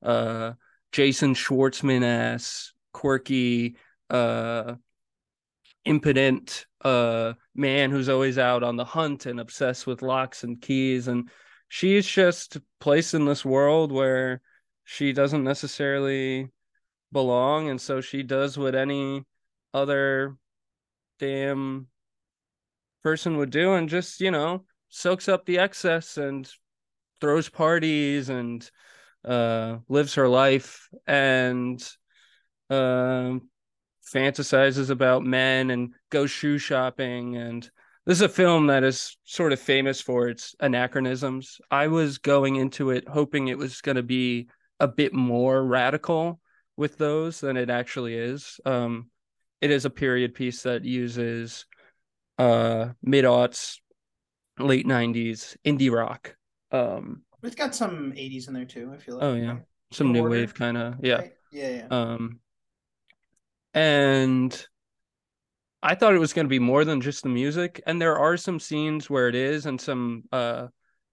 uh, 0.02 0.52
jason 0.90 1.32
schwartzman 1.32 2.02
ass 2.02 2.72
quirky 2.92 3.76
uh, 4.10 4.74
impotent 5.84 6.66
uh, 6.84 7.32
man 7.54 7.90
who's 7.90 8.08
always 8.08 8.38
out 8.38 8.62
on 8.62 8.76
the 8.76 8.84
hunt 8.84 9.26
and 9.26 9.40
obsessed 9.40 9.86
with 9.86 10.02
locks 10.02 10.44
and 10.44 10.60
keys. 10.60 11.08
And 11.08 11.30
she's 11.72 12.06
just 12.06 12.58
placed 12.80 13.14
in 13.14 13.24
this 13.24 13.46
world 13.46 13.90
where 13.90 14.42
she 14.84 15.14
doesn't 15.14 15.42
necessarily 15.42 16.46
belong 17.12 17.70
and 17.70 17.80
so 17.80 18.02
she 18.02 18.22
does 18.22 18.58
what 18.58 18.74
any 18.74 19.24
other 19.72 20.36
damn 21.18 21.86
person 23.02 23.38
would 23.38 23.48
do 23.48 23.72
and 23.72 23.88
just 23.88 24.20
you 24.20 24.30
know 24.30 24.62
soaks 24.90 25.30
up 25.30 25.46
the 25.46 25.58
excess 25.58 26.18
and 26.18 26.52
throws 27.22 27.48
parties 27.48 28.28
and 28.28 28.70
uh 29.24 29.78
lives 29.88 30.16
her 30.16 30.28
life 30.28 30.90
and 31.06 31.82
um 32.68 33.48
fantasizes 34.14 34.90
about 34.90 35.24
men 35.24 35.70
and 35.70 35.94
goes 36.10 36.30
shoe 36.30 36.58
shopping 36.58 37.34
and 37.38 37.70
this 38.06 38.18
is 38.18 38.22
a 38.22 38.28
film 38.28 38.66
that 38.66 38.82
is 38.82 39.16
sort 39.24 39.52
of 39.52 39.60
famous 39.60 40.00
for 40.00 40.28
its 40.28 40.54
anachronisms. 40.60 41.60
I 41.70 41.86
was 41.86 42.18
going 42.18 42.56
into 42.56 42.90
it 42.90 43.08
hoping 43.08 43.48
it 43.48 43.58
was 43.58 43.80
going 43.80 43.96
to 43.96 44.02
be 44.02 44.48
a 44.80 44.88
bit 44.88 45.14
more 45.14 45.64
radical 45.64 46.40
with 46.76 46.98
those 46.98 47.40
than 47.40 47.56
it 47.56 47.70
actually 47.70 48.16
is. 48.16 48.58
Um, 48.64 49.10
it 49.60 49.70
is 49.70 49.84
a 49.84 49.90
period 49.90 50.34
piece 50.34 50.62
that 50.62 50.84
uses 50.84 51.66
uh, 52.38 52.88
mid 53.02 53.24
aughts, 53.24 53.78
late 54.58 54.86
'90s 54.86 55.56
indie 55.64 55.92
rock. 55.92 56.34
Um, 56.72 57.22
it's 57.42 57.54
got 57.54 57.74
some 57.74 58.12
'80s 58.12 58.48
in 58.48 58.54
there 58.54 58.64
too. 58.64 58.90
I 58.92 58.96
feel 58.98 59.16
like. 59.16 59.24
Oh 59.24 59.34
yeah, 59.34 59.58
some 59.92 60.12
new 60.12 60.28
wave 60.28 60.54
kind 60.54 60.76
of 60.76 60.96
yeah. 61.00 61.16
Right? 61.16 61.32
Yeah, 61.52 61.68
yeah. 61.68 61.86
Um, 61.90 62.40
and 63.74 64.66
I 65.82 65.94
thought 65.94 66.14
it 66.14 66.20
was 66.20 66.32
going 66.32 66.44
to 66.46 66.50
be 66.50 66.58
more 66.60 66.84
than 66.84 67.00
just 67.00 67.22
the 67.22 67.28
music, 67.28 67.82
and 67.86 68.00
there 68.00 68.16
are 68.16 68.36
some 68.36 68.60
scenes 68.60 69.10
where 69.10 69.28
it 69.28 69.34
is, 69.34 69.66
and 69.66 69.80
some 69.80 70.24
uh, 70.30 70.68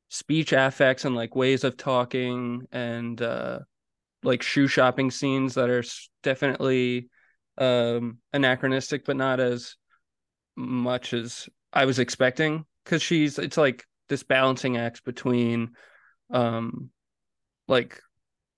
speech 0.10 0.54
affects 0.54 1.06
and 1.06 1.16
like 1.16 1.36
ways 1.36 1.64
of 1.64 1.76
talking, 1.76 2.68
and 2.72 3.20
uh, 3.22 3.60
like 4.24 4.44
shoe 4.44 4.68
shopping 4.68 5.10
scenes 5.10 5.56
that 5.56 5.70
are 5.70 5.84
definitely 6.22 7.10
um, 7.58 8.20
anachronistic, 8.32 9.06
but 9.06 9.18
not 9.18 9.40
as 9.40 9.76
much 10.56 11.14
as 11.14 11.50
I 11.74 11.86
was 11.86 12.00
expecting. 12.00 12.66
Because 12.84 13.02
she's, 13.02 13.40
it's 13.40 13.58
like 13.58 13.86
this 14.08 14.24
balancing 14.24 14.78
act 14.78 15.04
between, 15.04 15.72
um, 16.32 16.90
like 17.68 18.02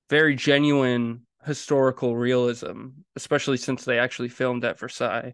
very 0.10 0.36
genuine 0.36 1.26
historical 1.46 2.16
realism, 2.16 2.88
especially 3.16 3.58
since 3.58 3.84
they 3.84 3.98
actually 3.98 4.30
filmed 4.30 4.64
at 4.64 4.80
Versailles, 4.80 5.34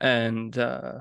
and 0.00 0.56
uh, 0.56 1.00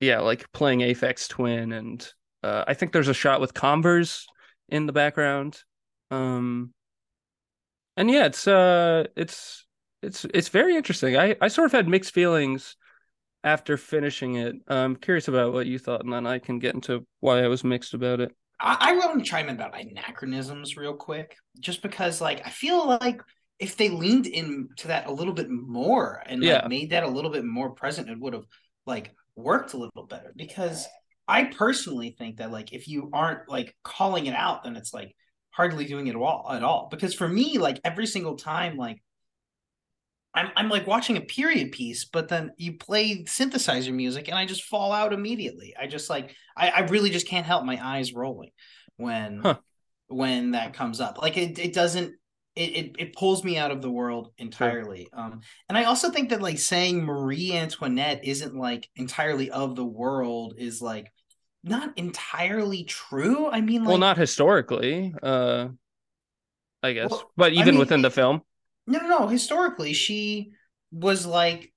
yeah, 0.00 0.20
like 0.20 0.50
playing 0.52 0.80
Aphex 0.80 1.28
Twin, 1.28 1.72
and 1.72 2.06
uh, 2.42 2.64
I 2.66 2.74
think 2.74 2.92
there's 2.92 3.08
a 3.08 3.14
shot 3.14 3.40
with 3.40 3.54
Converse 3.54 4.26
in 4.68 4.86
the 4.86 4.92
background. 4.92 5.58
Um, 6.10 6.72
and 7.96 8.10
yeah, 8.10 8.26
it's 8.26 8.46
uh, 8.46 9.04
it's 9.16 9.66
it's 10.02 10.24
it's 10.32 10.48
very 10.48 10.76
interesting. 10.76 11.16
I 11.16 11.36
I 11.40 11.48
sort 11.48 11.66
of 11.66 11.72
had 11.72 11.88
mixed 11.88 12.14
feelings 12.14 12.76
after 13.44 13.76
finishing 13.76 14.36
it. 14.36 14.56
I'm 14.68 14.96
curious 14.96 15.28
about 15.28 15.52
what 15.52 15.66
you 15.66 15.78
thought, 15.78 16.04
and 16.04 16.12
then 16.12 16.26
I 16.26 16.38
can 16.38 16.58
get 16.58 16.74
into 16.74 17.06
why 17.20 17.42
I 17.42 17.48
was 17.48 17.64
mixed 17.64 17.94
about 17.94 18.20
it. 18.20 18.32
I, 18.60 18.76
I 18.80 18.92
want 18.96 19.18
to 19.18 19.28
chime 19.28 19.48
in 19.48 19.56
about 19.56 19.78
anachronisms 19.78 20.76
real 20.76 20.94
quick, 20.94 21.36
just 21.60 21.82
because 21.82 22.20
like 22.20 22.46
I 22.46 22.50
feel 22.50 22.86
like 22.86 23.20
if 23.58 23.76
they 23.76 23.88
leaned 23.88 24.26
into 24.26 24.88
that 24.88 25.06
a 25.06 25.12
little 25.12 25.34
bit 25.34 25.50
more 25.50 26.22
and 26.26 26.42
yeah. 26.42 26.60
like 26.60 26.68
made 26.68 26.90
that 26.90 27.02
a 27.02 27.08
little 27.08 27.30
bit 27.30 27.44
more 27.44 27.70
present, 27.70 28.08
it 28.08 28.18
would 28.18 28.32
have 28.32 28.46
like 28.86 29.14
worked 29.34 29.74
a 29.74 29.76
little 29.76 30.06
better. 30.06 30.32
Because 30.36 30.86
I 31.26 31.44
personally 31.44 32.14
think 32.16 32.38
that 32.38 32.52
like 32.52 32.72
if 32.72 32.88
you 32.88 33.10
aren't 33.12 33.48
like 33.48 33.76
calling 33.82 34.26
it 34.26 34.34
out, 34.34 34.64
then 34.64 34.76
it's 34.76 34.94
like 34.94 35.14
hardly 35.50 35.84
doing 35.86 36.06
it 36.06 36.10
at 36.10 36.16
all 36.16 36.48
at 36.50 36.62
all. 36.62 36.88
Because 36.90 37.14
for 37.14 37.28
me, 37.28 37.58
like 37.58 37.80
every 37.84 38.06
single 38.06 38.36
time, 38.36 38.76
like 38.76 39.02
I'm 40.34 40.50
I'm 40.54 40.68
like 40.68 40.86
watching 40.86 41.16
a 41.16 41.22
period 41.22 41.72
piece, 41.72 42.04
but 42.04 42.28
then 42.28 42.52
you 42.56 42.78
play 42.78 43.24
synthesizer 43.24 43.92
music 43.92 44.28
and 44.28 44.38
I 44.38 44.46
just 44.46 44.64
fall 44.64 44.92
out 44.92 45.12
immediately. 45.12 45.74
I 45.78 45.88
just 45.88 46.08
like 46.08 46.34
I, 46.56 46.70
I 46.70 46.80
really 46.80 47.10
just 47.10 47.26
can't 47.26 47.46
help 47.46 47.64
my 47.64 47.78
eyes 47.82 48.14
rolling 48.14 48.50
when 48.96 49.40
huh. 49.42 49.56
when 50.06 50.52
that 50.52 50.74
comes 50.74 51.00
up. 51.00 51.20
Like 51.20 51.36
it, 51.36 51.58
it 51.58 51.74
doesn't 51.74 52.14
it, 52.58 52.76
it, 52.76 52.96
it 52.98 53.14
pulls 53.14 53.44
me 53.44 53.56
out 53.56 53.70
of 53.70 53.80
the 53.82 53.90
world 53.90 54.32
entirely. 54.36 55.08
Sure. 55.14 55.24
Um, 55.24 55.40
and 55.68 55.78
I 55.78 55.84
also 55.84 56.10
think 56.10 56.30
that 56.30 56.42
like 56.42 56.58
saying 56.58 57.04
Marie 57.04 57.52
Antoinette 57.52 58.24
isn't 58.24 58.56
like 58.56 58.88
entirely 58.96 59.50
of 59.50 59.76
the 59.76 59.84
world 59.84 60.54
is 60.58 60.82
like 60.82 61.12
not 61.62 61.96
entirely 61.96 62.82
true. 62.82 63.48
I 63.48 63.60
mean, 63.60 63.82
like, 63.82 63.88
well, 63.88 63.98
not 63.98 64.16
historically, 64.16 65.14
uh, 65.22 65.68
I 66.82 66.92
guess, 66.92 67.10
well, 67.10 67.30
but 67.36 67.52
even 67.52 67.68
I 67.68 67.70
mean, 67.70 67.78
within 67.78 68.02
the 68.02 68.10
film. 68.10 68.42
No, 68.88 68.98
no, 68.98 69.06
no. 69.06 69.28
Historically, 69.28 69.92
she 69.92 70.50
was 70.90 71.26
like, 71.26 71.72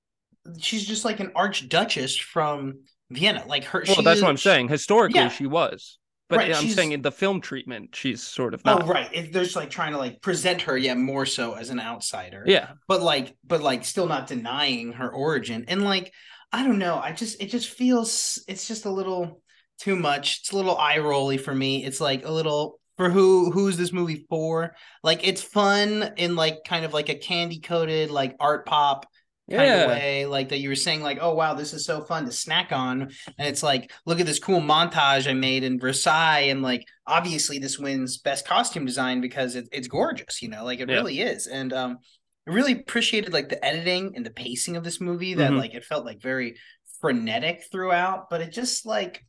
she's 0.57 0.86
just 0.86 1.05
like 1.05 1.19
an 1.19 1.32
archduchess 1.36 2.19
from 2.19 2.82
Vienna. 3.11 3.43
Like 3.47 3.65
her. 3.65 3.84
Well, 3.88 4.01
that's 4.01 4.17
is, 4.17 4.23
what 4.23 4.29
I'm 4.29 4.38
saying. 4.38 4.69
Historically, 4.69 5.19
yeah. 5.19 5.29
she 5.29 5.45
was. 5.45 5.99
But 6.32 6.39
right, 6.39 6.55
I'm 6.55 6.69
saying 6.69 6.93
in 6.93 7.01
the 7.01 7.11
film 7.11 7.41
treatment, 7.41 7.93
she's 7.93 8.23
sort 8.23 8.53
of 8.53 8.61
oh, 8.65 8.71
not. 8.71 8.84
Oh, 8.84 8.88
right. 8.88 9.09
If 9.13 9.34
they're 9.34 9.43
just 9.43 9.57
like 9.57 9.69
trying 9.69 9.91
to 9.91 9.97
like 9.97 10.21
present 10.21 10.61
her, 10.61 10.77
yeah, 10.77 10.95
more 10.95 11.25
so 11.25 11.53
as 11.53 11.69
an 11.69 11.79
outsider. 11.79 12.43
Yeah. 12.47 12.69
But 12.88 13.01
like, 13.01 13.36
but 13.45 13.61
like, 13.61 13.84
still 13.84 14.07
not 14.07 14.27
denying 14.27 14.93
her 14.93 15.09
origin. 15.11 15.65
And 15.67 15.84
like, 15.84 16.13
I 16.53 16.63
don't 16.63 16.79
know. 16.79 16.95
I 16.95 17.11
just, 17.11 17.41
it 17.41 17.47
just 17.47 17.69
feels, 17.69 18.41
it's 18.47 18.65
just 18.65 18.86
a 18.86 18.89
little 18.89 19.41
too 19.77 19.97
much. 19.97 20.39
It's 20.39 20.51
a 20.53 20.55
little 20.55 20.77
eye 20.77 20.99
rolly 20.99 21.38
for 21.38 21.53
me. 21.53 21.84
It's 21.84 21.99
like 21.99 22.25
a 22.25 22.32
little 22.32 22.79
for 22.95 23.09
who 23.09 23.51
who's 23.51 23.75
this 23.75 23.91
movie 23.91 24.25
for? 24.29 24.73
Like, 25.03 25.27
it's 25.27 25.41
fun 25.41 26.13
in 26.15 26.38
like 26.38 26.63
kind 26.65 26.86
of 26.86 26.93
like 26.93 27.09
a 27.09 27.15
candy 27.15 27.59
coated 27.59 28.09
like 28.09 28.38
art 28.39 28.65
pop 28.65 29.05
kind 29.51 29.63
yeah. 29.63 29.81
of 29.81 29.89
way, 29.89 30.25
like 30.25 30.49
that 30.49 30.59
you 30.59 30.69
were 30.69 30.75
saying, 30.75 31.01
like, 31.01 31.19
oh 31.21 31.33
wow, 31.33 31.53
this 31.53 31.73
is 31.73 31.85
so 31.85 32.01
fun 32.01 32.25
to 32.25 32.31
snack 32.31 32.71
on. 32.71 33.01
And 33.37 33.47
it's 33.47 33.63
like, 33.63 33.91
look 34.05 34.19
at 34.19 34.25
this 34.25 34.39
cool 34.39 34.61
montage 34.61 35.29
I 35.29 35.33
made 35.33 35.63
in 35.63 35.79
Versailles, 35.79 36.49
and 36.49 36.61
like 36.61 36.87
obviously 37.05 37.59
this 37.59 37.77
wins 37.77 38.17
best 38.17 38.47
costume 38.47 38.85
design 38.85 39.21
because 39.21 39.55
it, 39.55 39.67
it's 39.71 39.87
gorgeous, 39.87 40.41
you 40.41 40.49
know, 40.49 40.63
like 40.63 40.79
it 40.79 40.89
yeah. 40.89 40.95
really 40.95 41.21
is. 41.21 41.47
And 41.47 41.73
um 41.73 41.99
I 42.47 42.51
really 42.51 42.73
appreciated 42.73 43.33
like 43.33 43.49
the 43.49 43.63
editing 43.63 44.13
and 44.15 44.25
the 44.25 44.31
pacing 44.31 44.75
of 44.75 44.83
this 44.83 44.99
movie 44.99 45.35
that 45.35 45.51
mm-hmm. 45.51 45.59
like 45.59 45.75
it 45.75 45.85
felt 45.85 46.05
like 46.05 46.21
very 46.21 46.55
frenetic 46.99 47.63
throughout, 47.71 48.29
but 48.29 48.41
it 48.41 48.51
just 48.51 48.85
like 48.85 49.23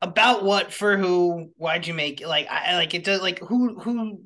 about 0.00 0.44
what 0.44 0.72
for 0.72 0.96
who 0.96 1.50
why'd 1.56 1.86
you 1.86 1.94
make 1.94 2.20
it 2.20 2.28
like 2.28 2.46
I 2.48 2.76
like 2.76 2.94
it 2.94 3.04
does 3.04 3.20
like 3.20 3.40
who 3.40 3.78
who 3.80 4.22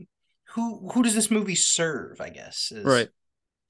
who 0.54 0.90
who 0.92 1.02
does 1.02 1.14
this 1.14 1.30
movie 1.30 1.54
serve 1.54 2.20
i 2.20 2.28
guess 2.28 2.72
is, 2.72 2.84
right 2.84 3.08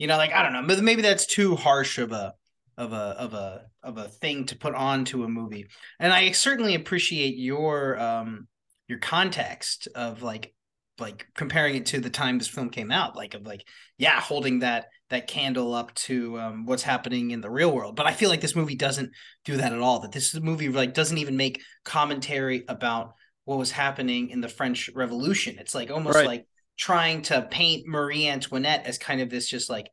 you 0.02 0.08
know, 0.08 0.16
like 0.16 0.32
I 0.32 0.42
don't 0.42 0.52
know, 0.52 0.64
but 0.66 0.82
maybe 0.82 1.00
that's 1.00 1.26
too 1.26 1.54
harsh 1.54 1.98
of 1.98 2.10
a 2.10 2.34
of 2.76 2.92
a 2.92 2.96
of 2.96 3.34
a 3.34 3.66
of 3.84 3.98
a 3.98 4.08
thing 4.08 4.46
to 4.46 4.56
put 4.56 4.74
onto 4.74 5.22
a 5.22 5.28
movie. 5.28 5.68
And 6.00 6.12
I 6.12 6.32
certainly 6.32 6.74
appreciate 6.74 7.36
your 7.36 8.00
um 8.00 8.48
your 8.88 8.98
context 8.98 9.86
of 9.94 10.20
like 10.20 10.56
like 10.98 11.28
comparing 11.36 11.76
it 11.76 11.86
to 11.86 12.00
the 12.00 12.10
time 12.10 12.36
this 12.36 12.48
film 12.48 12.68
came 12.68 12.90
out 12.90 13.16
like 13.16 13.34
of 13.34 13.46
like 13.46 13.64
yeah 13.96 14.20
holding 14.20 14.58
that 14.58 14.88
that 15.08 15.26
candle 15.26 15.72
up 15.72 15.94
to 15.94 16.38
um, 16.38 16.66
what's 16.66 16.82
happening 16.82 17.30
in 17.30 17.40
the 17.40 17.50
real 17.50 17.74
world 17.74 17.96
but 17.96 18.06
i 18.06 18.12
feel 18.12 18.28
like 18.28 18.42
this 18.42 18.54
movie 18.54 18.76
doesn't 18.76 19.10
do 19.46 19.56
that 19.56 19.72
at 19.72 19.80
all 19.80 20.00
that 20.00 20.12
this 20.12 20.38
movie 20.38 20.68
like 20.68 20.92
doesn't 20.92 21.16
even 21.16 21.36
make 21.36 21.62
commentary 21.82 22.62
about 22.68 23.14
what 23.46 23.58
was 23.58 23.70
happening 23.70 24.28
in 24.28 24.42
the 24.42 24.48
french 24.48 24.90
revolution 24.94 25.56
it's 25.58 25.74
like 25.74 25.90
almost 25.90 26.16
right. 26.16 26.26
like 26.26 26.46
trying 26.76 27.22
to 27.22 27.42
paint 27.50 27.86
Marie 27.86 28.28
Antoinette 28.28 28.86
as 28.86 28.98
kind 28.98 29.20
of 29.20 29.30
this 29.30 29.48
just 29.48 29.70
like 29.70 29.88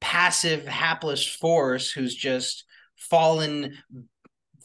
passive, 0.00 0.66
hapless 0.66 1.26
force 1.26 1.90
who's 1.90 2.14
just 2.14 2.64
fallen 2.96 3.76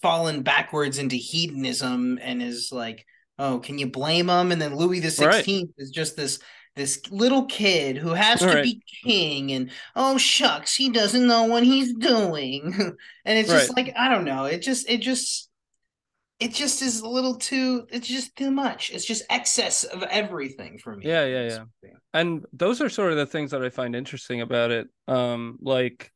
fallen 0.01 0.43
backwards 0.43 0.99
into 0.99 1.15
hedonism 1.15 2.19
and 2.21 2.41
is 2.41 2.71
like, 2.71 3.05
oh, 3.39 3.59
can 3.59 3.79
you 3.79 3.87
blame 3.87 4.29
him? 4.29 4.51
And 4.51 4.61
then 4.61 4.75
Louis 4.75 4.99
the 4.99 5.11
Sixteenth 5.11 5.71
right. 5.77 5.83
is 5.83 5.91
just 5.91 6.15
this 6.15 6.39
this 6.77 7.01
little 7.09 7.45
kid 7.45 7.97
who 7.97 8.13
has 8.13 8.41
All 8.41 8.49
to 8.49 8.55
right. 8.55 8.63
be 8.63 8.81
king 9.03 9.51
and 9.51 9.71
oh 9.95 10.17
shucks 10.17 10.75
he 10.75 10.89
doesn't 10.89 11.27
know 11.27 11.45
what 11.45 11.63
he's 11.63 11.93
doing 11.93 12.71
and 13.25 13.39
it's 13.39 13.49
just 13.49 13.75
like 13.75 13.93
i 13.97 14.07
don't 14.07 14.25
know 14.25 14.45
it 14.45 14.61
just 14.61 14.87
it 14.87 14.99
just 14.99 15.46
it 16.39 16.53
just 16.53 16.81
is 16.81 17.01
a 17.01 17.07
little 17.07 17.35
too 17.35 17.87
it's 17.89 18.07
just 18.07 18.35
too 18.35 18.51
much. 18.51 18.91
It's 18.91 19.05
just 19.05 19.23
excess 19.29 19.83
of 19.83 20.03
everything 20.03 20.77
for 20.77 20.95
me 20.95 21.07
yeah 21.07 21.25
yeah 21.25 21.63
yeah. 21.83 21.89
and 22.13 22.45
those 22.53 22.81
are 22.81 22.89
sort 22.89 23.11
of 23.11 23.17
the 23.17 23.25
things 23.25 23.51
that 23.51 23.63
i 23.63 23.69
find 23.69 23.95
interesting 23.95 24.41
about 24.41 24.71
it 24.71 24.87
um 25.07 25.57
like 25.61 26.11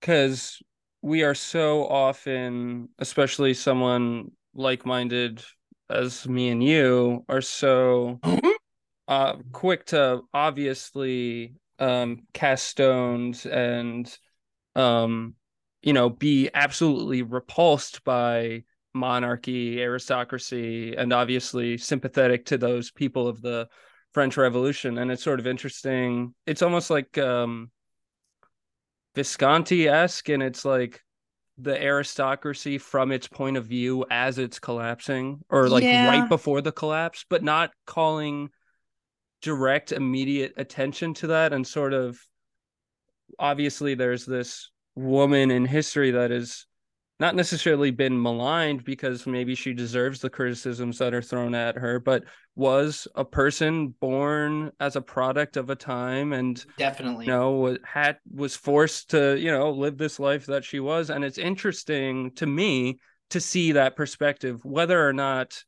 because 0.00 0.60
we 1.02 1.22
are 1.22 1.34
so 1.34 1.86
often 1.86 2.88
especially 2.98 3.54
someone 3.54 4.30
like-minded 4.54 5.42
as 5.90 6.28
me 6.28 6.48
and 6.48 6.62
you 6.62 7.24
are 7.28 7.40
so 7.40 8.20
uh 9.08 9.34
quick 9.52 9.86
to 9.86 10.20
obviously 10.32 11.54
um 11.78 12.20
cast 12.32 12.66
stones 12.66 13.46
and 13.46 14.16
um 14.76 15.34
you 15.82 15.92
know 15.92 16.08
be 16.08 16.48
absolutely 16.54 17.22
repulsed 17.22 18.04
by 18.04 18.62
monarchy, 18.94 19.80
aristocracy, 19.80 20.94
and 20.96 21.12
obviously 21.12 21.78
sympathetic 21.78 22.46
to 22.46 22.58
those 22.58 22.90
people 22.90 23.28
of 23.28 23.40
the 23.40 23.68
French 24.12 24.36
Revolution. 24.36 24.98
And 24.98 25.10
it's 25.10 25.22
sort 25.22 25.40
of 25.40 25.46
interesting. 25.46 26.34
It's 26.46 26.62
almost 26.62 26.90
like 26.90 27.16
um, 27.18 27.70
Visconti 29.14 29.88
esque, 29.88 30.28
and 30.28 30.42
it's 30.42 30.64
like 30.64 31.00
the 31.58 31.80
aristocracy 31.80 32.78
from 32.78 33.12
its 33.12 33.28
point 33.28 33.56
of 33.56 33.66
view 33.66 34.04
as 34.10 34.38
it's 34.38 34.58
collapsing, 34.58 35.40
or 35.48 35.68
like 35.68 35.84
yeah. 35.84 36.08
right 36.08 36.28
before 36.28 36.60
the 36.60 36.72
collapse, 36.72 37.24
but 37.28 37.42
not 37.42 37.70
calling 37.86 38.50
direct, 39.42 39.92
immediate 39.92 40.54
attention 40.56 41.14
to 41.14 41.28
that. 41.28 41.52
And 41.52 41.66
sort 41.66 41.92
of 41.92 42.18
obviously, 43.38 43.94
there's 43.94 44.24
this 44.26 44.70
woman 44.94 45.50
in 45.50 45.64
history 45.64 46.10
that 46.12 46.30
is 46.30 46.66
not 47.22 47.36
necessarily 47.36 47.92
been 47.92 48.20
maligned 48.20 48.82
because 48.82 49.28
maybe 49.28 49.54
she 49.54 49.72
deserves 49.72 50.18
the 50.18 50.28
criticisms 50.28 50.98
that 50.98 51.14
are 51.14 51.22
thrown 51.22 51.54
at 51.54 51.76
her, 51.76 52.00
but 52.00 52.24
was 52.56 53.06
a 53.14 53.24
person 53.24 53.94
born 54.00 54.72
as 54.80 54.96
a 54.96 55.00
product 55.00 55.56
of 55.56 55.70
a 55.70 55.76
time 55.76 56.32
and 56.32 56.66
definitely. 56.76 57.24
you 57.24 57.30
know 57.30 57.76
had 57.84 58.16
was 58.34 58.56
forced 58.56 59.10
to 59.10 59.38
you 59.38 59.52
know 59.52 59.70
live 59.70 59.96
this 59.96 60.18
life 60.18 60.46
that 60.46 60.64
she 60.64 60.80
was. 60.80 61.10
And 61.10 61.24
it's 61.24 61.38
interesting 61.38 62.32
to 62.32 62.44
me 62.44 62.98
to 63.30 63.40
see 63.40 63.70
that 63.70 63.94
perspective 63.94 64.62
whether 64.64 65.08
or 65.08 65.14
not 65.14 65.64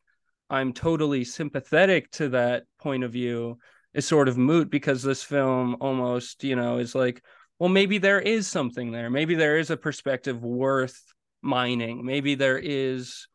i'm 0.50 0.74
totally 0.74 1.24
sympathetic 1.24 2.10
to 2.10 2.28
that 2.28 2.64
point 2.78 3.02
of 3.02 3.10
view 3.10 3.56
is 3.94 4.06
sort 4.06 4.28
of 4.28 4.36
moot 4.36 4.68
because 4.68 5.02
this 5.02 5.22
film 5.22 5.74
almost 5.80 6.44
you 6.44 6.54
know 6.54 6.76
is 6.76 6.94
like 6.94 7.22
well 7.58 7.70
maybe 7.70 7.98
there 7.98 8.20
is 8.20 8.48
something 8.48 8.90
there. 8.90 9.08
Maybe 9.08 9.34
there 9.34 9.58
is 9.58 9.70
a 9.70 9.76
perspective 9.76 10.42
worth 10.42 11.13
mining. 11.44 12.04
Maybe 12.04 12.34
there 12.34 12.58
is 12.58 13.28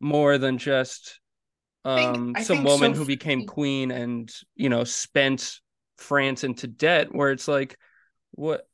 more 0.00 0.38
than 0.38 0.58
just 0.58 1.20
um, 1.84 2.34
think, 2.34 2.46
some 2.46 2.64
woman 2.64 2.94
so. 2.94 3.00
who 3.00 3.06
became 3.06 3.46
queen 3.46 3.90
and 3.90 4.30
you 4.54 4.68
know 4.68 4.84
spent 4.84 5.60
France 5.96 6.44
into 6.44 6.66
debt. 6.66 7.14
Where 7.14 7.30
it's 7.30 7.48
like, 7.48 7.78
what, 8.32 8.68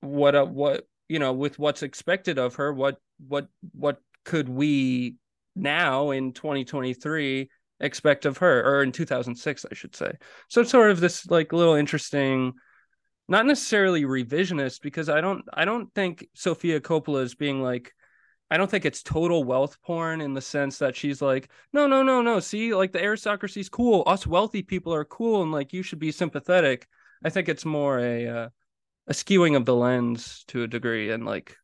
what, 0.00 0.34
uh, 0.34 0.44
what, 0.44 0.86
you 1.08 1.18
know, 1.18 1.32
with 1.32 1.58
what's 1.58 1.82
expected 1.82 2.38
of 2.38 2.56
her, 2.56 2.72
what, 2.72 2.98
what, 3.26 3.48
what 3.72 3.98
could 4.24 4.48
we 4.48 5.16
now 5.54 6.10
in 6.10 6.32
2023 6.32 7.48
expect 7.80 8.26
of 8.26 8.38
her, 8.38 8.64
or 8.64 8.82
in 8.82 8.92
2006, 8.92 9.66
I 9.70 9.74
should 9.74 9.94
say. 9.94 10.12
So 10.48 10.62
it's 10.62 10.70
sort 10.70 10.90
of 10.90 11.00
this 11.00 11.26
like 11.26 11.52
little 11.52 11.74
interesting 11.74 12.54
not 13.28 13.46
necessarily 13.46 14.04
revisionist 14.04 14.82
because 14.82 15.08
I 15.08 15.20
don't 15.20 15.44
I 15.52 15.64
don't 15.64 15.92
think 15.94 16.26
Sofia 16.34 16.80
Coppola 16.80 17.22
is 17.22 17.34
being 17.34 17.62
like 17.62 17.92
I 18.54 18.56
don't 18.56 18.70
think 18.70 18.84
it's 18.84 19.02
total 19.02 19.42
wealth 19.42 19.82
porn 19.82 20.20
in 20.20 20.32
the 20.32 20.40
sense 20.40 20.78
that 20.78 20.94
she's 20.94 21.20
like, 21.20 21.50
no, 21.72 21.88
no, 21.88 22.04
no, 22.04 22.22
no. 22.22 22.38
See, 22.38 22.72
like 22.72 22.92
the 22.92 23.02
aristocracy's 23.02 23.68
cool. 23.68 24.04
Us 24.06 24.28
wealthy 24.28 24.62
people 24.62 24.94
are 24.94 25.04
cool, 25.04 25.42
and 25.42 25.50
like 25.50 25.72
you 25.72 25.82
should 25.82 25.98
be 25.98 26.12
sympathetic. 26.12 26.86
I 27.24 27.30
think 27.30 27.48
it's 27.48 27.64
more 27.64 27.98
a 27.98 28.28
uh, 28.28 28.48
a 29.08 29.12
skewing 29.12 29.56
of 29.56 29.64
the 29.64 29.74
lens 29.74 30.44
to 30.48 30.62
a 30.62 30.68
degree, 30.68 31.10
and 31.10 31.26
like, 31.26 31.56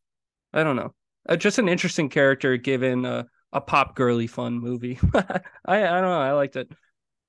I 0.52 0.64
don't 0.64 0.74
know, 0.74 0.92
uh, 1.28 1.36
just 1.36 1.60
an 1.60 1.68
interesting 1.68 2.08
character 2.08 2.56
given 2.56 3.04
a, 3.04 3.28
a 3.52 3.60
pop 3.60 3.94
girly 3.94 4.26
fun 4.26 4.58
movie. 4.58 4.98
I 5.14 5.40
I 5.64 5.78
don't 5.78 6.10
know. 6.10 6.20
I 6.20 6.32
liked 6.32 6.56
it. 6.56 6.72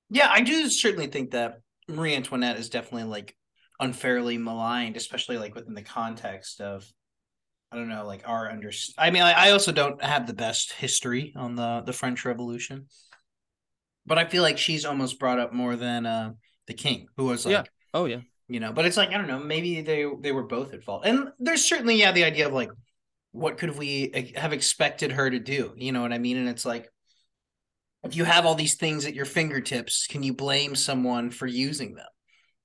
Yeah, 0.09 0.27
I 0.31 0.41
do 0.41 0.71
certainly 0.71 1.05
think 1.05 1.31
that 1.31 1.59
Marie 1.87 2.15
Antoinette 2.15 2.57
is 2.57 2.69
definitely 2.69 3.03
like 3.03 3.37
unfairly 3.79 4.39
maligned, 4.39 4.97
especially 4.97 5.37
like 5.37 5.53
within 5.53 5.75
the 5.75 5.83
context 5.83 6.61
of 6.61 6.91
I 7.71 7.77
don't 7.77 7.87
know, 7.87 8.05
like 8.05 8.27
our 8.27 8.49
under. 8.49 8.71
I 8.97 9.11
mean, 9.11 9.23
I, 9.23 9.47
I 9.47 9.51
also 9.51 9.71
don't 9.71 10.03
have 10.03 10.27
the 10.27 10.33
best 10.33 10.73
history 10.73 11.33
on 11.35 11.55
the 11.55 11.81
the 11.85 11.93
French 11.93 12.25
Revolution, 12.25 12.87
but 14.05 14.17
I 14.17 14.25
feel 14.25 14.43
like 14.43 14.57
she's 14.57 14.83
almost 14.83 15.19
brought 15.19 15.39
up 15.39 15.53
more 15.53 15.75
than 15.75 16.05
uh 16.05 16.31
the 16.67 16.73
king, 16.73 17.07
who 17.15 17.25
was 17.25 17.45
like, 17.45 17.53
yeah. 17.53 17.63
oh 17.93 18.05
yeah, 18.05 18.21
you 18.49 18.59
know. 18.59 18.73
But 18.73 18.85
it's 18.85 18.97
like 18.97 19.09
I 19.09 19.17
don't 19.17 19.27
know, 19.27 19.39
maybe 19.39 19.81
they 19.81 20.05
they 20.19 20.33
were 20.33 20.43
both 20.43 20.73
at 20.73 20.83
fault, 20.83 21.05
and 21.05 21.29
there's 21.39 21.63
certainly 21.63 21.95
yeah 21.95 22.11
the 22.11 22.25
idea 22.25 22.47
of 22.47 22.53
like, 22.53 22.71
what 23.31 23.57
could 23.57 23.77
we 23.77 24.33
have 24.35 24.51
expected 24.51 25.13
her 25.13 25.29
to 25.29 25.39
do? 25.39 25.73
You 25.77 25.93
know 25.93 26.01
what 26.01 26.13
I 26.13 26.17
mean? 26.17 26.37
And 26.37 26.49
it's 26.49 26.65
like, 26.65 26.89
if 28.03 28.15
you 28.15 28.25
have 28.25 28.45
all 28.45 28.55
these 28.55 28.75
things 28.75 29.05
at 29.05 29.15
your 29.15 29.25
fingertips, 29.25 30.07
can 30.07 30.23
you 30.23 30.33
blame 30.33 30.75
someone 30.75 31.29
for 31.29 31.47
using 31.47 31.93
them? 31.95 32.07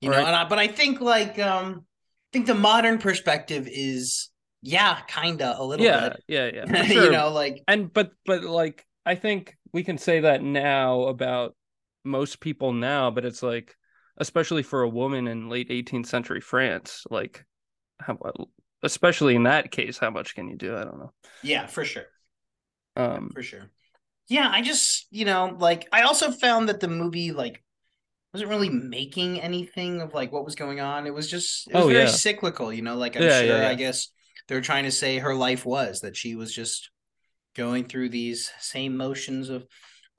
You 0.01 0.11
right. 0.11 0.19
know, 0.19 0.25
and 0.25 0.35
I, 0.35 0.45
but 0.47 0.59
I 0.59 0.67
think 0.67 0.99
like 0.99 1.39
um, 1.39 1.85
I 1.85 2.29
think 2.33 2.45
the 2.45 2.55
modern 2.55 2.97
perspective 2.97 3.69
is 3.71 4.29
yeah, 4.61 4.99
kinda 5.07 5.55
a 5.57 5.63
little 5.63 5.85
yeah, 5.85 6.09
bit. 6.09 6.23
Yeah, 6.27 6.49
yeah, 6.53 6.83
sure. 6.85 7.05
you 7.05 7.11
know, 7.11 7.29
like 7.29 7.63
and 7.67 7.91
but 7.91 8.11
but 8.25 8.43
like 8.43 8.85
I 9.05 9.15
think 9.15 9.55
we 9.73 9.83
can 9.83 9.97
say 9.97 10.21
that 10.21 10.41
now 10.41 11.03
about 11.03 11.55
most 12.03 12.39
people 12.39 12.73
now, 12.73 13.11
but 13.11 13.25
it's 13.25 13.43
like 13.43 13.75
especially 14.17 14.63
for 14.63 14.81
a 14.81 14.89
woman 14.89 15.27
in 15.27 15.49
late 15.49 15.67
18th 15.69 16.07
century 16.07 16.41
France, 16.41 17.05
like 17.09 17.45
how 17.99 18.17
especially 18.83 19.35
in 19.35 19.43
that 19.43 19.71
case, 19.71 19.97
how 19.97 20.09
much 20.09 20.35
can 20.35 20.47
you 20.47 20.55
do? 20.55 20.75
I 20.75 20.83
don't 20.83 20.99
know. 20.99 21.11
Yeah, 21.43 21.67
for 21.67 21.85
sure. 21.85 22.05
Um 22.95 23.29
for 23.33 23.43
sure. 23.43 23.69
Yeah, 24.27 24.49
I 24.51 24.61
just, 24.61 25.07
you 25.09 25.23
know, 25.23 25.55
like 25.57 25.87
I 25.91 26.01
also 26.01 26.31
found 26.31 26.67
that 26.69 26.79
the 26.81 26.87
movie 26.89 27.31
like 27.31 27.63
wasn't 28.33 28.49
really 28.49 28.69
making 28.69 29.39
anything 29.39 30.01
of 30.01 30.13
like 30.13 30.31
what 30.31 30.45
was 30.45 30.55
going 30.55 30.79
on. 30.79 31.07
It 31.07 31.13
was 31.13 31.29
just 31.29 31.69
it 31.69 31.75
was 31.75 31.85
oh, 31.85 31.87
very 31.87 32.01
yeah. 32.01 32.07
cyclical, 32.07 32.73
you 32.73 32.81
know, 32.81 32.95
like 32.97 33.15
I'm 33.15 33.23
yeah, 33.23 33.39
sure 33.41 33.61
yeah, 33.61 33.69
I 33.69 33.75
guess 33.75 34.09
they're 34.47 34.61
trying 34.61 34.85
to 34.85 34.91
say 34.91 35.17
her 35.17 35.35
life 35.35 35.65
was 35.65 36.01
that 36.01 36.15
she 36.15 36.35
was 36.35 36.53
just 36.53 36.89
going 37.55 37.85
through 37.85 38.09
these 38.09 38.51
same 38.59 38.95
motions 38.95 39.49
of 39.49 39.65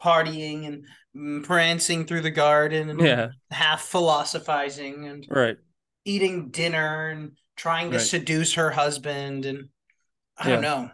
partying 0.03 0.67
and 0.67 0.85
mm, 1.17 1.45
prancing 1.45 2.05
through 2.05 2.21
the 2.21 2.31
garden 2.31 2.91
and 2.91 3.01
yeah. 3.01 3.29
half 3.51 3.83
philosophizing 3.83 5.07
and 5.07 5.27
right 5.31 5.57
eating 6.05 6.51
dinner 6.51 7.09
and 7.11 7.33
trying 7.57 7.91
to 7.91 7.99
right. 7.99 8.07
seduce 8.07 8.55
her 8.55 8.71
husband 8.71 9.45
and 9.45 9.69
I 10.37 10.49
yeah. 10.49 10.55
don't 10.55 10.63
know. 10.63 10.91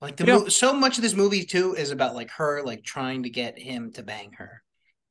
Like 0.00 0.16
the 0.16 0.26
mo- 0.26 0.48
so 0.48 0.72
much 0.72 0.96
of 0.96 1.02
this 1.02 1.14
movie 1.14 1.44
too 1.44 1.74
is 1.74 1.90
about 1.90 2.14
like 2.14 2.30
her 2.32 2.62
like 2.64 2.84
trying 2.84 3.24
to 3.24 3.30
get 3.30 3.58
him 3.58 3.92
to 3.92 4.02
bang 4.02 4.32
her. 4.38 4.62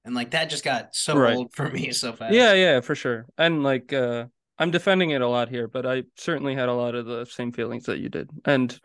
And 0.05 0.15
like 0.15 0.31
that 0.31 0.49
just 0.49 0.63
got 0.63 0.95
so 0.95 1.17
right. 1.17 1.35
old 1.35 1.53
for 1.53 1.69
me 1.69 1.91
so 1.91 2.13
fast. 2.13 2.33
Yeah, 2.33 2.53
yeah, 2.53 2.79
for 2.79 2.95
sure. 2.95 3.25
And 3.37 3.63
like 3.63 3.91
uh 3.91 4.25
I'm 4.59 4.71
defending 4.71 5.11
it 5.11 5.21
a 5.21 5.27
lot 5.27 5.49
here, 5.49 5.67
but 5.67 5.85
I 5.85 6.03
certainly 6.15 6.55
had 6.55 6.69
a 6.69 6.73
lot 6.73 6.95
of 6.95 7.05
the 7.05 7.25
same 7.25 7.51
feelings 7.51 7.85
that 7.85 7.99
you 7.99 8.09
did. 8.09 8.29
And 8.45 8.77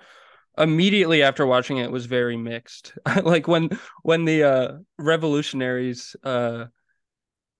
immediately 0.58 1.22
after 1.22 1.46
watching 1.46 1.78
it 1.78 1.90
was 1.90 2.06
very 2.06 2.36
mixed. 2.36 2.92
like 3.22 3.48
when 3.48 3.70
when 4.02 4.24
the 4.24 4.44
uh 4.44 4.72
revolutionaries 4.98 6.16
uh 6.24 6.66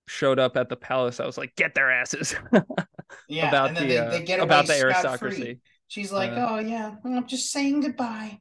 showed 0.07 0.39
up 0.39 0.57
at 0.57 0.69
the 0.69 0.75
palace, 0.75 1.19
I 1.19 1.25
was 1.25 1.37
like, 1.37 1.55
get 1.55 1.73
their 1.73 1.91
asses. 1.91 2.35
yeah, 3.27 3.47
about 3.47 3.75
the 3.75 3.85
they, 3.85 3.97
uh, 3.97 4.19
they 4.25 4.39
about 4.39 4.67
the 4.67 4.79
aristocracy. 4.79 5.41
Free. 5.41 5.59
She's 5.87 6.11
like, 6.11 6.31
oh 6.35 6.59
yeah, 6.59 6.95
I'm 7.03 7.27
just 7.27 7.51
saying 7.51 7.81
goodbye. 7.81 8.39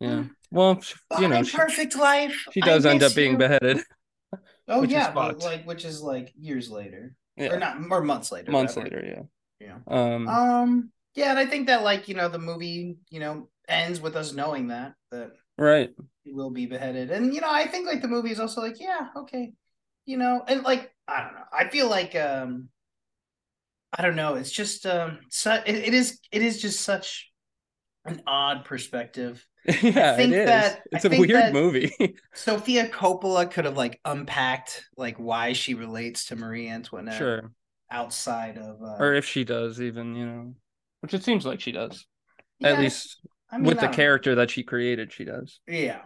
Yeah. 0.00 0.24
Well, 0.50 0.82
you 1.18 1.28
know, 1.28 1.42
she, 1.42 1.56
perfect 1.56 1.96
life. 1.96 2.46
She 2.52 2.60
does 2.60 2.86
end 2.86 3.02
up 3.02 3.14
being 3.14 3.32
you. 3.32 3.38
beheaded. 3.38 3.80
Oh 4.66 4.82
yeah, 4.82 5.12
but 5.12 5.42
like 5.42 5.66
which 5.66 5.84
is 5.84 6.00
like 6.00 6.32
years 6.40 6.70
later 6.70 7.14
yeah. 7.36 7.52
or 7.52 7.58
not 7.58 7.76
or 7.90 8.02
months 8.02 8.30
later 8.32 8.50
months 8.50 8.76
later 8.76 9.02
yeah. 9.04 9.22
Yeah. 9.60 9.78
Um 9.86 10.28
um 10.28 10.90
yeah 11.14 11.30
and 11.30 11.38
i 11.38 11.46
think 11.46 11.68
that 11.68 11.82
like 11.82 12.08
you 12.08 12.14
know 12.14 12.28
the 12.28 12.38
movie 12.38 12.96
you 13.10 13.20
know 13.20 13.48
ends 13.68 14.00
with 14.00 14.16
us 14.16 14.32
knowing 14.32 14.68
that 14.68 14.94
that 15.10 15.32
right. 15.56 15.90
he 16.22 16.32
will 16.32 16.50
be 16.50 16.66
beheaded. 16.66 17.10
And 17.10 17.34
you 17.34 17.40
know 17.40 17.50
i 17.50 17.66
think 17.66 17.86
like 17.86 18.02
the 18.02 18.08
movie 18.08 18.30
is 18.30 18.40
also 18.40 18.60
like 18.60 18.80
yeah 18.80 19.08
okay. 19.16 19.52
You 20.06 20.18
know 20.18 20.44
and 20.46 20.62
like 20.62 20.92
i 21.08 21.22
don't 21.22 21.32
know. 21.34 21.44
I 21.52 21.68
feel 21.68 21.88
like 21.88 22.14
um 22.14 22.68
i 23.96 24.02
don't 24.02 24.16
know. 24.16 24.34
It's 24.34 24.50
just 24.50 24.84
um 24.86 25.20
so, 25.30 25.54
it, 25.66 25.74
it 25.74 25.94
is 25.94 26.18
it 26.30 26.42
is 26.42 26.60
just 26.60 26.80
such 26.80 27.30
an 28.04 28.22
odd 28.26 28.64
perspective 28.64 29.46
yeah, 29.66 30.18
it 30.18 30.32
is. 30.32 30.46
That, 30.46 30.82
it's 30.92 31.04
I 31.04 31.08
a 31.08 31.10
weird 31.10 31.52
movie. 31.52 31.92
Sofia 32.34 32.88
Coppola 32.88 33.50
could 33.50 33.64
have 33.64 33.76
like 33.76 34.00
unpacked 34.04 34.84
like 34.96 35.16
why 35.18 35.52
she 35.52 35.74
relates 35.74 36.26
to 36.26 36.36
Marie 36.36 36.68
Antoinette. 36.68 37.14
Sure. 37.18 37.52
Outside 37.90 38.58
of, 38.58 38.82
uh, 38.82 38.96
or 38.98 39.14
if 39.14 39.24
she 39.24 39.44
does, 39.44 39.80
even 39.80 40.14
you 40.14 40.26
know, 40.26 40.54
which 41.00 41.14
it 41.14 41.24
seems 41.24 41.46
like 41.46 41.60
she 41.60 41.72
does. 41.72 42.06
Yeah, 42.58 42.72
At 42.72 42.78
least 42.78 43.20
I 43.50 43.58
mean, 43.58 43.64
with 43.66 43.80
the 43.80 43.88
character 43.88 44.30
know. 44.30 44.36
that 44.36 44.50
she 44.50 44.62
created, 44.62 45.12
she 45.12 45.24
does. 45.24 45.60
Yeah, 45.66 46.02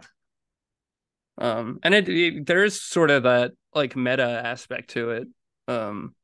Um, 1.37 1.79
and 1.83 1.93
it, 1.93 2.09
it 2.09 2.45
there 2.45 2.63
is 2.63 2.81
sort 2.81 3.11
of 3.11 3.23
that 3.23 3.53
like 3.73 3.95
meta 3.95 4.23
aspect 4.45 4.91
to 4.91 5.11
it. 5.11 5.27
Um, 5.67 6.15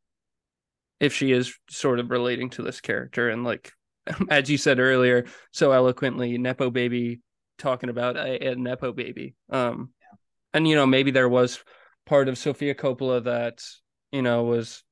if 1.00 1.14
she 1.14 1.32
is 1.32 1.56
sort 1.70 2.00
of 2.00 2.12
relating 2.12 2.50
to 2.52 2.62
this 2.62 2.82
character 2.82 3.30
and 3.30 3.44
like 3.44 3.72
as 4.30 4.50
you 4.50 4.58
said 4.58 4.80
earlier 4.80 5.26
so 5.52 5.72
eloquently 5.72 6.38
nepo 6.38 6.70
baby 6.70 7.20
talking 7.58 7.90
about 7.90 8.18
a, 8.18 8.52
a 8.52 8.56
nepo 8.56 8.92
baby. 8.92 9.36
Um 9.50 9.90
yeah. 10.02 10.18
and 10.54 10.68
you 10.68 10.76
know 10.76 10.86
maybe 10.86 11.12
there 11.12 11.30
was 11.30 11.64
part 12.06 12.28
of 12.28 12.38
sofia 12.38 12.76
coppola 12.76 13.24
that 13.24 13.64
you 14.12 14.22
know 14.22 14.44
was 14.44 14.84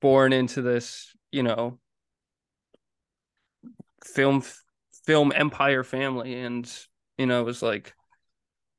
born 0.00 0.32
into 0.32 0.62
this 0.62 1.14
you 1.30 1.42
know 1.42 1.78
film 4.04 4.42
film 5.06 5.32
empire 5.34 5.84
family 5.84 6.34
and 6.40 6.72
you 7.18 7.26
know 7.26 7.40
it 7.40 7.44
was 7.44 7.62
like 7.62 7.94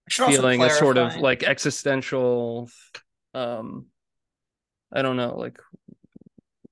feeling 0.10 0.62
a 0.62 0.70
sort 0.70 0.98
of 0.98 1.16
like 1.18 1.44
existential 1.44 2.70
um 3.34 3.86
i 4.92 5.02
don't 5.02 5.16
know 5.16 5.38
like 5.38 5.58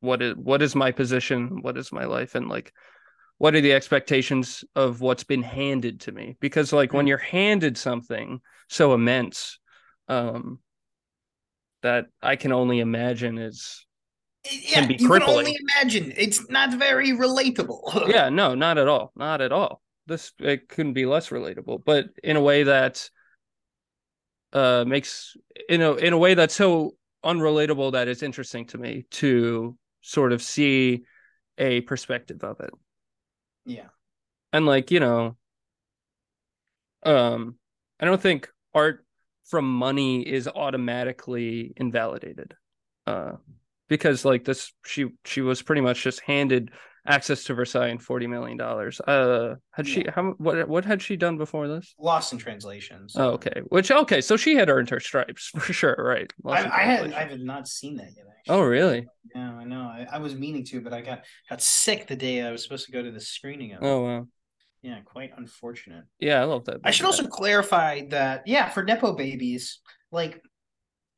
what 0.01 0.21
is 0.21 0.35
what 0.35 0.61
is 0.61 0.75
my 0.75 0.91
position? 0.91 1.61
What 1.61 1.77
is 1.77 1.91
my 1.91 2.05
life? 2.05 2.35
And 2.35 2.47
like 2.47 2.73
what 3.39 3.55
are 3.55 3.61
the 3.61 3.73
expectations 3.73 4.63
of 4.75 5.01
what's 5.01 5.23
been 5.23 5.43
handed 5.43 6.01
to 6.01 6.11
me 6.11 6.37
because 6.39 6.71
like 6.71 6.93
when 6.93 7.05
mm. 7.05 7.09
you're 7.09 7.17
handed 7.17 7.77
something 7.77 8.39
so 8.67 8.93
immense 8.93 9.59
um 10.07 10.59
that 11.81 12.05
i 12.21 12.35
can 12.35 12.51
only 12.51 12.79
imagine 12.79 13.37
is 13.37 13.85
yeah, 14.45 14.79
can 14.79 14.87
be 14.87 14.95
you 14.95 15.07
crippling. 15.07 15.27
can 15.27 15.47
only 15.47 15.57
imagine 15.75 16.13
it's 16.15 16.49
not 16.49 16.73
very 16.73 17.11
relatable 17.11 18.07
yeah 18.07 18.29
no 18.29 18.53
not 18.53 18.77
at 18.77 18.87
all 18.87 19.11
not 19.15 19.41
at 19.41 19.51
all 19.51 19.81
this 20.05 20.31
it 20.39 20.69
couldn't 20.69 20.93
be 20.93 21.05
less 21.05 21.29
relatable 21.29 21.83
but 21.83 22.05
in 22.23 22.35
a 22.35 22.41
way 22.41 22.63
that 22.63 23.09
uh 24.53 24.83
makes 24.87 25.35
in 25.67 25.81
a 25.81 25.93
in 25.95 26.13
a 26.13 26.17
way 26.17 26.33
that's 26.33 26.55
so 26.55 26.95
unrelatable 27.23 27.91
that 27.91 28.07
it's 28.07 28.23
interesting 28.23 28.65
to 28.65 28.77
me 28.77 29.05
to 29.11 29.77
sort 30.01 30.31
of 30.31 30.41
see 30.41 31.03
a 31.57 31.81
perspective 31.81 32.43
of 32.43 32.59
it. 32.61 32.71
Yeah. 33.65 33.89
And 34.53 34.65
like, 34.65 34.91
you 34.91 34.99
know, 34.99 35.37
um 37.03 37.55
I 37.99 38.05
don't 38.05 38.21
think 38.21 38.49
art 38.73 39.05
from 39.45 39.65
money 39.71 40.21
is 40.21 40.47
automatically 40.47 41.73
invalidated. 41.77 42.55
Uh 43.07 43.33
because 43.87 44.25
like 44.25 44.45
this 44.45 44.71
she 44.85 45.07
she 45.25 45.41
was 45.41 45.61
pretty 45.61 45.81
much 45.81 46.03
just 46.03 46.21
handed 46.21 46.71
access 47.07 47.43
to 47.45 47.53
Versailles 47.53 47.87
and 47.87 48.01
forty 48.01 48.27
million 48.27 48.57
dollars. 48.57 48.99
Uh, 49.01 49.55
had 49.71 49.87
yeah. 49.87 49.93
she 49.93 50.05
how 50.13 50.33
what 50.37 50.67
what 50.67 50.85
had 50.85 51.01
she 51.01 51.15
done 51.15 51.37
before 51.37 51.67
this? 51.67 51.93
Lost 51.99 52.33
in 52.33 52.39
translations. 52.39 53.13
So. 53.13 53.21
Oh, 53.21 53.33
okay. 53.33 53.61
Which 53.67 53.91
okay, 53.91 54.21
so 54.21 54.37
she 54.37 54.55
had 54.55 54.69
earned 54.69 54.89
her 54.89 54.99
stripes 54.99 55.47
for 55.57 55.73
sure, 55.73 55.95
right? 55.97 56.31
I, 56.45 56.65
I 56.65 56.83
had 56.83 57.13
I 57.13 57.25
have 57.25 57.39
not 57.39 57.67
seen 57.67 57.97
that 57.97 58.09
yet. 58.15 58.25
Actually. 58.39 58.55
Oh, 58.55 58.61
really? 58.61 59.07
Yeah, 59.35 59.53
I 59.53 59.63
know. 59.63 59.81
I, 59.81 60.07
I, 60.13 60.17
was 60.19 60.33
meaning 60.33 60.63
to, 60.65 60.81
but 60.81 60.93
I 60.93 61.01
got 61.01 61.25
got 61.49 61.61
sick 61.61 62.07
the 62.07 62.15
day 62.15 62.41
I 62.41 62.51
was 62.51 62.63
supposed 62.63 62.85
to 62.85 62.91
go 62.91 63.03
to 63.03 63.11
the 63.11 63.19
screening 63.19 63.73
of. 63.73 63.83
Oh 63.83 64.01
wow. 64.01 64.27
Yeah, 64.81 64.99
quite 65.03 65.31
unfortunate. 65.35 66.05
Yeah, 66.19 66.41
I 66.41 66.45
love 66.45 66.65
that. 66.65 66.77
I 66.83 66.91
should 66.91 67.05
also 67.05 67.27
clarify 67.27 68.07
that 68.09 68.47
yeah, 68.47 68.69
for 68.69 68.83
nepo 68.83 69.13
babies, 69.13 69.79
like 70.11 70.41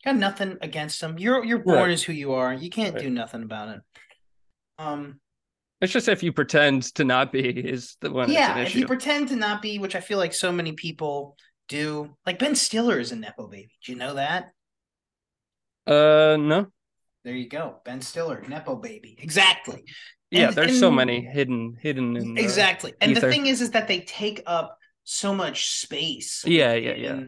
got 0.04 0.16
nothing 0.16 0.58
against 0.62 1.00
them. 1.00 1.18
You're 1.20 1.46
you're 1.46 1.60
born 1.60 1.78
right. 1.78 1.92
as 1.92 2.04
who 2.04 2.14
you 2.14 2.34
are. 2.34 2.54
You 2.54 2.70
can't 2.70 2.96
right. 2.96 3.04
do 3.04 3.10
nothing 3.10 3.44
about 3.44 3.70
it. 3.70 3.82
Um, 4.80 5.20
it's 5.82 5.92
just 5.92 6.08
if 6.08 6.22
you 6.22 6.32
pretend 6.32 6.84
to 6.96 7.04
not 7.04 7.32
be 7.32 7.50
is 7.50 7.98
the 8.02 8.12
one. 8.12 8.32
Yeah, 8.32 8.60
if 8.60 8.76
you 8.76 8.86
pretend 8.86 9.30
to 9.30 9.36
not 9.36 9.62
be, 9.62 9.80
which 9.80 9.96
I 9.96 10.00
feel 10.00 10.20
like 10.20 10.34
so 10.34 10.52
many 10.52 10.74
people 10.74 11.36
do. 11.68 12.16
Like 12.26 12.38
Ben 12.38 12.56
Stiller 12.56 13.00
is 13.00 13.12
a 13.12 13.16
nepo 13.16 13.48
baby. 13.48 13.72
Do 13.84 13.92
you 13.92 13.98
know 13.98 14.14
that? 14.14 14.52
Uh, 15.88 16.38
no. 16.40 16.68
There 17.24 17.36
you 17.36 17.50
go, 17.50 17.82
Ben 17.86 18.02
Stiller, 18.02 18.44
nepo 18.48 18.76
baby. 18.76 19.18
Exactly. 19.20 19.84
Yeah, 20.30 20.48
and, 20.48 20.56
there's 20.56 20.72
and, 20.72 20.80
so 20.80 20.92
many 20.92 21.22
hidden, 21.22 21.76
hidden. 21.80 22.16
In 22.16 22.38
exactly, 22.38 22.94
and 23.02 23.12
ether. 23.12 23.22
the 23.22 23.32
thing 23.32 23.48
is, 23.48 23.62
is 23.62 23.72
that 23.72 23.88
they 23.88 24.02
take 24.02 24.42
up 24.46 24.78
so 25.04 25.34
much 25.34 25.70
space. 25.70 26.44
Yeah, 26.46 26.74
yeah, 26.74 26.96
yeah. 26.96 27.24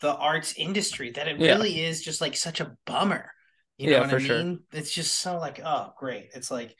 The 0.00 0.14
arts 0.14 0.54
industry 0.56 1.10
that 1.12 1.28
it 1.28 1.38
yeah. 1.38 1.52
really 1.52 1.80
is 1.80 2.02
just 2.02 2.20
like 2.20 2.36
such 2.36 2.60
a 2.60 2.76
bummer. 2.86 3.30
You 3.78 3.90
know 3.90 3.92
yeah, 3.92 4.00
what 4.00 4.14
I 4.14 4.18
mean? 4.18 4.26
Sure. 4.26 4.56
It's 4.72 4.92
just 4.92 5.18
so 5.20 5.38
like, 5.38 5.60
oh, 5.64 5.92
great. 5.98 6.30
It's 6.34 6.50
like 6.50 6.76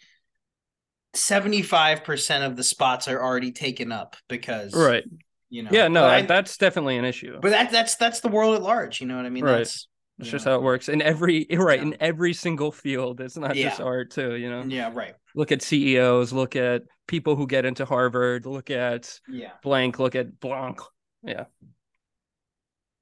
75% 1.18 2.46
of 2.46 2.56
the 2.56 2.64
spots 2.64 3.08
are 3.08 3.22
already 3.22 3.52
taken 3.52 3.92
up 3.92 4.16
because 4.28 4.74
right. 4.74 5.04
you 5.50 5.62
know 5.62 5.70
yeah 5.72 5.88
no 5.88 6.04
I, 6.04 6.22
that's 6.22 6.56
definitely 6.56 6.96
an 6.96 7.04
issue. 7.04 7.38
But 7.40 7.50
that 7.50 7.70
that's 7.70 7.96
that's 7.96 8.20
the 8.20 8.28
world 8.28 8.54
at 8.56 8.62
large 8.62 9.00
you 9.00 9.06
know 9.06 9.16
what 9.16 9.26
i 9.26 9.30
mean? 9.30 9.44
Right. 9.44 9.58
That's 9.58 9.88
it's 10.18 10.30
just 10.30 10.46
know. 10.46 10.52
how 10.52 10.58
it 10.58 10.62
works. 10.62 10.88
In 10.88 11.00
every 11.00 11.46
right 11.52 11.80
in 11.80 11.96
every 12.00 12.32
single 12.32 12.72
field 12.72 13.20
it's 13.20 13.36
not 13.36 13.56
yeah. 13.56 13.68
just 13.68 13.80
art 13.80 14.10
too 14.10 14.36
you 14.36 14.50
know? 14.50 14.62
Yeah 14.64 14.90
right. 14.94 15.14
Look 15.34 15.52
at 15.52 15.62
ceos 15.62 16.32
look 16.32 16.56
at 16.56 16.82
people 17.06 17.36
who 17.36 17.46
get 17.46 17.64
into 17.64 17.84
harvard 17.84 18.46
look 18.46 18.70
at 18.70 19.18
yeah. 19.28 19.52
blank 19.62 19.98
look 19.98 20.14
at 20.14 20.40
blanc 20.40 20.80
yeah. 21.22 21.44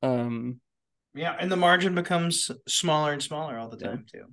Um 0.03 0.61
yeah 1.15 1.37
and 1.39 1.51
the 1.51 1.57
margin 1.57 1.95
becomes 1.95 2.51
smaller 2.69 3.13
and 3.13 3.23
smaller 3.23 3.59
all 3.59 3.69
the 3.69 3.77
time 3.77 4.05
yeah. 4.13 4.21
too 4.21 4.27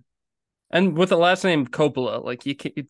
and 0.74 0.97
with 0.97 1.09
the 1.09 1.17
last 1.17 1.43
name 1.43 1.67
Coppola, 1.67 2.24
like 2.24 2.45
you 2.47 2.55
can't, 2.55 2.88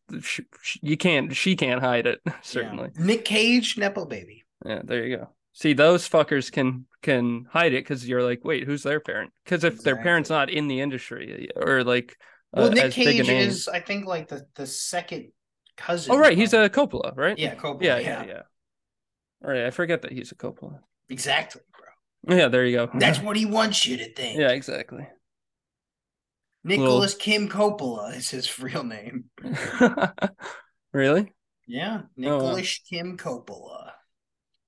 you 0.81 0.97
can't, 0.97 1.35
she 1.35 1.55
can't 1.55 1.81
hide 1.81 2.07
it. 2.07 2.21
Certainly, 2.41 2.91
yeah. 2.95 3.05
Nick 3.05 3.25
Cage, 3.25 3.77
nepo 3.77 4.05
baby. 4.05 4.45
Yeah, 4.65 4.81
there 4.83 5.05
you 5.05 5.17
go. 5.17 5.29
See, 5.51 5.73
those 5.73 6.07
fuckers 6.07 6.49
can 6.51 6.85
can 7.01 7.45
hide 7.51 7.73
it 7.73 7.83
because 7.83 8.07
you're 8.07 8.23
like, 8.23 8.45
wait, 8.45 8.63
who's 8.63 8.83
their 8.83 9.01
parent? 9.01 9.33
Because 9.43 9.65
if 9.65 9.73
exactly. 9.73 9.93
their 9.93 10.01
parent's 10.01 10.29
not 10.29 10.49
in 10.49 10.69
the 10.69 10.79
industry 10.79 11.49
or 11.57 11.83
like, 11.83 12.17
uh, 12.55 12.61
well, 12.61 12.71
Nick 12.71 12.93
Cage 12.93 13.27
is, 13.27 13.67
I 13.67 13.81
think, 13.81 14.05
like 14.05 14.29
the 14.29 14.47
the 14.55 14.65
second 14.65 15.33
cousin. 15.75 16.13
Oh, 16.13 16.17
right, 16.17 16.37
he's 16.37 16.53
a 16.53 16.69
Coppola, 16.69 17.15
right? 17.17 17.37
Yeah, 17.37 17.55
Coppola. 17.55 17.83
Yeah, 17.83 17.99
yeah, 17.99 18.23
yeah. 18.23 18.27
yeah. 18.27 18.41
All 19.43 19.51
right, 19.51 19.65
I 19.65 19.71
forget 19.71 20.03
that 20.03 20.13
he's 20.13 20.31
a 20.31 20.35
Coppola. 20.35 20.79
Exactly, 21.09 21.61
bro. 21.73 22.37
Yeah, 22.37 22.47
there 22.47 22.65
you 22.65 22.77
go. 22.77 22.89
That's 22.93 23.19
what 23.21 23.35
he 23.35 23.45
wants 23.45 23.85
you 23.85 23.97
to 23.97 24.13
think. 24.13 24.39
Yeah, 24.39 24.51
exactly. 24.51 25.05
Nicholas 26.63 27.15
Kim 27.15 27.49
Coppola 27.49 28.15
is 28.15 28.29
his 28.29 28.59
real 28.59 28.83
name. 28.83 29.25
really? 30.93 31.33
Yeah, 31.67 32.03
Nicholas 32.15 32.79
oh, 32.79 32.85
Kim 32.89 33.17
Coppola. 33.17 33.91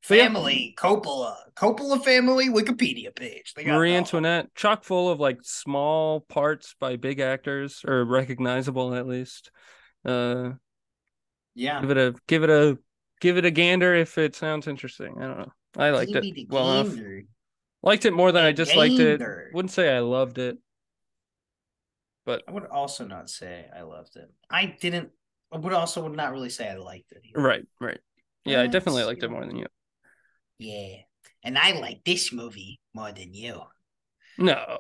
Family 0.02 0.76
yeah. 0.78 0.82
Coppola, 0.84 1.36
Coppola 1.56 2.04
family 2.04 2.48
Wikipedia 2.48 3.16
page. 3.16 3.54
Marie 3.66 3.96
Antoinette, 3.96 4.54
chock 4.54 4.84
full 4.84 5.10
of 5.10 5.20
like 5.20 5.40
small 5.42 6.20
parts 6.22 6.76
by 6.80 6.96
big 6.96 7.20
actors 7.20 7.84
or 7.88 8.06
recognizable 8.06 8.94
at 8.94 9.08
least. 9.08 9.50
Uh, 10.06 10.52
yeah, 11.56 11.82
give 11.82 11.90
it 11.90 11.98
a 11.98 12.16
give 12.28 12.44
it 12.44 12.52
a 12.52 12.78
give 13.20 13.38
it 13.38 13.46
a 13.46 13.52
gander 13.52 13.96
if 13.96 14.20
it 14.20 14.36
sounds 14.36 14.68
interesting. 14.68 15.16
I 15.18 15.22
don't 15.22 15.40
know. 15.40 15.54
I 15.76 15.90
liked 15.90 16.12
give 16.12 16.24
it 16.24 16.50
well 16.50 16.82
enough. 16.82 16.96
Liked 17.82 18.06
it 18.06 18.14
more 18.14 18.32
than 18.32 18.44
a 18.44 18.50
I 18.50 18.52
disliked 18.52 18.98
gander. 18.98 19.48
it. 19.48 19.56
Wouldn't 19.56 19.72
say 19.72 19.96
I 19.96 20.00
loved 20.00 20.38
it. 20.38 20.60
But 22.26 22.44
I 22.48 22.52
would 22.52 22.66
also 22.66 23.06
not 23.06 23.30
say 23.30 23.66
I 23.76 23.84
loved 23.84 24.16
it. 24.16 24.32
I 24.50 24.76
didn't. 24.80 25.10
I 25.52 25.58
would 25.58 25.74
also 25.74 26.04
would 26.04 26.16
not 26.16 26.32
really 26.32 26.50
say 26.50 26.68
I 26.70 26.76
liked 26.76 27.12
it. 27.12 27.22
Either. 27.24 27.42
Right, 27.42 27.66
right. 27.80 28.00
Yeah, 28.46 28.62
I 28.62 28.68
definitely 28.68 29.04
liked 29.04 29.24
it 29.24 29.30
more 29.30 29.46
than 29.46 29.58
you. 29.58 29.68
Yeah, 30.58 30.98
and 31.44 31.58
I 31.58 31.80
like 31.80 32.04
this 32.04 32.32
movie 32.32 32.80
more 32.94 33.12
than 33.12 33.34
you. 33.34 33.62
No. 34.38 34.80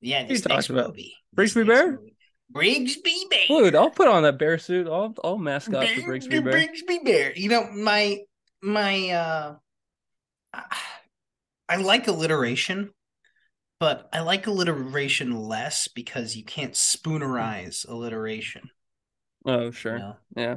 Yeah, 0.00 0.26
this 0.26 0.46
next 0.46 0.70
about? 0.70 0.88
movie. 0.88 1.14
Brigsby 1.36 1.66
Bear. 1.66 1.92
Movie. 1.92 2.16
Brigsby 2.52 3.30
Bear. 3.30 3.46
Dude, 3.48 3.74
I'll 3.74 3.90
put 3.90 4.08
on 4.08 4.22
that 4.22 4.38
bear 4.38 4.58
suit. 4.58 4.86
I'll 4.86 5.14
I'll 5.22 5.38
mask 5.38 5.72
up 5.72 5.86
for 5.86 6.00
Brigsby 6.00 6.42
Bear. 6.42 6.52
Brigsby 6.52 7.04
Bear. 7.04 7.32
You 7.34 7.48
know 7.48 7.70
my 7.70 8.18
my. 8.62 9.10
uh 9.10 9.54
I 11.68 11.76
like 11.76 12.08
alliteration 12.08 12.90
but 13.80 14.08
I 14.12 14.20
like 14.20 14.46
alliteration 14.46 15.34
less 15.34 15.88
because 15.88 16.36
you 16.36 16.44
can't 16.44 16.76
hmm. 16.76 17.08
spoonerize 17.08 17.88
alliteration. 17.88 18.70
Oh, 19.44 19.70
sure. 19.70 19.94
You 19.94 19.98
know? 19.98 20.16
Yeah. 20.36 20.56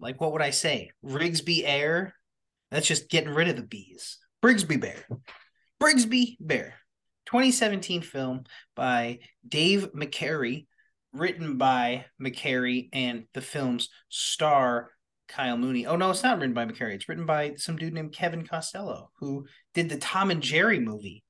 Like, 0.00 0.20
what 0.20 0.32
would 0.32 0.42
I 0.42 0.50
say? 0.50 0.90
Rigsby 1.04 1.62
Air? 1.64 2.14
That's 2.70 2.88
just 2.88 3.10
getting 3.10 3.32
rid 3.32 3.48
of 3.48 3.56
the 3.56 3.62
bees. 3.62 4.18
Brigsby 4.42 4.80
Bear. 4.80 5.06
Brigsby 5.80 6.36
Bear. 6.40 6.74
2017 7.26 8.02
film 8.02 8.44
by 8.74 9.20
Dave 9.46 9.92
McCary, 9.92 10.66
written 11.12 11.56
by 11.56 12.06
McCary, 12.20 12.88
and 12.92 13.24
the 13.32 13.40
film's 13.40 13.88
star 14.08 14.90
Kyle 15.28 15.56
Mooney. 15.56 15.86
Oh 15.86 15.96
no, 15.96 16.10
it's 16.10 16.22
not 16.22 16.38
written 16.38 16.54
by 16.54 16.66
McCary. 16.66 16.94
It's 16.94 17.08
written 17.08 17.26
by 17.26 17.54
some 17.56 17.76
dude 17.76 17.94
named 17.94 18.12
Kevin 18.12 18.46
Costello, 18.46 19.10
who 19.20 19.46
did 19.72 19.88
the 19.88 19.96
Tom 19.96 20.30
and 20.30 20.42
Jerry 20.42 20.78
movie 20.78 21.23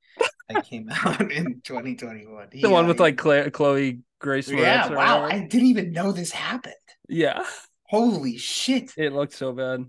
that 0.48 0.66
came 0.66 0.88
out 1.04 1.32
in 1.32 1.60
2021. 1.62 2.48
The 2.52 2.68
one 2.68 2.86
with 2.86 3.00
like 3.00 3.16
Claire, 3.16 3.50
Chloe 3.50 4.00
Grace. 4.18 4.48
Yeah, 4.48 4.88
wow. 4.88 5.22
Whatever. 5.22 5.42
I 5.42 5.46
didn't 5.46 5.68
even 5.68 5.92
know 5.92 6.12
this 6.12 6.30
happened. 6.30 6.74
Yeah. 7.08 7.44
Holy 7.84 8.38
shit. 8.38 8.92
It 8.96 9.12
looked 9.12 9.34
so 9.34 9.52
bad. 9.52 9.84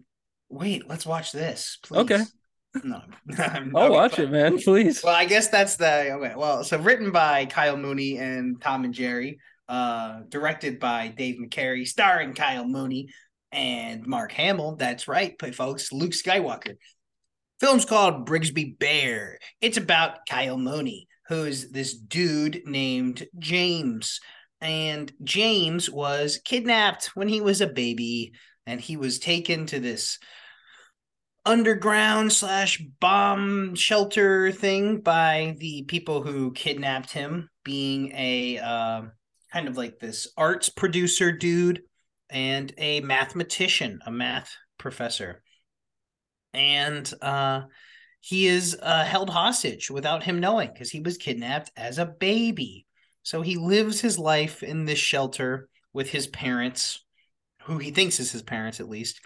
Wait, 0.49 0.87
let's 0.87 1.05
watch 1.05 1.31
this, 1.31 1.77
please. 1.83 1.99
Okay. 1.99 2.23
No, 2.83 3.01
I'll 3.73 3.89
watch 3.89 4.19
it, 4.19 4.29
man. 4.29 4.57
Please. 4.59 5.01
Well, 5.01 5.15
I 5.15 5.23
guess 5.23 5.47
that's 5.47 5.77
the 5.77 6.11
okay. 6.11 6.33
Well, 6.35 6.61
so 6.65 6.77
written 6.77 7.09
by 7.11 7.45
Kyle 7.45 7.77
Mooney 7.77 8.17
and 8.17 8.61
Tom 8.61 8.83
and 8.83 8.93
Jerry, 8.93 9.39
uh, 9.69 10.23
directed 10.27 10.77
by 10.77 11.07
Dave 11.07 11.37
McCary, 11.39 11.87
starring 11.87 12.33
Kyle 12.33 12.67
Mooney 12.67 13.07
and 13.53 14.05
Mark 14.05 14.33
Hamill. 14.33 14.75
That's 14.75 15.07
right, 15.07 15.33
folks. 15.55 15.93
Luke 15.93 16.11
Skywalker. 16.11 16.75
Film's 17.59 17.85
called 17.85 18.27
Brigsby 18.27 18.77
Bear. 18.77 19.39
It's 19.61 19.77
about 19.77 20.25
Kyle 20.29 20.57
Mooney, 20.57 21.07
who's 21.27 21.71
this 21.71 21.93
dude 21.93 22.61
named 22.65 23.25
James. 23.39 24.19
And 24.59 25.11
James 25.23 25.89
was 25.89 26.39
kidnapped 26.43 27.11
when 27.15 27.27
he 27.27 27.39
was 27.39 27.61
a 27.61 27.67
baby, 27.67 28.33
and 28.65 28.81
he 28.81 28.97
was 28.97 29.19
taken 29.19 29.65
to 29.67 29.79
this 29.79 30.19
underground 31.45 32.33
slash 32.33 32.81
bomb 32.99 33.75
shelter 33.75 34.51
thing 34.51 34.99
by 34.99 35.55
the 35.59 35.83
people 35.83 36.23
who 36.23 36.51
kidnapped 36.51 37.11
him, 37.11 37.49
being 37.63 38.11
a 38.15 38.57
uh, 38.57 39.03
kind 39.53 39.67
of 39.67 39.77
like 39.77 39.99
this 39.99 40.27
arts 40.35 40.69
producer 40.69 41.31
dude 41.31 41.83
and 42.29 42.73
a 42.77 42.99
mathematician, 43.01 43.99
a 44.05 44.11
math 44.11 44.55
professor. 44.77 45.43
And 46.55 47.11
uh, 47.21 47.63
he 48.21 48.47
is 48.47 48.77
uh, 48.81 49.03
held 49.03 49.29
hostage 49.29 49.91
without 49.91 50.23
him 50.23 50.39
knowing 50.39 50.71
because 50.73 50.89
he 50.89 51.01
was 51.01 51.17
kidnapped 51.17 51.69
as 51.75 51.99
a 51.99 52.05
baby. 52.05 52.87
So 53.23 53.41
he 53.41 53.57
lives 53.57 53.99
his 53.99 54.17
life 54.17 54.63
in 54.63 54.85
this 54.85 54.99
shelter 54.99 55.67
with 55.93 56.09
his 56.09 56.27
parents, 56.27 57.03
who 57.63 57.77
he 57.77 57.91
thinks 57.91 58.19
is 58.19 58.31
his 58.31 58.41
parents 58.41 58.79
at 58.79 58.89
least. 58.89 59.21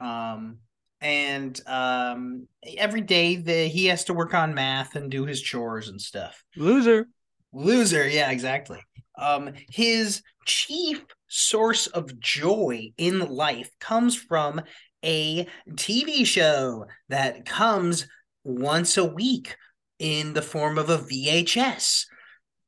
Um, 0.00 0.58
and 1.00 1.60
um, 1.66 2.48
every 2.76 3.02
day 3.02 3.36
the, 3.36 3.68
he 3.68 3.86
has 3.86 4.04
to 4.04 4.14
work 4.14 4.34
on 4.34 4.54
math 4.54 4.96
and 4.96 5.10
do 5.10 5.26
his 5.26 5.40
chores 5.40 5.88
and 5.88 6.00
stuff. 6.00 6.42
Loser. 6.56 7.06
Loser, 7.52 8.08
yeah, 8.08 8.30
exactly. 8.30 8.80
Um, 9.16 9.52
his 9.70 10.22
chief 10.44 11.04
source 11.28 11.86
of 11.86 12.18
joy 12.18 12.92
in 12.96 13.20
life 13.20 13.70
comes 13.78 14.16
from 14.16 14.62
a 15.04 15.46
TV 15.70 16.26
show 16.26 16.86
that 17.08 17.44
comes 17.44 18.08
once 18.42 18.96
a 18.96 19.04
week 19.04 19.56
in 19.98 20.32
the 20.32 20.42
form 20.42 20.78
of 20.78 20.90
a 20.90 20.98
VHS 20.98 22.06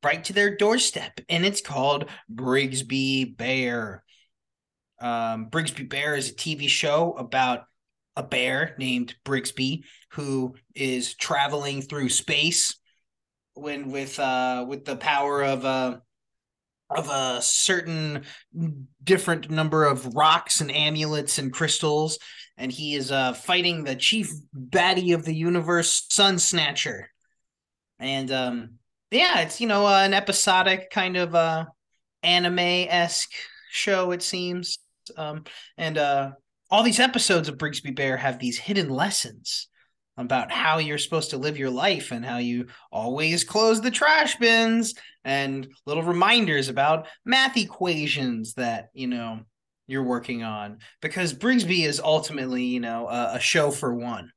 right 0.03 0.23
to 0.23 0.33
their 0.33 0.55
doorstep, 0.55 1.19
and 1.27 1.45
it's 1.45 1.61
called 1.61 2.09
Brigsby 2.33 3.35
Bear. 3.35 4.03
Um, 5.01 5.49
Brigsby 5.49 5.89
Bear 5.89 6.15
is 6.15 6.29
a 6.29 6.35
TV 6.35 6.67
show 6.67 7.13
about 7.13 7.65
a 8.15 8.23
bear 8.23 8.75
named 8.79 9.15
Brigsby 9.25 9.83
who 10.13 10.55
is 10.73 11.13
traveling 11.13 11.81
through 11.81 12.09
space 12.09 12.75
when 13.53 13.91
with 13.91 14.19
uh 14.19 14.65
with 14.67 14.85
the 14.85 14.95
power 14.95 15.43
of 15.43 15.65
uh 15.65 15.97
of 16.89 17.09
a 17.09 17.41
certain 17.41 18.23
different 19.03 19.49
number 19.49 19.83
of 19.83 20.15
rocks 20.15 20.61
and 20.61 20.71
amulets 20.71 21.37
and 21.37 21.51
crystals 21.51 22.17
and 22.57 22.71
he 22.71 22.95
is 22.95 23.11
uh 23.11 23.33
fighting 23.33 23.83
the 23.83 23.95
chief 23.95 24.31
baddie 24.55 25.13
of 25.13 25.23
the 25.23 25.35
universe 25.35 26.05
sun 26.09 26.39
snatcher. 26.39 27.09
And 27.99 28.31
um 28.31 28.69
yeah 29.11 29.41
it's 29.41 29.61
you 29.61 29.67
know 29.67 29.85
uh, 29.85 30.01
an 30.03 30.13
episodic 30.13 30.89
kind 30.89 31.17
of 31.17 31.35
uh 31.35 31.65
anime-esque 32.23 33.31
show 33.69 34.11
it 34.11 34.23
seems. 34.23 34.79
Um 35.15 35.43
and 35.77 35.97
uh 35.97 36.31
all 36.69 36.83
these 36.83 36.99
episodes 36.99 37.47
of 37.47 37.57
Brigsby 37.57 37.95
Bear 37.95 38.17
have 38.17 38.39
these 38.39 38.57
hidden 38.57 38.89
lessons 38.89 39.67
about 40.17 40.51
how 40.51 40.77
you're 40.79 40.97
supposed 40.97 41.29
to 41.29 41.37
live 41.37 41.57
your 41.57 41.69
life 41.69 42.11
and 42.11 42.25
how 42.25 42.37
you 42.37 42.67
always 42.91 43.43
close 43.43 43.81
the 43.81 43.91
trash 43.91 44.35
bins 44.37 44.93
and 45.23 45.67
little 45.85 46.03
reminders 46.03 46.69
about 46.69 47.07
math 47.25 47.57
equations 47.57 48.53
that, 48.55 48.89
you 48.93 49.07
know, 49.07 49.39
you're 49.87 50.03
working 50.03 50.43
on 50.43 50.79
because 51.01 51.33
Brigsby 51.33 51.85
is 51.85 51.99
ultimately, 51.99 52.63
you 52.63 52.79
know, 52.79 53.07
a, 53.07 53.35
a 53.35 53.39
show 53.39 53.71
for 53.71 53.93
one. 53.93 54.31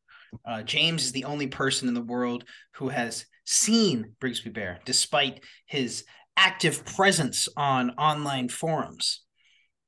Uh, 0.44 0.62
James 0.62 1.04
is 1.04 1.12
the 1.12 1.24
only 1.24 1.48
person 1.48 1.88
in 1.88 1.94
the 1.94 2.00
world 2.00 2.44
who 2.74 2.88
has 2.88 3.26
seen 3.44 4.12
Brigsby 4.20 4.52
Bear, 4.52 4.78
despite 4.84 5.42
his 5.66 6.04
active 6.36 6.84
presence 6.84 7.48
on 7.56 7.90
online 7.90 8.48
forums. 8.48 9.22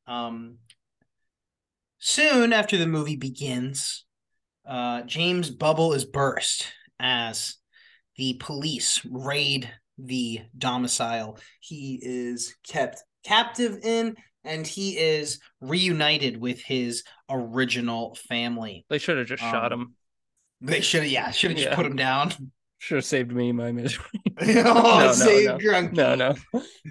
Um, 0.08 0.58
Soon 2.04 2.52
after 2.52 2.76
the 2.76 2.88
movie 2.88 3.14
begins, 3.14 4.04
uh, 4.66 5.02
James' 5.02 5.50
bubble 5.50 5.92
is 5.92 6.04
burst 6.04 6.66
as 7.00 7.56
the 8.16 8.34
police 8.34 9.04
raid 9.10 9.70
the 9.98 10.40
domicile 10.56 11.38
he 11.60 11.98
is 12.02 12.54
kept 12.66 13.02
captive 13.24 13.78
in, 13.82 14.16
and 14.44 14.66
he 14.66 14.98
is 14.98 15.38
reunited 15.60 16.36
with 16.40 16.60
his 16.62 17.04
original 17.30 18.16
family. 18.28 18.84
They 18.88 18.98
should 18.98 19.18
have 19.18 19.26
just 19.26 19.42
um, 19.42 19.50
shot 19.50 19.72
him. 19.72 19.94
They 20.60 20.80
should 20.80 21.02
have, 21.02 21.10
yeah, 21.10 21.30
should 21.30 21.52
have 21.52 21.58
yeah. 21.58 21.64
just 21.66 21.76
put 21.76 21.86
him 21.86 21.96
down. 21.96 22.32
Should 22.78 22.96
have 22.96 23.04
saved 23.04 23.32
me 23.32 23.52
my 23.52 23.72
misery. 23.72 24.04
oh, 24.40 25.14
no, 25.18 25.58
no, 25.92 26.14
no. 26.14 26.34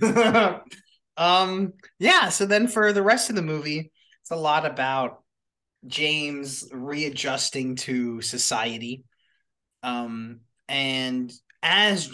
No, 0.01 0.31
no. 0.31 0.61
um, 1.17 1.73
yeah. 1.99 2.29
So 2.29 2.45
then, 2.45 2.67
for 2.67 2.93
the 2.93 3.03
rest 3.03 3.29
of 3.29 3.35
the 3.35 3.41
movie, 3.41 3.91
it's 4.21 4.31
a 4.31 4.35
lot 4.35 4.65
about 4.65 5.20
James 5.87 6.67
readjusting 6.71 7.75
to 7.75 8.21
society. 8.21 9.03
Um, 9.83 10.41
and 10.67 11.31
as 11.63 12.11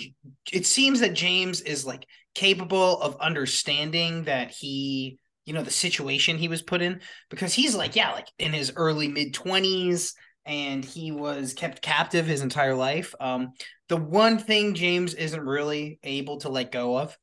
it 0.52 0.66
seems 0.66 1.00
that 1.02 1.14
James 1.14 1.62
is 1.62 1.86
like 1.86 2.06
capable 2.34 3.02
of 3.02 3.20
understanding 3.20 4.24
that 4.24 4.52
he, 4.52 5.20
you 5.46 5.54
know, 5.54 5.64
the 5.64 5.72
situation 5.72 6.38
he 6.38 6.48
was 6.48 6.62
put 6.62 6.82
in 6.82 7.02
because 7.30 7.54
he's 7.54 7.76
like, 7.76 7.96
yeah, 7.96 8.12
like 8.12 8.28
in 8.40 8.54
his 8.54 8.74
early 8.76 9.08
mid 9.08 9.34
20s 9.34 10.14
and 10.46 10.84
he 10.84 11.12
was 11.12 11.54
kept 11.54 11.82
captive 11.82 12.26
his 12.26 12.42
entire 12.42 12.76
life. 12.76 13.14
Um, 13.20 13.54
the 13.90 13.98
one 13.98 14.38
thing 14.40 14.76
James 14.76 15.14
isn't 15.14 15.46
really 15.46 16.00
able 16.04 16.40
to 16.40 16.50
let 16.50 16.72
go 16.72 16.98
of 16.98 17.18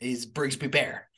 is 0.00 0.26
Brigsby 0.26 0.70
Bear. 0.70 1.08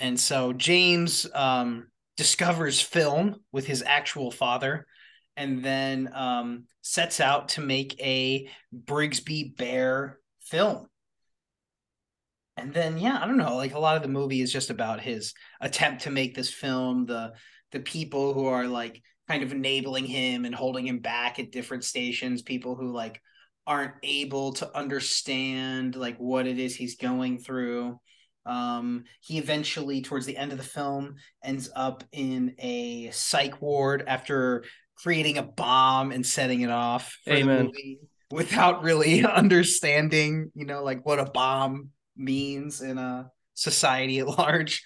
And 0.00 0.18
so 0.18 0.52
James 0.52 1.26
um 1.34 1.86
discovers 2.16 2.80
film 2.80 3.36
with 3.52 3.66
his 3.66 3.82
actual 3.84 4.30
father 4.30 4.86
and 5.36 5.64
then 5.64 6.10
um, 6.14 6.64
sets 6.82 7.20
out 7.20 7.50
to 7.50 7.60
make 7.60 8.00
a 8.00 8.48
Brigsby 8.74 9.56
Bear 9.56 10.18
film. 10.42 10.86
And 12.56 12.72
then, 12.72 12.98
yeah, 12.98 13.18
I 13.20 13.26
don't 13.26 13.36
know. 13.36 13.56
Like 13.56 13.74
a 13.74 13.80
lot 13.80 13.96
of 13.96 14.02
the 14.02 14.08
movie 14.08 14.40
is 14.40 14.52
just 14.52 14.70
about 14.70 15.00
his 15.00 15.34
attempt 15.60 16.02
to 16.02 16.10
make 16.10 16.34
this 16.34 16.52
film. 16.52 17.06
The 17.06 17.32
the 17.72 17.80
people 17.80 18.32
who 18.32 18.46
are 18.46 18.68
like 18.68 19.02
kind 19.26 19.42
of 19.42 19.50
enabling 19.50 20.04
him 20.04 20.44
and 20.44 20.54
holding 20.54 20.86
him 20.86 21.00
back 21.00 21.40
at 21.40 21.50
different 21.50 21.82
stations. 21.82 22.42
People 22.42 22.76
who 22.76 22.92
like 22.92 23.20
aren't 23.66 23.94
able 24.04 24.52
to 24.52 24.76
understand 24.76 25.96
like 25.96 26.16
what 26.18 26.46
it 26.46 26.60
is 26.60 26.76
he's 26.76 26.96
going 26.96 27.38
through. 27.38 27.98
Um, 28.46 29.04
he 29.20 29.38
eventually, 29.38 30.02
towards 30.02 30.26
the 30.26 30.36
end 30.36 30.52
of 30.52 30.58
the 30.58 30.64
film, 30.64 31.16
ends 31.42 31.70
up 31.74 32.04
in 32.12 32.54
a 32.58 33.10
psych 33.10 33.60
ward 33.60 34.04
after 34.06 34.64
creating 34.96 35.38
a 35.38 35.42
bomb 35.42 36.12
and 36.12 36.24
setting 36.24 36.60
it 36.60 36.70
off 36.70 37.16
Amen. 37.28 37.72
without 38.30 38.82
really 38.82 39.24
understanding, 39.24 40.50
you 40.54 40.66
know, 40.66 40.82
like 40.82 41.04
what 41.04 41.18
a 41.18 41.24
bomb 41.24 41.90
means 42.16 42.80
in 42.80 42.98
a 42.98 43.30
society 43.54 44.20
at 44.20 44.28
large. 44.28 44.84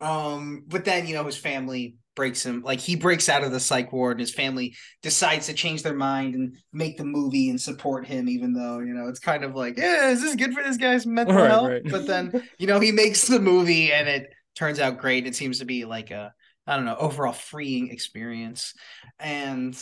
Um, 0.00 0.64
but 0.66 0.84
then, 0.84 1.06
you 1.06 1.14
know, 1.14 1.24
his 1.24 1.36
family 1.36 1.96
breaks 2.14 2.44
him 2.44 2.62
like 2.62 2.78
he 2.78 2.94
breaks 2.94 3.28
out 3.28 3.42
of 3.42 3.50
the 3.50 3.58
psych 3.58 3.92
ward 3.92 4.12
and 4.12 4.20
his 4.20 4.32
family 4.32 4.74
decides 5.02 5.46
to 5.46 5.52
change 5.52 5.82
their 5.82 5.94
mind 5.94 6.34
and 6.34 6.56
make 6.72 6.96
the 6.96 7.04
movie 7.04 7.50
and 7.50 7.60
support 7.60 8.06
him 8.06 8.28
even 8.28 8.52
though 8.52 8.78
you 8.78 8.94
know 8.94 9.08
it's 9.08 9.18
kind 9.18 9.42
of 9.42 9.54
like 9.54 9.76
yeah 9.76 10.10
is 10.10 10.22
this 10.22 10.36
good 10.36 10.54
for 10.54 10.62
this 10.62 10.76
guy's 10.76 11.06
mental 11.06 11.34
right, 11.34 11.50
health? 11.50 11.68
right. 11.68 11.82
but 11.90 12.06
then 12.06 12.48
you 12.58 12.66
know 12.66 12.78
he 12.78 12.92
makes 12.92 13.26
the 13.26 13.40
movie 13.40 13.92
and 13.92 14.08
it 14.08 14.28
turns 14.54 14.80
out 14.80 14.98
great. 14.98 15.26
It 15.26 15.34
seems 15.34 15.58
to 15.58 15.64
be 15.64 15.84
like 15.84 16.10
a 16.10 16.32
i 16.66 16.76
don't 16.76 16.84
know 16.86 16.96
overall 16.96 17.32
freeing 17.32 17.90
experience. 17.90 18.74
And 19.18 19.76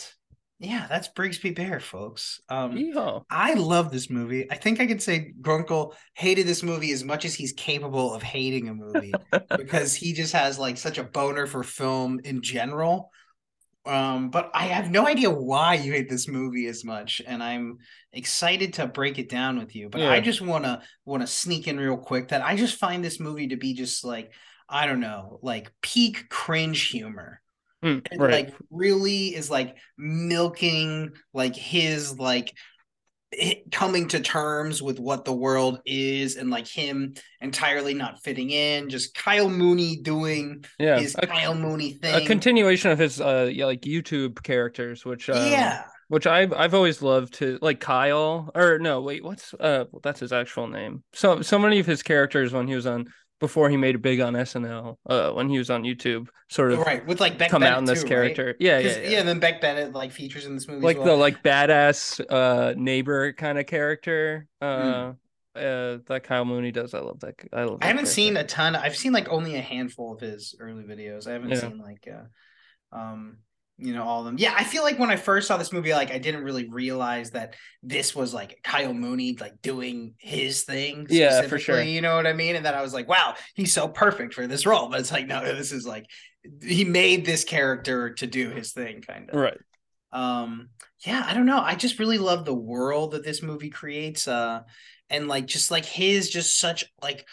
yeah, 0.59 0.85
that's 0.87 1.09
Brigsby 1.09 1.55
Bear, 1.55 1.79
folks. 1.79 2.39
Um, 2.47 2.73
Yeehaw. 2.73 3.23
I 3.29 3.53
love 3.55 3.91
this 3.91 4.09
movie. 4.09 4.49
I 4.49 4.55
think 4.55 4.79
I 4.79 4.87
could 4.87 5.01
say 5.01 5.33
Grunkle 5.41 5.93
hated 6.13 6.47
this 6.47 6.63
movie 6.63 6.91
as 6.91 7.03
much 7.03 7.25
as 7.25 7.33
he's 7.33 7.53
capable 7.53 8.13
of 8.13 8.23
hating 8.23 8.69
a 8.69 8.73
movie 8.73 9.13
because 9.57 9.93
he 9.93 10.13
just 10.13 10.33
has 10.33 10.57
like 10.57 10.77
such 10.77 10.97
a 10.97 11.03
boner 11.03 11.47
for 11.47 11.63
film 11.63 12.21
in 12.23 12.41
general. 12.41 13.11
Um, 13.85 14.29
but 14.29 14.51
I 14.53 14.67
have 14.67 14.89
no 14.89 15.05
idea 15.05 15.29
why 15.29 15.73
you 15.73 15.91
hate 15.91 16.09
this 16.09 16.29
movie 16.29 16.67
as 16.67 16.85
much, 16.85 17.21
and 17.27 17.43
I'm 17.43 17.79
excited 18.13 18.73
to 18.75 18.87
break 18.87 19.19
it 19.19 19.27
down 19.27 19.59
with 19.59 19.75
you. 19.75 19.89
But 19.89 20.01
yeah. 20.01 20.11
I 20.11 20.21
just 20.21 20.39
wanna 20.39 20.83
wanna 21.03 21.27
sneak 21.27 21.67
in 21.67 21.77
real 21.77 21.97
quick 21.97 22.29
that 22.29 22.41
I 22.41 22.55
just 22.55 22.79
find 22.79 23.03
this 23.03 23.19
movie 23.19 23.49
to 23.49 23.57
be 23.57 23.73
just 23.73 24.05
like 24.05 24.31
I 24.69 24.85
don't 24.85 25.01
know, 25.01 25.39
like 25.41 25.73
peak 25.81 26.29
cringe 26.29 26.87
humor 26.87 27.41
Mm, 27.83 28.07
and 28.11 28.21
right. 28.21 28.31
like 28.31 28.55
really 28.69 29.35
is 29.35 29.49
like 29.49 29.77
milking 29.97 31.11
like 31.33 31.55
his 31.55 32.17
like 32.17 32.53
coming 33.71 34.07
to 34.09 34.19
terms 34.19 34.81
with 34.81 34.99
what 34.99 35.25
the 35.25 35.33
world 35.33 35.79
is 35.85 36.35
and 36.37 36.49
like 36.49 36.67
him 36.67 37.15
entirely 37.41 37.93
not 37.93 38.21
fitting 38.23 38.51
in 38.51 38.89
just 38.89 39.15
kyle 39.15 39.49
mooney 39.49 39.97
doing 39.97 40.63
yeah. 40.77 40.99
his 40.99 41.15
A, 41.17 41.25
kyle 41.25 41.55
mooney 41.55 41.93
thing 41.93 42.13
a 42.13 42.25
continuation 42.27 42.91
of 42.91 42.99
his 42.99 43.19
uh 43.19 43.49
yeah, 43.51 43.65
like 43.65 43.81
YouTube 43.81 44.41
characters, 44.43 45.03
which 45.03 45.29
um, 45.29 45.47
yeah 45.47 45.83
which 46.09 46.27
I've 46.27 46.53
I've 46.53 46.75
always 46.75 47.01
loved 47.01 47.33
to 47.35 47.57
like 47.61 47.79
Kyle 47.79 48.51
or 48.53 48.77
no 48.77 49.01
wait 49.01 49.23
what's 49.23 49.53
uh 49.55 49.85
that's 50.03 50.19
his 50.19 50.31
actual 50.31 50.67
name. 50.67 51.03
So 51.13 51.41
so 51.41 51.57
many 51.57 51.79
of 51.79 51.87
his 51.87 52.03
characters 52.03 52.53
when 52.53 52.67
he 52.67 52.75
was 52.75 52.85
on 52.85 53.07
before 53.39 53.69
he 53.69 53.75
made 53.77 53.95
it 53.95 54.01
big 54.01 54.19
on 54.21 54.33
SNL 54.33 54.95
uh 55.09 55.31
when 55.31 55.49
he 55.49 55.57
was 55.57 55.69
on 55.69 55.83
YouTube 55.83 56.27
sort 56.49 56.71
of 56.71 56.79
right 56.79 57.05
with 57.05 57.19
like 57.19 57.37
beck 57.37 57.49
come 57.51 57.61
bennett 57.61 57.73
out 57.75 57.79
in 57.79 57.85
this 57.85 58.01
too, 58.03 58.07
character. 58.07 58.45
right? 58.47 58.55
Yeah, 58.59 58.81
'Cause- 58.81 58.97
yeah, 58.97 59.09
yeah. 59.09 59.19
and 59.19 59.27
then 59.27 59.39
beck 59.39 59.59
bennett 59.61 59.93
like 59.93 60.11
features 60.11 60.45
in 60.45 60.55
this 60.55 60.67
movie 60.67 60.81
Like 60.81 60.97
as 60.97 61.03
the 61.05 61.15
like 61.15 61.43
badass 61.43 62.23
uh 62.29 62.73
neighbor 62.77 63.33
kind 63.33 63.57
of 63.59 63.65
character. 63.65 64.47
Uh 64.61 64.65
Mm. 64.65 65.15
uh 65.55 65.99
that 66.07 66.23
Kyle 66.23 66.45
Mooney 66.45 66.71
does. 66.71 66.93
I 66.93 66.99
love 66.99 67.19
that. 67.19 67.35
I 67.51 67.63
love 67.65 67.79
that 67.79 67.85
I 67.85 67.87
haven't 67.87 68.05
character. 68.05 68.05
seen 68.11 68.37
a 68.37 68.43
ton. 68.43 68.75
I've 68.75 68.95
seen 68.95 69.11
like 69.13 69.29
only 69.29 69.55
a 69.55 69.61
handful 69.61 70.13
of 70.13 70.19
his 70.21 70.55
early 70.59 70.83
videos. 70.83 71.27
I 71.27 71.33
haven't 71.33 71.49
Yeah. 71.51 71.59
seen 71.59 71.77
like 71.79 72.07
uh 72.11 72.95
um 72.97 73.37
you 73.77 73.93
know 73.93 74.03
all 74.03 74.19
of 74.19 74.25
them. 74.25 74.35
Yeah, 74.37 74.53
I 74.57 74.63
feel 74.63 74.83
like 74.83 74.99
when 74.99 75.09
I 75.09 75.15
first 75.15 75.47
saw 75.47 75.57
this 75.57 75.73
movie 75.73 75.91
like 75.93 76.11
I 76.11 76.17
didn't 76.19 76.43
really 76.43 76.69
realize 76.69 77.31
that 77.31 77.55
this 77.81 78.15
was 78.15 78.33
like 78.33 78.59
Kyle 78.63 78.93
Mooney 78.93 79.35
like 79.39 79.61
doing 79.61 80.13
his 80.19 80.63
thing 80.63 81.07
Yeah, 81.09 81.41
for 81.43 81.57
sure. 81.59 81.81
you 81.81 82.01
know 82.01 82.15
what 82.15 82.27
I 82.27 82.33
mean? 82.33 82.55
And 82.55 82.65
then 82.65 82.75
I 82.75 82.81
was 82.81 82.93
like, 82.93 83.07
wow, 83.09 83.35
he's 83.55 83.73
so 83.73 83.87
perfect 83.87 84.33
for 84.33 84.47
this 84.47 84.65
role. 84.65 84.89
But 84.89 84.99
it's 84.99 85.11
like 85.11 85.27
no, 85.27 85.43
this 85.43 85.71
is 85.71 85.85
like 85.85 86.05
he 86.61 86.83
made 86.85 87.25
this 87.25 87.43
character 87.45 88.13
to 88.15 88.27
do 88.27 88.49
his 88.49 88.73
thing 88.73 89.01
kind 89.01 89.29
of 89.29 89.39
Right. 89.39 89.57
um 90.11 90.69
yeah 91.05 91.23
i 91.25 91.33
don't 91.33 91.45
know 91.45 91.61
i 91.61 91.73
just 91.75 91.99
really 91.99 92.17
love 92.17 92.43
the 92.43 92.53
world 92.53 93.11
that 93.11 93.23
this 93.23 93.41
movie 93.41 93.69
creates 93.69 94.27
uh 94.27 94.59
and 95.09 95.29
like 95.29 95.45
just 95.45 95.71
like 95.71 95.85
his 95.85 96.29
just 96.29 96.59
such 96.59 96.83
like 97.01 97.25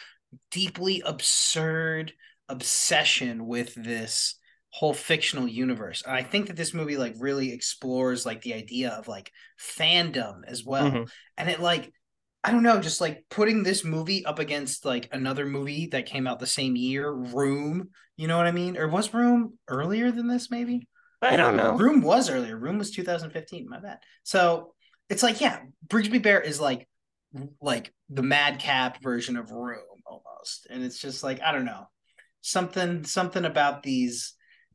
deeply 0.53 1.03
absurd 1.05 2.13
obsession 2.49 3.47
with 3.49 3.75
this 3.75 4.37
whole 4.73 4.95
fictional 4.95 5.49
universe 5.49 6.03
and 6.07 6.15
i 6.15 6.23
think 6.23 6.47
that 6.47 6.57
this 6.57 6.73
movie 6.73 6.97
like 6.97 7.15
really 7.19 7.53
explores 7.53 8.25
like 8.25 8.41
the 8.43 8.55
idea 8.55 8.91
of 8.91 9.09
like 9.09 9.33
fandom 9.59 10.41
as 10.47 10.65
well 10.65 10.91
Mhm. 10.91 11.11
and 11.37 11.51
it 11.51 11.61
like 11.61 11.93
i 12.45 12.53
don't 12.53 12.63
know 12.63 12.81
just 12.81 13.01
like 13.01 13.25
putting 13.31 13.63
this 13.63 13.85
movie 13.85 14.25
up 14.25 14.39
against 14.39 14.85
like 14.85 15.09
another 15.13 15.45
movie 15.45 15.89
that 15.89 16.07
came 16.07 16.27
out 16.27 16.39
the 16.39 16.47
same 16.47 16.77
year 16.77 17.11
room 17.11 17.91
you 18.17 18.29
know 18.29 18.37
what 18.37 18.47
i 18.47 18.53
mean 18.53 18.77
or 18.77 18.87
was 18.89 19.13
room 19.13 19.59
earlier 19.69 20.11
than 20.13 20.29
this 20.29 20.51
maybe 20.51 20.87
I 21.23 21.37
don't 21.37 21.59
know. 21.59 21.73
Room 21.77 22.01
was 22.01 22.31
earlier. 22.31 22.57
Room 22.57 22.79
was 22.79 22.93
2015. 22.93 23.69
My 23.69 23.79
bad. 23.79 23.99
So 24.23 24.73
it's 25.11 25.23
like, 25.23 25.39
yeah, 25.43 25.61
Brigsby 25.87 26.23
Bear 26.23 26.41
is 26.41 26.59
like, 26.59 26.89
like 27.61 27.93
the 28.09 28.23
madcap 28.23 29.03
version 29.03 29.37
of 29.37 29.51
Room 29.51 29.85
almost, 30.07 30.67
and 30.71 30.83
it's 30.83 30.99
just 30.99 31.23
like 31.23 31.43
I 31.43 31.53
don't 31.53 31.67
know, 31.67 31.89
something, 32.41 33.05
something 33.05 33.45
about 33.45 33.83
these 33.83 34.33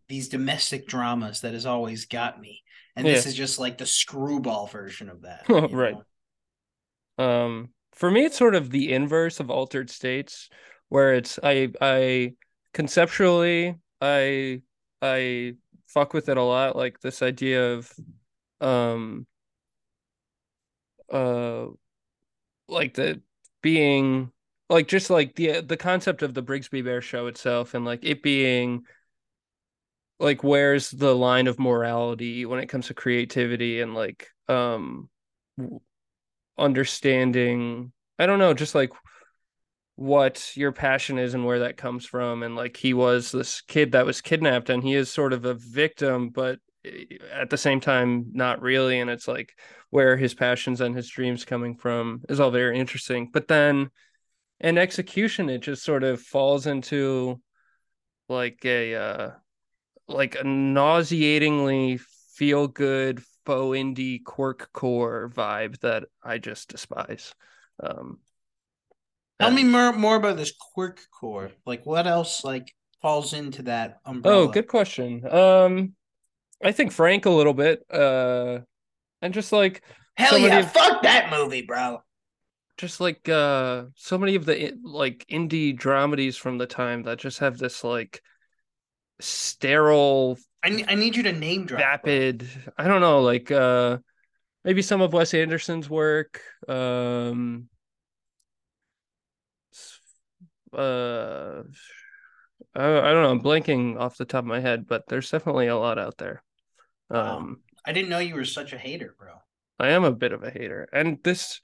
these 0.08 0.30
domestic 0.30 0.88
dramas 0.88 1.41
that 1.41 1.53
has 1.53 1.66
always 1.66 2.06
got 2.06 2.39
me, 2.39 2.64
and 2.95 3.06
this 3.06 3.26
is 3.26 3.36
just 3.36 3.60
like 3.60 3.78
the 3.78 3.86
screwball 3.86 4.68
version 4.68 5.10
of 5.10 5.22
that. 5.24 5.45
Right. 5.72 5.95
know? 7.18 7.26
Um, 7.26 7.70
for 7.93 8.12
me, 8.12 8.26
it's 8.26 8.38
sort 8.38 8.56
of 8.56 8.70
the 8.70 8.93
inverse 8.93 9.39
of 9.39 9.49
altered 9.49 9.89
states, 9.89 10.49
where 10.89 11.14
it's 11.14 11.39
I 11.41 11.72
I 11.82 12.34
conceptually 12.74 13.76
I 14.01 14.62
I 15.01 15.56
fuck 15.88 16.14
with 16.14 16.30
it 16.30 16.38
a 16.38 16.43
lot, 16.43 16.76
like 16.76 16.99
this 16.99 17.22
idea 17.22 17.74
of 17.74 17.91
um 18.62 19.28
uh 21.12 21.68
like 22.68 22.93
the 22.95 23.22
being 23.62 24.32
like 24.70 24.88
just 24.88 25.10
like 25.10 25.36
the 25.36 25.62
the 25.62 25.78
concept 25.78 26.22
of 26.22 26.34
the 26.34 26.43
Brigsby 26.43 26.84
Bear 26.84 27.01
show 27.01 27.28
itself 27.28 27.74
and 27.74 27.86
like 27.86 28.03
it 28.03 28.24
being 28.24 28.84
like 30.20 30.43
where's 30.43 30.89
the 30.91 31.16
line 31.16 31.47
of 31.47 31.59
morality 31.59 32.45
when 32.45 32.59
it 32.59 32.68
comes 32.68 32.88
to 32.88 32.93
creativity 32.93 33.82
and 33.82 33.93
like 33.93 34.28
um 34.47 35.09
understanding 36.57 37.91
I 38.18 38.26
don't 38.26 38.39
know 38.39 38.53
just 38.53 38.76
like 38.76 38.91
what 39.95 40.55
your 40.55 40.72
passion 40.72 41.18
is 41.18 41.34
and 41.34 41.45
where 41.45 41.59
that 41.59 41.78
comes 41.78 42.05
from 42.05 42.43
and 42.43 42.55
like 42.55 42.76
he 42.76 42.93
was 42.93 43.32
this 43.32 43.61
kid 43.61 43.93
that 43.93 44.05
was 44.05 44.22
kidnapped 44.22 44.70
and 44.70 44.84
he 44.84 44.93
is 44.93 45.09
sort 45.09 45.32
of 45.34 45.45
a 45.45 45.53
victim 45.53 46.30
but 46.30 46.59
eh, 46.84 47.05
at 47.32 47.49
the 47.49 47.57
same 47.57 47.80
time 47.80 48.26
not 48.34 48.61
really 48.61 48.99
and 48.99 49.09
it's 49.09 49.28
like 49.28 49.53
where 49.91 50.18
his 50.18 50.34
passions 50.34 50.82
and 50.82 50.95
his 50.95 51.09
dreams 51.09 51.45
coming 51.45 51.76
from 51.76 52.22
is 52.28 52.41
all 52.41 52.51
very 52.51 52.78
interesting 52.78 53.30
but 53.32 53.47
then 53.47 53.89
in 54.59 54.78
execution 54.78 55.49
it 55.49 55.59
just 55.59 55.84
sort 55.84 56.03
of 56.03 56.22
falls 56.22 56.68
into 56.68 57.39
like 58.28 58.66
a 58.66 58.95
uh 58.95 59.32
like 60.08 60.36
a 60.36 60.43
nauseatingly 60.43 61.99
feel 62.34 62.68
good 62.68 63.24
faux 63.45 63.78
indie 63.78 64.24
quirk 64.24 64.70
core 64.74 65.32
vibe 65.34 65.80
that 65.82 66.06
I 66.24 66.38
just 66.38 66.70
despise. 66.70 67.34
Um 67.82 68.20
Tell 69.39 69.51
me 69.51 69.64
more 69.64 69.91
more 69.91 70.16
about 70.16 70.38
this 70.38 70.53
quirk 70.74 71.01
core. 71.12 71.51
Like, 71.66 71.86
what 71.86 72.08
else 72.08 72.43
like 72.43 72.74
falls 73.01 73.34
into 73.34 73.64
that 73.64 73.99
umbrella? 74.06 74.43
Oh, 74.43 74.47
good 74.47 74.68
question. 74.68 75.26
Um 75.32 75.95
I 76.64 76.72
think 76.72 76.91
Frank 76.91 77.26
a 77.26 77.30
little 77.30 77.53
bit. 77.53 77.84
Uh 77.91 78.60
and 79.22 79.34
just 79.34 79.51
like 79.51 79.84
Hell 80.18 80.38
yeah! 80.38 80.62
Fuck 80.62 81.03
that 81.03 81.30
movie, 81.30 81.62
bro. 81.62 82.01
just 82.78 82.99
like 82.99 83.28
uh 83.30 83.86
so 83.95 84.18
many 84.18 84.36
of 84.36 84.45
the 84.45 84.74
like 84.84 85.26
indie 85.32 85.78
dramedies 85.78 86.38
from 86.38 86.58
the 86.58 86.66
time 86.68 87.03
that 87.03 87.20
just 87.20 87.39
have 87.39 87.58
this 87.58 87.84
like 87.84 88.22
sterile 89.20 90.38
I, 90.63 90.84
I 90.88 90.95
need 90.95 91.16
you 91.16 91.24
to 91.24 91.32
name 91.32 91.66
drop. 91.66 91.82
vapid 91.82 92.47
i 92.78 92.88
don't 92.88 93.01
know 93.01 93.22
like 93.22 93.51
uh 93.51 93.97
maybe 94.63 94.82
some 94.82 95.01
of 95.01 95.13
wes 95.13 95.34
anderson's 95.34 95.89
work 95.89 96.41
um 96.68 97.70
uh 100.74 101.63
I, 102.76 102.84
I 102.86 103.11
don't 103.13 103.24
know 103.24 103.32
i'm 103.32 103.41
blanking 103.41 103.97
off 103.99 104.18
the 104.18 104.26
top 104.26 104.43
of 104.43 104.47
my 104.47 104.59
head 104.59 104.88
but 104.88 105.03
there's 105.07 105.30
definitely 105.30 105.68
a 105.68 105.78
lot 105.78 105.99
out 105.99 106.18
there 106.18 106.43
Wow. 107.09 107.38
um 107.38 107.61
I 107.86 107.91
didn't 107.91 108.09
know 108.09 108.18
you 108.18 108.34
were 108.34 108.45
such 108.45 108.74
a 108.74 108.78
hater, 108.80 109.16
bro. 109.18 109.36
i 109.80 109.89
am 109.89 110.03
a 110.03 110.11
bit 110.11 110.32
of 110.32 110.43
a 110.43 110.49
hater 110.49 110.88
and 110.91 111.20
this 111.24 111.61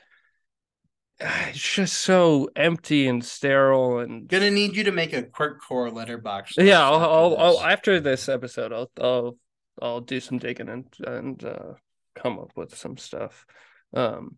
it's 1.50 1.60
just 1.76 1.94
so 2.02 2.50
empty 2.56 3.08
and 3.08 3.24
sterile 3.24 4.00
and 4.00 4.28
Gonna 4.28 4.52
need 4.52 4.76
you 4.76 4.84
to 4.86 4.92
make 4.92 5.14
a 5.14 5.24
quirk 5.24 5.62
core 5.62 5.90
Letterboxd. 5.90 6.66
yeah 6.66 6.82
I'll, 6.84 6.96
after 6.96 7.06
I'll, 7.12 7.38
I'll 7.38 7.54
this. 7.54 7.62
after 7.64 8.00
this 8.00 8.30
episode 8.30 8.74
i'll 8.74 8.92
i'll 9.00 9.38
i'll 9.82 10.02
do 10.02 10.20
some 10.20 10.38
digging 10.40 10.70
and 10.70 10.86
and 11.06 11.44
uh 11.44 11.74
come 12.16 12.40
up 12.40 12.52
with 12.56 12.76
some 12.78 12.98
stuff 12.98 13.46
um 13.94 14.36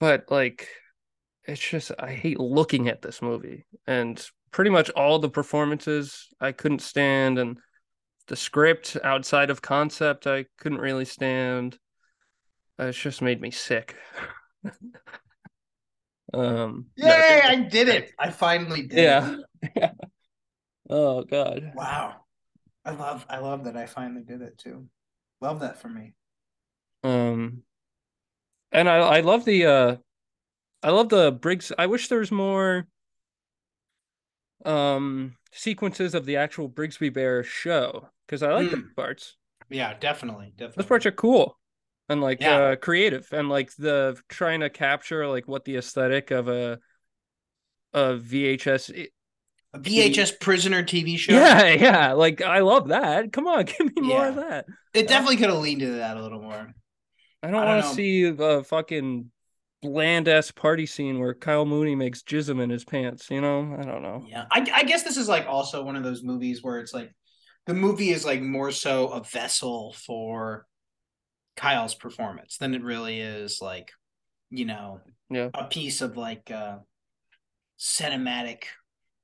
but 0.00 0.30
like 0.30 0.68
it's 1.44 1.60
just 1.60 1.90
i 1.98 2.12
hate 2.12 2.38
looking 2.38 2.88
at 2.88 3.02
this 3.02 3.20
movie 3.22 3.66
and 3.86 4.24
pretty 4.50 4.70
much 4.70 4.90
all 4.90 5.18
the 5.18 5.28
performances 5.30 6.28
i 6.40 6.52
couldn't 6.52 6.80
stand 6.82 7.38
and 7.38 7.58
the 8.28 8.36
script 8.36 8.96
outside 9.02 9.50
of 9.50 9.60
concept 9.62 10.26
i 10.26 10.44
couldn't 10.58 10.78
really 10.78 11.04
stand 11.04 11.78
Uh, 12.78 12.84
it's 12.84 12.98
just 12.98 13.20
made 13.22 13.40
me 13.40 13.50
sick 13.50 13.96
um 16.34 16.86
no, 16.96 17.08
Yay! 17.08 17.38
it- 17.38 17.44
I 17.44 17.56
did 17.56 17.88
it. 17.88 18.12
I 18.18 18.30
finally 18.30 18.82
did. 18.82 18.98
yeah 18.98 19.36
It. 19.62 19.90
oh 20.90 21.22
god 21.24 21.72
Wow. 21.74 22.16
I 22.86 22.90
love. 22.90 23.24
I 23.30 23.38
love 23.38 23.64
that 23.64 23.76
I 23.78 23.86
finally 23.86 24.22
did 24.22 24.42
it 24.42 24.58
too. 24.58 24.86
Love 25.40 25.60
that 25.60 25.80
for 25.80 25.88
me. 25.88 26.12
Um, 27.02 27.62
and 28.72 28.88
I 28.90 28.96
I 28.98 29.20
love 29.20 29.44
the 29.46 29.64
uh, 29.66 29.96
I 30.82 30.90
love 30.90 31.08
the 31.08 31.32
Briggs. 31.32 31.72
I 31.78 31.86
wish 31.86 32.08
there 32.08 32.18
was 32.18 32.30
more 32.30 32.86
um 34.66 35.36
sequences 35.52 36.14
of 36.14 36.26
the 36.26 36.36
actual 36.36 36.68
Brigsby 36.68 37.12
Bear 37.12 37.42
show 37.42 38.08
because 38.26 38.42
I 38.42 38.52
like 38.52 38.66
Mm. 38.66 38.94
parts. 38.94 39.36
Yeah, 39.70 39.94
definitely, 39.98 40.52
definitely. 40.56 40.82
Those 40.82 40.88
parts 40.88 41.06
are 41.06 41.12
cool 41.12 41.58
and 42.08 42.20
like 42.20 42.40
Yeah. 42.40 42.56
uh 42.56 42.76
creative 42.76 43.26
and 43.32 43.48
like 43.48 43.74
the 43.76 44.16
trying 44.28 44.60
to 44.60 44.70
capture 44.70 45.26
like 45.26 45.48
what 45.48 45.64
the 45.64 45.76
aesthetic 45.76 46.30
of 46.30 46.48
a 46.48 46.78
a 47.92 48.16
VHS. 48.18 49.08
a 49.72 49.78
VHS 49.78 50.40
prisoner 50.40 50.82
TV 50.82 51.16
show. 51.18 51.32
Yeah, 51.32 51.68
yeah. 51.68 52.12
Like 52.12 52.42
I 52.42 52.60
love 52.60 52.88
that. 52.88 53.32
Come 53.32 53.46
on, 53.46 53.64
give 53.66 53.94
me 53.94 54.02
more 54.02 54.26
of 54.28 54.36
that. 54.36 54.66
it 54.92 55.08
definitely 55.08 55.36
could 55.36 55.50
have 55.50 55.58
leaned 55.60 55.82
into 55.82 55.96
that 55.96 56.16
a 56.16 56.22
little 56.22 56.42
more. 56.42 56.72
I 57.42 57.50
don't 57.50 57.60
don't 57.60 57.66
want 57.66 57.84
to 57.84 57.94
see 57.94 58.24
a 58.26 58.64
fucking 58.64 59.30
bland 59.82 60.28
ass 60.28 60.50
party 60.50 60.86
scene 60.86 61.20
where 61.20 61.34
Kyle 61.34 61.66
Mooney 61.66 61.94
makes 61.94 62.22
jism 62.22 62.60
in 62.62 62.70
his 62.70 62.84
pants. 62.84 63.30
You 63.30 63.40
know, 63.40 63.76
I 63.78 63.82
don't 63.82 64.02
know. 64.02 64.24
Yeah, 64.28 64.46
I, 64.50 64.66
I 64.74 64.82
guess 64.84 65.02
this 65.02 65.16
is 65.16 65.28
like 65.28 65.46
also 65.46 65.82
one 65.84 65.94
of 65.96 66.02
those 66.02 66.22
movies 66.22 66.62
where 66.62 66.78
it's 66.80 66.94
like 66.94 67.14
the 67.66 67.74
movie 67.74 68.10
is 68.10 68.24
like 68.24 68.40
more 68.40 68.70
so 68.70 69.08
a 69.08 69.22
vessel 69.22 69.94
for 70.06 70.66
Kyle's 71.56 71.94
performance 71.94 72.58
than 72.58 72.74
it 72.74 72.82
really 72.82 73.20
is 73.20 73.60
like, 73.62 73.92
you 74.50 74.64
know, 74.64 75.00
Yeah. 75.30 75.50
a 75.54 75.64
piece 75.64 76.00
of 76.00 76.16
like 76.16 76.50
uh 76.50 76.78
cinematic 77.78 78.64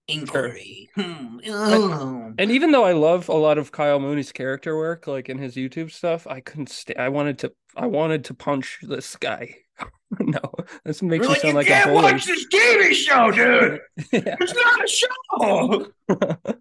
inquiry. 0.08 0.90
Hmm. 0.94 1.38
Oh. 1.48 2.32
And 2.38 2.50
even 2.50 2.72
though 2.72 2.84
I 2.84 2.92
love 2.92 3.28
a 3.28 3.34
lot 3.34 3.58
of 3.58 3.72
Kyle 3.72 4.00
Mooney's 4.00 4.32
character 4.32 4.76
work, 4.76 5.06
like 5.06 5.28
in 5.28 5.38
his 5.38 5.54
YouTube 5.54 5.90
stuff, 5.92 6.26
I 6.26 6.40
couldn't 6.40 6.68
stay. 6.70 6.94
I 6.94 7.08
wanted 7.08 7.38
to. 7.40 7.52
I 7.76 7.86
wanted 7.86 8.24
to 8.24 8.34
punch 8.34 8.80
this 8.82 9.14
guy. 9.16 9.54
no, 10.20 10.40
this 10.84 11.02
makes 11.02 11.22
You're 11.22 11.28
me 11.28 11.34
like, 11.34 11.40
sound 11.40 11.52
you 11.52 11.56
like 11.58 11.66
can't 11.68 11.90
a 11.90 11.92
bully. 11.92 12.02
watch 12.12 12.26
this 12.26 12.46
TV 12.52 12.92
show, 12.92 13.30
dude. 13.30 13.80
yeah. 14.12 14.36
It's 14.40 14.54
not 14.54 14.84
a 14.84 14.88
show. 14.88 16.60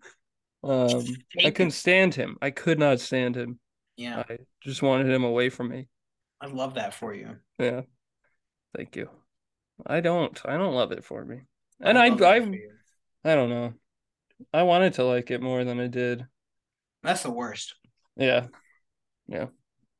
um, 0.64 1.06
I 1.44 1.50
couldn't 1.52 1.72
stand 1.72 2.14
him. 2.16 2.38
I 2.42 2.52
could 2.52 2.78
not 2.80 3.00
stand 3.00 3.36
him. 3.36 3.60
Yeah, 4.00 4.24
I 4.30 4.38
just 4.64 4.82
wanted 4.82 5.10
him 5.10 5.26
away 5.26 5.50
from 5.50 5.68
me. 5.68 5.90
I 6.40 6.48
love 6.48 6.76
that 6.76 6.94
for 6.94 7.14
you. 7.14 7.36
Yeah. 7.58 7.82
Thank 8.76 8.96
you. 8.96 9.10
I 9.86 10.00
don't. 10.00 10.40
I 10.46 10.56
don't 10.56 10.74
love 10.74 10.94
it 10.94 11.04
for 11.04 11.26
me. 11.26 11.42
And 11.82 11.98
I 11.98 12.08
I, 12.08 12.38
I. 12.38 12.60
I 13.26 13.36
don't 13.36 13.50
know. 13.50 13.74
I 14.54 14.64
wanted 14.64 14.94
to 14.94 15.04
like 15.04 15.32
it 15.32 15.42
more 15.42 15.66
than 15.66 15.82
I 15.82 15.88
did. 15.88 16.26
That's 17.04 17.24
the 17.24 17.30
worst. 17.30 17.76
Yeah. 18.16 18.48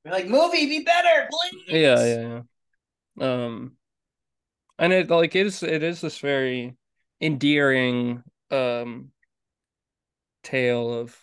You're 0.06 0.14
like, 0.14 0.28
movie, 0.28 0.66
be 0.66 0.84
better, 0.84 1.28
please. 1.30 1.64
Yeah, 1.68 2.06
yeah, 2.06 2.42
yeah. 3.18 3.46
Um, 3.46 3.74
and 4.78 4.94
it 4.94 5.10
like 5.10 5.36
it 5.36 5.46
is 5.46 5.62
it 5.62 5.84
is 5.84 6.00
this 6.00 6.20
very 6.20 6.76
endearing 7.20 8.24
um 8.50 9.12
tale 10.42 10.94
of 10.94 11.16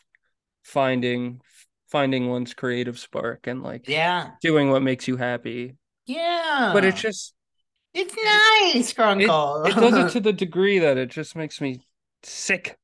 finding 0.62 1.41
finding 1.89 2.28
one's 2.28 2.55
creative 2.55 2.99
spark 2.99 3.47
and 3.47 3.62
like 3.62 3.89
Yeah, 3.89 4.30
doing 4.43 4.70
what 4.70 4.82
makes 4.82 5.07
you 5.09 5.16
happy. 5.16 5.76
yeah. 6.07 6.70
But 6.72 6.84
it's 6.84 7.01
just 7.01 7.34
it's 7.95 8.14
nice, 8.14 8.93
Grunkle. 8.93 9.68
it 9.68 9.74
does 9.74 9.95
it 9.97 10.12
to 10.12 10.20
the 10.20 10.32
degree 10.45 10.78
that 10.80 10.99
it 10.99 11.11
just 11.11 11.34
makes 11.37 11.61
me 11.61 11.80
sick. 12.22 12.76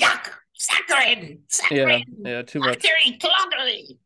Yuck! 0.00 0.30
Saccharine! 0.54 1.20
Yeah, 1.20 1.36
Saccharine! 1.48 2.04
yeah, 2.24 2.42
too 2.42 2.58
much. 2.60 2.82
Bacteria 2.82 3.16
cloggery! 3.18 3.98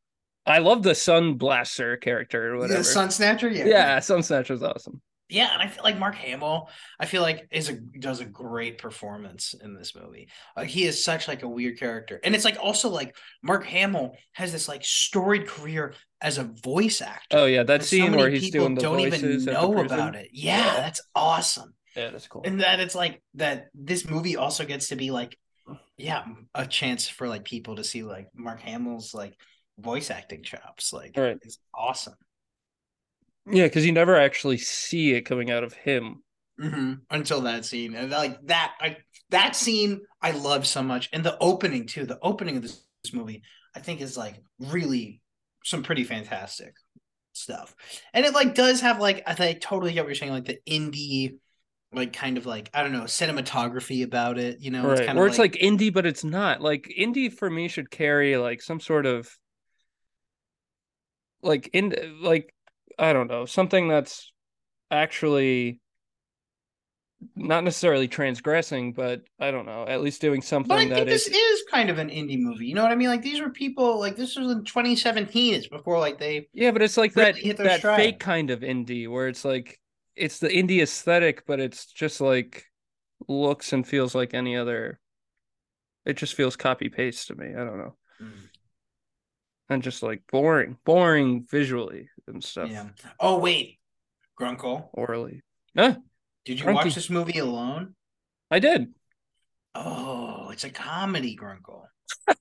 I 0.45 0.59
love 0.59 0.83
the 0.83 0.95
Sun 0.95 1.35
Blaster 1.35 1.97
character 1.97 2.53
or 2.55 2.59
whatever. 2.59 2.79
The 2.79 2.85
Sun 2.85 3.11
Snatcher? 3.13 3.49
Yeah. 3.49 3.65
yeah, 3.67 3.99
Sun 4.01 4.23
Snatcher's 4.23 4.63
awesome. 4.63 5.01
Yeah, 5.33 5.53
and 5.53 5.63
I 5.63 5.67
feel 5.69 5.83
like 5.83 5.99
Mark 5.99 6.15
Hamill, 6.17 6.69
I 7.01 7.07
feel 7.07 7.23
like 7.23 7.49
is 7.51 7.69
a 7.69 7.75
does 7.75 8.21
a 8.21 8.25
great 8.25 8.79
performance 8.79 9.55
in 9.55 9.75
this 9.75 9.95
movie. 9.95 10.29
Like 10.57 10.69
he 10.69 10.85
is 10.85 11.03
such 11.05 11.27
like 11.29 11.43
a 11.43 11.49
weird 11.49 11.79
character. 11.79 12.21
And 12.23 12.35
it's 12.35 12.45
like 12.45 12.59
also 12.61 12.91
like 12.91 13.17
Mark 13.43 13.65
Hamill 13.67 14.17
has 14.33 14.53
this 14.53 14.69
like 14.69 14.85
storied 14.85 15.47
career 15.49 15.95
as 16.21 16.39
a 16.39 16.45
voice 16.63 17.01
actor. 17.01 17.39
Oh 17.39 17.47
yeah, 17.47 17.63
that 17.63 17.75
And 17.75 17.83
so 17.83 17.89
scene 17.89 18.13
where 18.17 18.31
he's 18.31 18.51
doing 18.51 18.75
the 18.75 18.83
don't 18.83 18.97
voices 18.99 19.23
even 19.23 19.55
at 19.55 19.61
the 19.61 19.69
know 19.69 19.79
about 19.79 20.15
it. 20.17 20.29
Yeah, 20.33 20.59
Yeah. 20.59 20.77
that's 20.77 21.01
awesome. 21.15 21.75
Yeah, 21.97 22.11
that's 22.11 22.27
cool. 22.27 22.43
and 22.45 22.61
that 22.63 22.81
it's 22.81 22.95
like 22.95 23.23
that 23.35 23.69
this 23.75 24.09
movie 24.09 24.37
also 24.37 24.65
gets 24.65 24.89
to 24.89 24.97
be 24.97 25.11
like 25.11 25.37
yeah 25.97 26.25
a 26.55 26.67
chance 26.67 27.09
for 27.09 27.29
like 27.29 27.45
people 27.45 27.77
to 27.77 27.85
see 27.85 28.03
like 28.03 28.29
mark 28.35 28.61
hamill's 28.61 29.15
like 29.15 29.35
voice 29.79 30.11
acting 30.11 30.43
chops 30.43 30.93
like 30.93 31.17
Right. 31.17 31.39
it's 31.43 31.59
awesome 31.75 32.15
Yeah, 33.47 33.65
because 33.65 33.85
you 33.85 33.93
never 33.93 34.17
actually 34.17 34.59
see 34.59 35.13
it 35.13 35.23
coming 35.23 35.51
out 35.51 35.65
of 35.65 35.75
him. 35.75 36.23
hmm 36.61 36.95
until 37.11 37.41
that 37.43 37.65
scene 37.65 37.95
and 37.95 38.11
like 38.11 38.39
that 38.47 38.75
i 38.81 38.97
that 39.31 39.57
scene 39.57 40.01
i 40.21 40.33
love 40.33 40.67
so 40.67 40.83
much 40.83 41.09
and 41.13 41.25
the 41.25 41.37
opening 41.41 41.87
too 41.87 42.05
the 42.05 42.19
opening 42.23 42.57
of 42.57 42.63
this, 42.63 42.85
this 43.03 43.15
movie 43.15 43.43
i 43.75 43.81
think 43.81 44.01
is 44.01 44.17
like 44.19 44.35
really 44.59 45.21
some 45.65 45.83
pretty 45.83 46.05
fantastic 46.05 46.75
stuff 47.33 47.75
and 48.13 48.27
it 48.27 48.35
like 48.35 48.55
does 48.55 48.83
have 48.83 49.01
like 49.01 49.23
i 49.27 49.35
think 49.35 49.61
totally 49.61 49.93
get 49.93 50.05
what 50.05 50.09
you're 50.09 50.15
saying 50.15 50.33
like 50.33 50.45
the 50.45 50.59
indie 50.69 51.39
like 51.95 52.13
kind 52.13 52.37
of 52.37 52.45
like 52.45 52.69
i 52.75 52.83
don't 52.83 52.93
know 52.93 53.05
cinematography 53.05 54.05
about 54.05 54.39
it 54.39 54.59
you 54.61 54.71
know 54.71 54.85
right. 54.89 55.07
kind 55.07 55.19
Or 55.19 55.27
it's 55.27 55.39
like 55.39 55.53
indie, 55.55 55.93
but 55.93 56.07
it's 56.07 56.25
not. 56.25 56.61
Like 56.61 56.93
indie 56.99 57.33
for 57.33 57.49
me 57.49 57.69
should 57.69 57.91
carry 57.91 58.37
like 58.37 58.63
some 58.63 58.81
sort 58.81 59.07
of 59.07 59.29
like 61.43 61.71
in 61.73 61.95
like 62.21 62.55
I 62.99 63.13
don't 63.13 63.29
know, 63.29 63.47
something 63.47 63.89
that's 63.89 64.33
actually 64.91 65.81
not 67.37 67.65
necessarily 67.65 68.09
transgressing, 68.09 68.93
but 68.93 69.23
I 69.39 69.51
don't 69.51 69.67
know, 69.67 69.87
at 69.87 70.03
least 70.03 70.21
doing 70.21 70.43
something 70.43 70.69
But 70.69 70.79
I 70.79 70.89
think 70.89 71.09
is 71.09 71.27
this 71.27 71.35
is 71.35 71.65
kind 71.71 71.91
of 71.91 71.99
an 71.99 72.09
indie 72.09 72.39
movie. 72.39 72.67
You 72.67 72.75
know 72.75 72.83
what 72.83 72.93
I 72.93 72.97
mean? 72.97 73.09
Like 73.09 73.23
these 73.23 73.41
were 73.41 73.51
people 73.51 73.99
like 73.99 74.17
this 74.17 74.37
was 74.37 74.51
in 74.51 74.65
2017. 74.65 75.55
It's 75.55 75.69
before 75.69 75.99
like 75.99 76.19
they 76.19 76.49
Yeah, 76.53 76.71
but 76.71 76.83
it's 76.83 76.97
like 76.97 77.15
really 77.17 77.55
that 77.55 77.57
that 77.59 77.79
stride. 77.79 77.97
fake 77.97 78.21
kind 78.21 78.51
of 78.51 78.61
indie 78.61 79.09
where 79.09 79.29
it's 79.29 79.45
like 79.45 79.81
it's 80.17 80.39
the 80.39 80.49
indie 80.49 80.83
aesthetic, 80.83 81.47
but 81.47 81.61
it's 81.61 81.87
just 81.87 82.21
like 82.21 82.65
looks 83.29 83.73
and 83.73 83.87
feels 83.87 84.15
like 84.15 84.35
any 84.35 84.57
other. 84.57 84.99
It 86.05 86.17
just 86.17 86.35
feels 86.35 86.57
copy 86.57 86.89
paste 86.89 87.29
to 87.29 87.37
me. 87.37 87.47
I 87.47 87.65
don't 87.65 87.79
know, 87.79 87.97
mm. 88.21 88.33
and 89.69 89.83
just 89.83 90.03
like 90.03 90.23
boring, 90.31 90.77
boring 90.85 91.47
visually 91.49 92.09
and 92.29 92.43
stuff. 92.43 92.71
yeah. 92.71 92.89
Oh 93.21 93.39
wait, 93.39 93.79
Grunkle, 94.41 94.89
Orally, 94.93 95.43
ah, 95.77 95.97
did 96.45 96.61
you 96.61 96.67
Grunky. 96.67 96.75
watch 96.75 96.95
this 96.95 97.11
movie 97.11 97.39
alone? 97.39 97.95
I 98.51 98.59
did. 98.59 98.93
Oh, 99.75 100.51
it's 100.51 100.65
a 100.65 100.71
comedy, 100.71 101.37
Grunkle. 101.37 101.85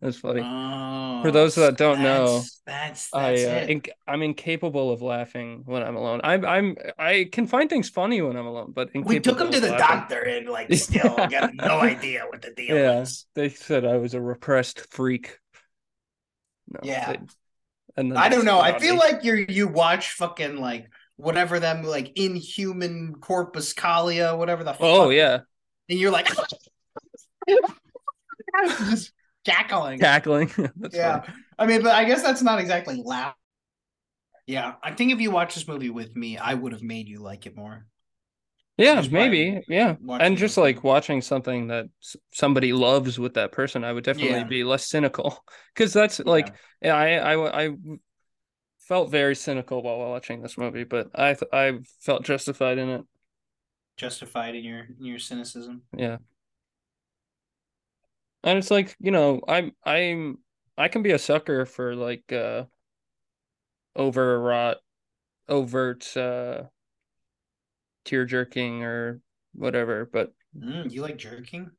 That's 0.00 0.18
funny. 0.18 0.42
Oh, 0.44 1.20
For 1.22 1.30
those 1.30 1.54
that 1.54 1.76
don't 1.78 2.02
know, 2.02 2.26
that's- 2.26 2.60
that's 2.66 3.14
I 3.14 3.32
uh, 3.32 3.36
it. 3.36 3.68
inc- 3.70 3.88
I'm 4.06 4.22
incapable 4.22 4.90
of 4.92 5.00
laughing 5.00 5.62
when 5.64 5.82
I'm 5.82 5.96
alone. 5.96 6.20
I'm 6.22 6.44
I'm 6.44 6.76
I 6.98 7.28
can 7.32 7.46
find 7.46 7.70
things 7.70 7.88
funny 7.88 8.20
when 8.20 8.36
I'm 8.36 8.46
alone, 8.46 8.72
but 8.74 8.90
we 8.94 9.18
took 9.20 9.40
him 9.40 9.50
to 9.50 9.60
the 9.60 9.70
laughing. 9.70 9.86
doctor 10.00 10.20
and 10.20 10.48
like 10.48 10.72
still 10.74 11.14
got 11.30 11.54
no 11.54 11.80
idea 11.80 12.24
what 12.28 12.42
the 12.42 12.50
deal 12.50 12.76
Yeah. 12.76 13.00
was. 13.00 13.26
They 13.34 13.48
said 13.48 13.84
I 13.86 13.96
was 13.96 14.12
a 14.14 14.20
repressed 14.20 14.80
freak. 14.92 15.38
No, 16.70 16.80
Yeah. 16.82 17.16
And 17.98 18.16
I 18.16 18.28
don't 18.28 18.44
know. 18.44 18.60
I 18.60 18.78
feel 18.78 18.94
me. 18.94 19.00
like 19.00 19.24
you're 19.24 19.36
you 19.36 19.68
watch 19.68 20.12
fucking 20.12 20.58
like 20.58 20.90
whatever 21.16 21.60
them 21.60 21.82
like 21.82 22.12
inhuman 22.16 23.16
corpus 23.20 23.74
calia, 23.74 24.36
whatever 24.36 24.64
the 24.64 24.72
fuck. 24.72 24.82
Oh 24.82 25.06
fuck 25.06 25.10
yeah, 25.10 25.40
and 25.88 25.98
you're 25.98 26.12
like 26.12 26.26
just 28.66 29.12
cackling. 29.44 29.98
cackling. 29.98 30.50
Yeah. 30.92 31.22
funny. 31.22 31.34
I 31.58 31.66
mean, 31.66 31.82
but 31.82 31.94
I 31.94 32.04
guess 32.04 32.22
that's 32.22 32.42
not 32.42 32.60
exactly 32.60 33.02
loud. 33.04 33.34
Yeah, 34.46 34.74
I 34.82 34.92
think 34.92 35.12
if 35.12 35.20
you 35.20 35.30
watch 35.30 35.54
this 35.54 35.68
movie 35.68 35.90
with 35.90 36.16
me, 36.16 36.38
I 36.38 36.54
would 36.54 36.72
have 36.72 36.82
made 36.82 37.08
you 37.08 37.18
like 37.18 37.46
it 37.46 37.56
more. 37.56 37.84
Yeah, 38.78 39.04
maybe. 39.10 39.60
Yeah, 39.68 39.96
and 40.20 40.36
just 40.36 40.56
with 40.56 40.64
like 40.64 40.84
watching 40.84 41.20
something 41.20 41.66
that 41.68 41.86
somebody 42.32 42.72
loves 42.72 43.18
with 43.18 43.34
that 43.34 43.52
person, 43.52 43.84
I 43.84 43.92
would 43.92 44.04
definitely 44.04 44.40
Yeah. 44.40 44.44
be 44.44 44.64
less 44.64 44.86
cynical. 44.86 45.44
Because 45.74 45.92
that's 45.92 46.18
like, 46.20 46.54
yeah, 46.82 46.96
I, 46.96 47.34
I, 47.34 47.64
I 47.66 47.70
felt 48.80 49.10
very 49.10 49.34
cynical 49.36 49.82
while 49.82 49.98
watching 49.98 50.42
this 50.42 50.58
movie, 50.58 50.84
but 50.84 51.10
I, 51.14 51.36
I 51.52 51.78
felt 52.00 52.24
justified 52.24 52.78
in 52.78 52.88
it. 52.88 53.02
justified 53.96 54.54
in 54.54 54.64
your 54.64 54.84
in 54.98 55.04
your 55.04 55.18
cynicism. 55.18 55.82
Yeah. 55.96 56.18
And 58.44 58.58
it's 58.58 58.70
like, 58.70 58.96
you 59.00 59.10
know, 59.10 59.40
I'm 59.48 59.72
I'm 59.84 60.38
I 60.76 60.88
can 60.88 61.02
be 61.02 61.10
a 61.12 61.18
sucker 61.18 61.66
for 61.66 61.94
like 61.94 62.32
uh 62.32 62.64
overwrought 63.96 64.78
overt 65.48 66.16
uh 66.16 66.64
tear 68.08 68.24
jerking 68.24 68.82
or 68.82 69.20
whatever, 69.54 70.08
but 70.12 70.32
Mm, 70.56 70.90
you 70.90 71.02
like 71.02 71.18
jerking? 71.18 71.70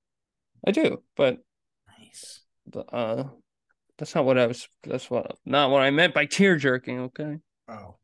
I 0.66 0.72
do, 0.72 1.04
but 1.16 1.40
Nice. 2.00 2.42
But, 2.68 2.94
uh 2.94 3.24
that's 3.98 4.16
not 4.16 4.26
what 4.26 4.38
I 4.38 4.48
was 4.48 4.68
that's 4.84 5.10
what 5.10 5.38
not 5.46 5.72
what 5.72 5.82
I 5.82 5.90
meant 5.92 6.14
by 6.14 6.26
tear 6.26 6.56
jerking, 6.56 7.00
okay? 7.00 7.38
Oh, 7.68 7.96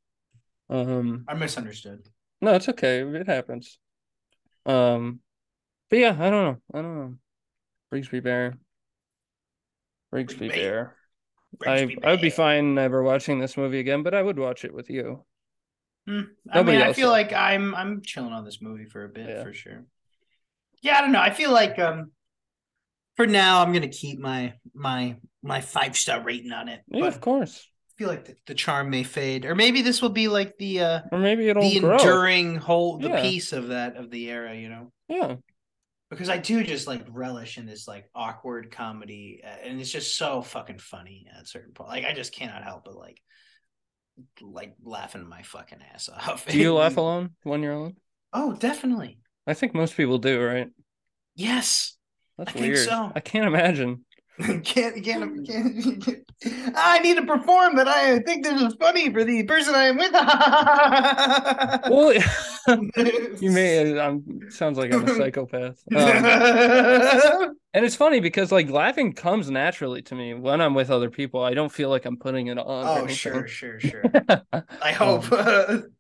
Um 0.70 1.26
I 1.28 1.34
misunderstood. 1.36 2.08
no, 2.42 2.56
it's 2.56 2.70
okay. 2.70 3.02
It 3.02 3.28
happens. 3.28 3.80
Um 4.66 5.22
but 5.90 6.00
yeah, 6.00 6.18
I 6.20 6.30
don't 6.30 6.44
know. 6.46 6.58
I 6.74 6.82
don't 6.82 6.98
know. 7.00 7.16
Brigsby 7.94 8.24
Bear. 8.24 8.58
Brigsby 10.12 10.40
Brigsby. 10.40 10.56
Bear. 10.56 10.96
Brings 11.60 11.94
I 12.04 12.08
I 12.08 12.12
would 12.12 12.22
be 12.22 12.30
fine 12.32 12.74
never 12.76 13.04
watching 13.04 13.40
this 13.40 13.56
movie 13.56 13.80
again, 13.80 14.04
but 14.04 14.14
I 14.14 14.22
would 14.22 14.40
watch 14.40 14.66
it 14.66 14.74
with 14.74 14.90
you. 14.90 15.24
Hmm. 16.08 16.22
I 16.52 16.58
Nobody 16.58 16.78
mean, 16.78 16.88
I 16.88 16.94
feel 16.94 17.10
like 17.10 17.34
I'm 17.34 17.74
I'm 17.76 18.02
chilling 18.04 18.32
on 18.34 18.46
this 18.46 18.62
movie 18.62 18.86
for 18.86 19.04
a 19.06 19.10
bit 19.10 19.28
Yeah. 19.30 19.44
for 19.44 19.54
sure. 19.54 19.86
Yeah, 20.82 20.98
I 20.98 21.02
don't 21.02 21.12
know. 21.12 21.22
I 21.22 21.32
feel 21.32 21.52
like 21.52 21.80
um 21.80 22.12
for 23.16 23.26
now 23.26 23.62
I'm 23.62 23.74
gonna 23.74 23.88
keep 23.88 24.20
my 24.20 24.54
my 24.74 25.18
my 25.42 25.62
five 25.62 25.96
star 25.98 26.22
rating 26.22 26.52
on 26.52 26.68
it. 26.70 26.82
Yeah, 26.88 27.02
but 27.02 27.14
of 27.14 27.22
course. 27.22 27.68
I 27.90 27.92
feel 27.98 28.10
like 28.10 28.26
the, 28.26 28.36
the 28.48 28.54
charm 28.56 28.90
may 28.90 29.04
fade, 29.04 29.46
or 29.46 29.56
maybe 29.56 29.82
this 29.82 30.02
will 30.02 30.10
be 30.10 30.28
like 30.28 30.58
the 30.58 30.82
uh 30.82 31.00
Or 31.12 31.18
maybe 31.18 31.48
it'll 31.48 31.64
the 31.64 31.80
grow. 31.80 31.94
enduring 31.98 32.56
whole 32.58 32.98
the 33.00 33.08
Yeah. 33.10 33.22
piece 33.22 33.54
of 33.54 33.70
that 33.70 33.96
of 33.96 34.12
the 34.12 34.30
era. 34.30 34.54
You 34.54 34.70
know. 34.70 34.92
Yeah. 35.08 35.36
because 36.12 36.30
I 36.30 36.38
do 36.38 36.64
just 36.64 36.88
like 36.88 37.04
relish 37.10 37.58
in 37.58 37.66
this 37.66 37.88
like 37.88 38.10
awkward 38.14 38.70
comedy, 38.72 39.42
and 39.44 39.80
it's 39.82 39.92
just 39.92 40.18
so 40.18 40.42
fucking 40.44 40.78
funny 40.80 41.26
at 41.36 41.44
a 41.44 41.48
certain 41.48 41.74
point. 41.74 41.90
Like 41.90 42.06
I 42.06 42.14
just 42.14 42.34
cannot 42.34 42.64
help 42.64 42.84
but 42.86 42.96
like 42.96 43.20
like 44.42 44.76
laughing 44.84 45.28
my 45.28 45.42
fucking 45.44 45.80
ass 45.94 46.10
off. 46.10 46.46
Do 46.48 46.58
you 46.58 46.74
laugh 46.74 46.98
alone 46.98 47.36
when 47.44 47.62
you're 47.62 47.74
alone? 47.74 47.98
Oh, 48.34 48.54
definitely. 48.54 49.20
I 49.48 49.54
think 49.56 49.74
most 49.74 49.96
people 49.98 50.18
do, 50.20 50.44
right? 50.44 50.70
Yes, 51.36 51.98
That's 52.38 52.50
I 52.50 52.54
think 52.54 52.74
weird. 52.74 52.78
so. 52.78 53.12
I 53.16 53.20
can't 53.20 53.46
imagine. 53.48 54.06
can't, 54.64 55.02
can't, 55.02 55.48
can't, 55.48 56.04
can't. 56.04 56.24
I 56.76 57.00
need 57.00 57.16
to 57.16 57.26
perform 57.26 57.78
that. 57.78 57.88
I 57.88 58.20
think 58.20 58.44
this 58.44 58.62
is 58.62 58.74
funny 58.76 59.12
for 59.14 59.24
the 59.24 59.44
person 59.44 59.74
I 59.74 59.86
am 59.86 59.98
with. 59.98 60.12
Well, 61.90 62.14
you 63.42 63.52
may. 63.52 63.98
I'm 64.00 64.50
sounds 64.50 64.78
like 64.78 64.94
I'm 64.94 65.08
a 65.08 65.16
psychopath. 65.16 65.82
Um, 65.96 67.56
and 67.74 67.86
it's 67.86 67.96
funny 67.96 68.20
because 68.20 68.52
like 68.52 68.70
laughing 68.70 69.14
comes 69.14 69.50
naturally 69.50 70.02
to 70.04 70.16
me 70.16 70.34
when 70.34 70.60
I'm 70.62 70.74
with 70.74 70.90
other 70.90 71.10
people. 71.10 71.42
I 71.44 71.54
don't 71.54 71.72
feel 71.72 71.90
like 71.90 72.06
I'm 72.06 72.18
putting 72.18 72.48
it 72.48 72.58
on. 72.58 73.04
oh, 73.04 73.08
sure, 73.08 73.48
sure, 73.48 73.80
sure. 73.80 74.04
I 74.82 74.92
hope. 74.92 75.26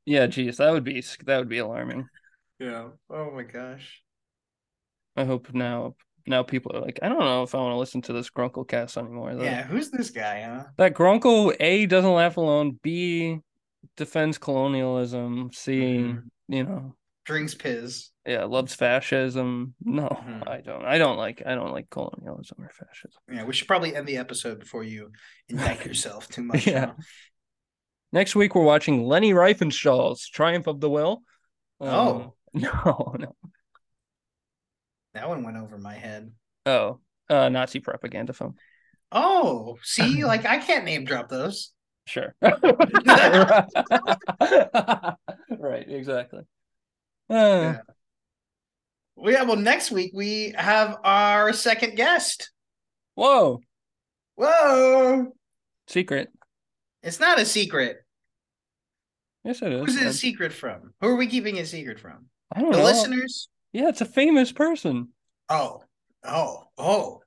Yeah, 0.05 0.27
geez, 0.27 0.57
that 0.57 0.71
would 0.71 0.83
be 0.83 1.03
that 1.25 1.37
would 1.37 1.49
be 1.49 1.59
alarming. 1.59 2.07
yeah. 2.59 2.89
Oh 3.09 3.31
my 3.31 3.43
gosh. 3.43 4.01
I 5.15 5.23
hope 5.23 5.53
now 5.53 5.95
now 6.27 6.43
people 6.43 6.75
are 6.75 6.81
like, 6.81 6.99
I 7.01 7.09
don't 7.09 7.19
know 7.19 7.43
if 7.43 7.53
I 7.53 7.59
want 7.59 7.73
to 7.73 7.77
listen 7.77 8.01
to 8.03 8.13
this 8.13 8.29
Grunkle 8.29 8.67
cast 8.67 8.97
anymore. 8.97 9.35
Though. 9.35 9.43
Yeah. 9.43 9.63
Who's 9.63 9.91
this 9.91 10.09
guy? 10.09 10.41
Huh? 10.43 10.63
That 10.77 10.93
Grunkle 10.93 11.55
A 11.59 11.85
doesn't 11.85 12.13
laugh 12.13 12.37
alone. 12.37 12.79
B 12.81 13.39
defends 13.97 14.37
colonialism. 14.37 15.51
C, 15.53 15.79
Mhm. 15.81 16.23
you 16.47 16.63
know, 16.63 16.95
Drinks 17.25 17.55
piss. 17.55 18.11
yeah, 18.25 18.43
loves 18.45 18.73
fascism. 18.75 19.75
No, 19.81 20.07
Mhm. 20.09 20.47
I 20.47 20.61
don't. 20.61 20.83
I 20.85 20.97
don't 20.97 21.17
like. 21.17 21.41
I 21.45 21.55
don't 21.55 21.71
like 21.71 21.89
colonialism 21.89 22.57
or 22.63 22.69
fascism. 22.69 23.21
Yeah. 23.31 23.43
We 23.45 23.53
should 23.53 23.67
probably 23.67 23.95
end 23.95 24.07
the 24.07 24.17
episode 24.17 24.59
before 24.59 24.83
you 24.83 25.11
indict 25.49 25.85
yourself 25.85 26.27
too 26.29 26.43
much. 26.43 26.65
Yeah. 26.67 26.93
Next 28.11 28.35
week 28.35 28.55
we're 28.55 28.63
watching 28.63 29.05
Leni 29.05 29.33
Riefenstahl's 29.33 30.27
Triumph 30.27 30.67
of 30.67 30.79
the 30.79 30.89
Will. 30.89 31.23
Oh. 31.79 32.15
Um, 32.17 32.31
no, 32.53 33.15
no. 33.19 33.35
That 35.15 35.27
one 35.29 35.43
went 35.43 35.57
over 35.57 35.77
my 35.79 35.95
head. 35.95 36.31
Oh, 36.65 36.99
uh, 37.29 37.49
Nazi 37.49 37.79
propaganda 37.79 38.33
film. 38.33 38.55
Oh, 39.11 39.77
see, 39.81 40.23
like 40.31 40.45
I 40.45 40.57
can't 40.59 40.85
name 40.85 41.05
drop 41.05 41.29
those. 41.29 41.71
Sure. 42.05 42.35
right, 42.41 42.55
exactly. 45.89 46.41
Uh, 47.29 47.33
Yeah. 47.33 47.77
Well, 49.15 49.33
yeah. 49.33 49.43
Well, 49.43 49.55
next 49.55 49.89
week 49.91 50.11
we 50.13 50.53
have 50.57 50.97
our 51.03 51.53
second 51.53 51.95
guest. 51.95 52.51
Whoa, 53.15 53.61
Whoa! 54.35 55.31
secret. 55.87 56.27
It's 57.01 57.19
not 57.21 57.39
a 57.39 57.45
secret. 57.45 57.97
Yes, 59.45 59.61
it 59.61 59.71
is. 59.71 59.85
Who's 59.85 59.95
it 60.01 60.07
a 60.07 60.13
secret 60.13 60.51
from? 60.51 60.93
Who 60.99 61.07
are 61.07 61.15
we 61.15 61.27
keeping 61.27 61.57
a 61.59 61.65
secret 61.65 61.97
from? 61.99 62.25
I 62.53 62.59
don't 62.61 62.71
The 62.71 62.79
know. 62.79 62.83
listeners? 62.83 63.47
Yeah, 63.75 63.89
it's 63.89 63.99
a 63.99 64.05
famous 64.05 64.53
person. 64.53 65.09
Oh, 65.49 65.83
oh, 66.23 66.69
oh. 66.77 67.19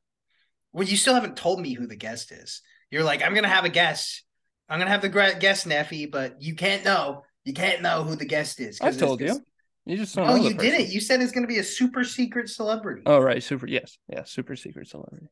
Well, 0.72 0.88
you 0.88 0.96
still 0.96 1.12
haven't 1.12 1.36
told 1.36 1.60
me 1.60 1.74
who 1.74 1.86
the 1.86 1.94
guest 1.94 2.32
is. 2.32 2.62
You're 2.90 3.04
like, 3.04 3.22
I'm 3.22 3.34
gonna 3.34 3.48
have 3.48 3.66
a 3.66 3.68
guest. 3.68 4.24
I'm 4.66 4.78
gonna 4.78 4.90
have 4.90 5.02
the 5.02 5.10
guest, 5.10 5.68
Neffy, 5.68 6.10
but 6.10 6.40
you 6.40 6.54
can't 6.54 6.86
know. 6.86 7.24
You 7.44 7.52
can't 7.52 7.82
know 7.82 8.02
who 8.02 8.16
the 8.16 8.24
guest 8.24 8.60
is. 8.60 8.80
I've 8.80 8.96
told 8.96 9.20
you. 9.20 9.38
You 9.84 9.98
just 9.98 10.16
don't 10.16 10.26
Oh, 10.26 10.36
you 10.36 10.54
did 10.54 10.58
person. 10.58 10.80
it. 10.80 10.88
You 10.88 11.00
said 11.00 11.20
it's 11.20 11.32
gonna 11.32 11.46
be 11.46 11.58
a 11.58 11.62
super 11.62 12.02
secret 12.02 12.48
celebrity. 12.48 13.02
Oh, 13.04 13.18
right, 13.20 13.42
super. 13.42 13.66
Yes, 13.66 13.98
yeah, 14.08 14.24
super 14.24 14.56
secret 14.56 14.88
celebrity. 14.88 15.26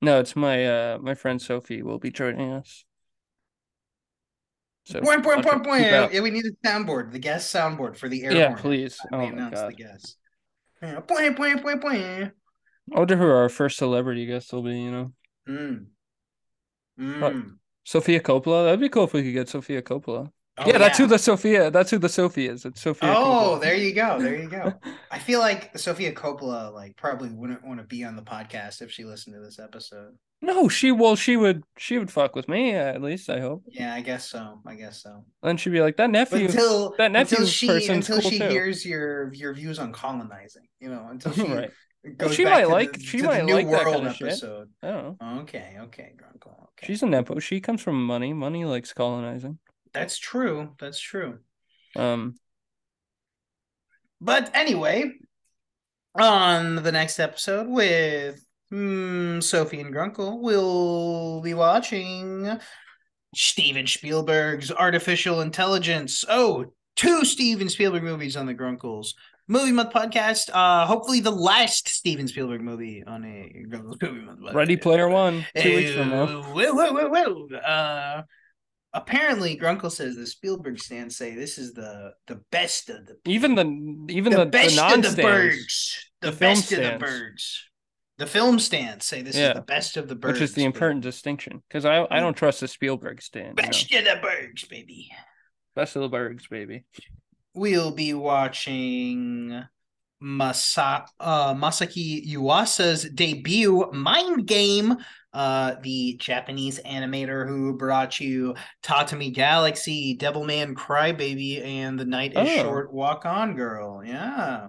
No, 0.00 0.18
it's 0.18 0.34
my 0.34 0.66
uh 0.66 0.98
my 1.00 1.14
friend 1.14 1.40
Sophie 1.40 1.82
will 1.82 2.00
be 2.00 2.10
joining 2.10 2.50
us. 2.50 2.84
So 4.84 5.00
Point, 5.00 5.22
point, 5.22 5.44
point, 5.44 5.64
point. 5.64 5.82
Yeah, 5.82 6.20
we 6.20 6.30
need 6.30 6.44
a 6.44 6.66
soundboard, 6.66 7.12
the 7.12 7.18
guest 7.20 7.54
soundboard 7.54 7.96
for 7.96 8.08
the 8.08 8.24
air 8.24 8.32
Yeah, 8.32 8.54
please. 8.54 8.98
We 9.10 9.16
Oh 9.16 9.20
my 9.20 9.24
announce 9.28 9.54
god. 9.54 9.70
the 9.70 9.74
guest. 9.76 10.16
Yeah, 10.82 11.00
point, 11.00 11.36
point, 11.36 11.62
point, 11.62 11.80
point. 11.80 12.02
I 12.02 12.30
wonder 12.98 13.16
who 13.16 13.28
our 13.30 13.48
first 13.48 13.78
celebrity 13.78 14.26
guest 14.26 14.52
will 14.52 14.62
be. 14.62 14.80
You 14.80 14.90
know, 14.90 15.12
Mm. 15.48 15.86
What? 16.96 17.32
Mm. 17.32 17.56
Sofia 17.84 18.20
Coppola. 18.20 18.64
That'd 18.64 18.80
be 18.80 18.88
cool 18.88 19.04
if 19.04 19.12
we 19.12 19.22
could 19.22 19.32
get 19.32 19.48
Sofia 19.48 19.82
Coppola. 19.82 20.30
Oh, 20.58 20.66
yeah, 20.66 20.78
that's 20.78 20.98
who 20.98 21.06
the 21.06 21.18
Sophia. 21.18 21.70
That's 21.70 21.90
who 21.90 21.98
the 21.98 22.08
Sophie 22.08 22.46
is. 22.48 22.64
It's 22.64 22.82
Sophia. 22.82 23.12
Oh, 23.16 23.56
Coppola. 23.56 23.60
there 23.62 23.74
you 23.74 23.94
go. 23.94 24.20
There 24.20 24.36
you 24.40 24.48
go. 24.48 24.74
I 25.10 25.18
feel 25.18 25.40
like 25.40 25.76
Sofia 25.78 26.12
Coppola 26.12 26.72
like 26.72 26.96
probably 26.96 27.30
wouldn't 27.30 27.64
want 27.64 27.80
to 27.80 27.86
be 27.86 28.04
on 28.04 28.16
the 28.16 28.22
podcast 28.22 28.82
if 28.82 28.90
she 28.92 29.04
listened 29.04 29.34
to 29.34 29.40
this 29.40 29.58
episode. 29.58 30.16
No, 30.42 30.68
she 30.68 30.92
well, 30.92 31.16
she 31.16 31.36
would 31.36 31.62
she 31.78 31.98
would 31.98 32.10
fuck 32.10 32.34
with 32.36 32.48
me 32.48 32.72
at 32.74 33.00
least. 33.00 33.30
I 33.30 33.40
hope. 33.40 33.62
Yeah, 33.68 33.94
I 33.94 34.00
guess 34.02 34.28
so. 34.28 34.60
I 34.66 34.74
guess 34.74 35.02
so. 35.02 35.24
Then 35.42 35.56
she'd 35.56 35.70
be 35.70 35.80
like 35.80 35.96
that 35.96 36.10
nephew. 36.10 36.46
until 36.46 36.90
that 36.98 37.14
until 37.14 37.40
nephew 37.40 37.46
she 37.46 37.88
until 37.88 38.20
cool 38.20 38.30
she 38.30 38.38
too. 38.38 38.48
hears 38.48 38.84
your 38.84 39.32
your 39.32 39.54
views 39.54 39.78
on 39.78 39.92
colonizing, 39.92 40.66
you 40.80 40.88
know, 40.90 41.06
until 41.10 41.32
she 41.32 41.42
right. 41.42 41.70
goes 42.16 42.34
she 42.34 42.44
back 42.44 42.52
might 42.54 42.62
to 42.62 42.68
like- 42.68 42.92
the, 42.94 43.00
she 43.00 43.18
to 43.18 43.24
might 43.24 43.44
New 43.44 43.54
like 43.54 43.70
that 43.70 43.86
kinda 43.86 44.14
shit. 44.14 44.28
episode. 44.28 44.68
Don't 44.82 45.20
know. 45.20 45.38
Okay, 45.42 45.76
okay, 45.82 46.12
Grunkle. 46.16 46.52
Okay. 46.62 46.86
She's 46.88 47.02
a 47.02 47.06
nepo. 47.06 47.38
She 47.38 47.60
comes 47.60 47.80
from 47.80 48.04
money. 48.04 48.32
Money 48.32 48.64
likes 48.64 48.92
colonizing. 48.92 49.58
That's 49.92 50.18
true. 50.18 50.70
That's 50.80 50.98
true. 51.00 51.38
Um. 51.94 52.34
But 54.20 54.50
anyway, 54.54 55.12
on 56.14 56.76
the 56.76 56.92
next 56.92 57.18
episode 57.18 57.68
with 57.68 58.44
mm, 58.72 59.42
Sophie 59.42 59.80
and 59.80 59.94
Grunkle, 59.94 60.40
we'll 60.40 61.40
be 61.42 61.54
watching 61.54 62.58
Steven 63.34 63.86
Spielberg's 63.86 64.72
Artificial 64.72 65.40
Intelligence. 65.40 66.24
Oh, 66.28 66.72
two 66.96 67.24
Steven 67.24 67.68
Spielberg 67.68 68.02
movies 68.02 68.36
on 68.36 68.46
the 68.46 68.54
Grunkles. 68.54 69.08
Movie 69.48 69.72
Month 69.72 69.92
podcast. 69.92 70.50
Uh, 70.52 70.86
hopefully 70.86 71.20
the 71.20 71.30
last 71.30 71.88
Steven 71.88 72.28
Spielberg 72.28 72.60
movie 72.62 73.02
on 73.06 73.24
a 73.24 73.66
Grunkles 73.68 74.00
Movie 74.00 74.20
Month. 74.24 74.40
podcast. 74.40 74.54
Ready 74.54 74.76
Player 74.76 75.08
One. 75.08 75.44
Two 75.56 75.76
weeks 75.76 75.92
from 75.94 76.10
now. 76.10 76.22
Uh, 76.24 76.42
Whoa, 76.44 76.72
whoa, 76.72 76.92
whoa, 76.92 77.08
whoa. 77.08 77.56
Uh, 77.58 78.22
apparently, 78.94 79.58
Grunkle 79.58 79.90
says 79.90 80.16
the 80.16 80.26
Spielberg 80.26 80.78
stands 80.78 81.16
say 81.16 81.34
this 81.34 81.58
is 81.58 81.74
the 81.74 82.12
the 82.28 82.40
best 82.50 82.88
of 82.88 83.04
the 83.06 83.16
Even 83.26 83.54
the 83.54 84.12
even 84.14 84.32
the, 84.32 84.44
the, 84.44 84.46
best 84.46 84.76
the 84.76 85.08
of 85.08 85.16
the 85.16 85.22
birds. 85.22 86.10
The, 86.20 86.30
The 86.30 86.36
film 86.36 86.54
best 86.54 86.72
of 86.72 86.78
the 86.78 86.98
birds. 86.98 87.64
The 88.18 88.26
film 88.26 88.58
stands 88.58 89.06
say 89.06 89.22
this 89.22 89.36
Yeah. 89.36 89.48
is 89.50 89.54
the 89.54 89.62
best 89.62 89.96
of 89.96 90.08
the 90.08 90.14
birds. 90.14 90.34
Which 90.34 90.42
is 90.42 90.54
the 90.54 90.60
baby. 90.60 90.66
important 90.66 91.02
distinction, 91.02 91.62
because 91.68 91.84
I 91.84 92.06
I 92.10 92.20
don't 92.20 92.36
trust 92.36 92.60
the 92.60 92.68
Spielberg 92.68 93.22
stand. 93.22 93.58
You 93.58 93.62
know? 93.64 93.68
Best 93.68 93.92
of 93.92 94.04
the 94.04 94.20
birds, 94.22 94.64
baby. 94.64 95.10
Best 95.74 95.96
of 95.96 96.02
the 96.02 96.08
Bergs, 96.08 96.46
baby. 96.48 96.84
We'll 97.54 97.90
be 97.92 98.12
watching 98.14 99.62
Masa 100.22 101.06
uh, 101.18 101.54
Masaaki 101.54 102.26
Yuasa's 102.28 103.08
debut, 103.10 103.90
Mind 103.92 104.46
Game. 104.46 104.96
Uh, 105.34 105.76
the 105.82 106.14
Japanese 106.20 106.78
animator 106.80 107.48
who 107.48 107.74
brought 107.78 108.20
you 108.20 108.54
Tatami 108.82 109.30
Galaxy, 109.30 110.14
Devilman 110.18 110.74
Crybaby, 110.74 111.64
and 111.64 111.98
The 111.98 112.04
Night 112.04 112.32
is 112.32 112.50
Oh. 112.58 112.62
Short, 112.62 112.92
Walk 112.92 113.24
On 113.24 113.56
Girl. 113.56 114.02
Yeah. 114.04 114.66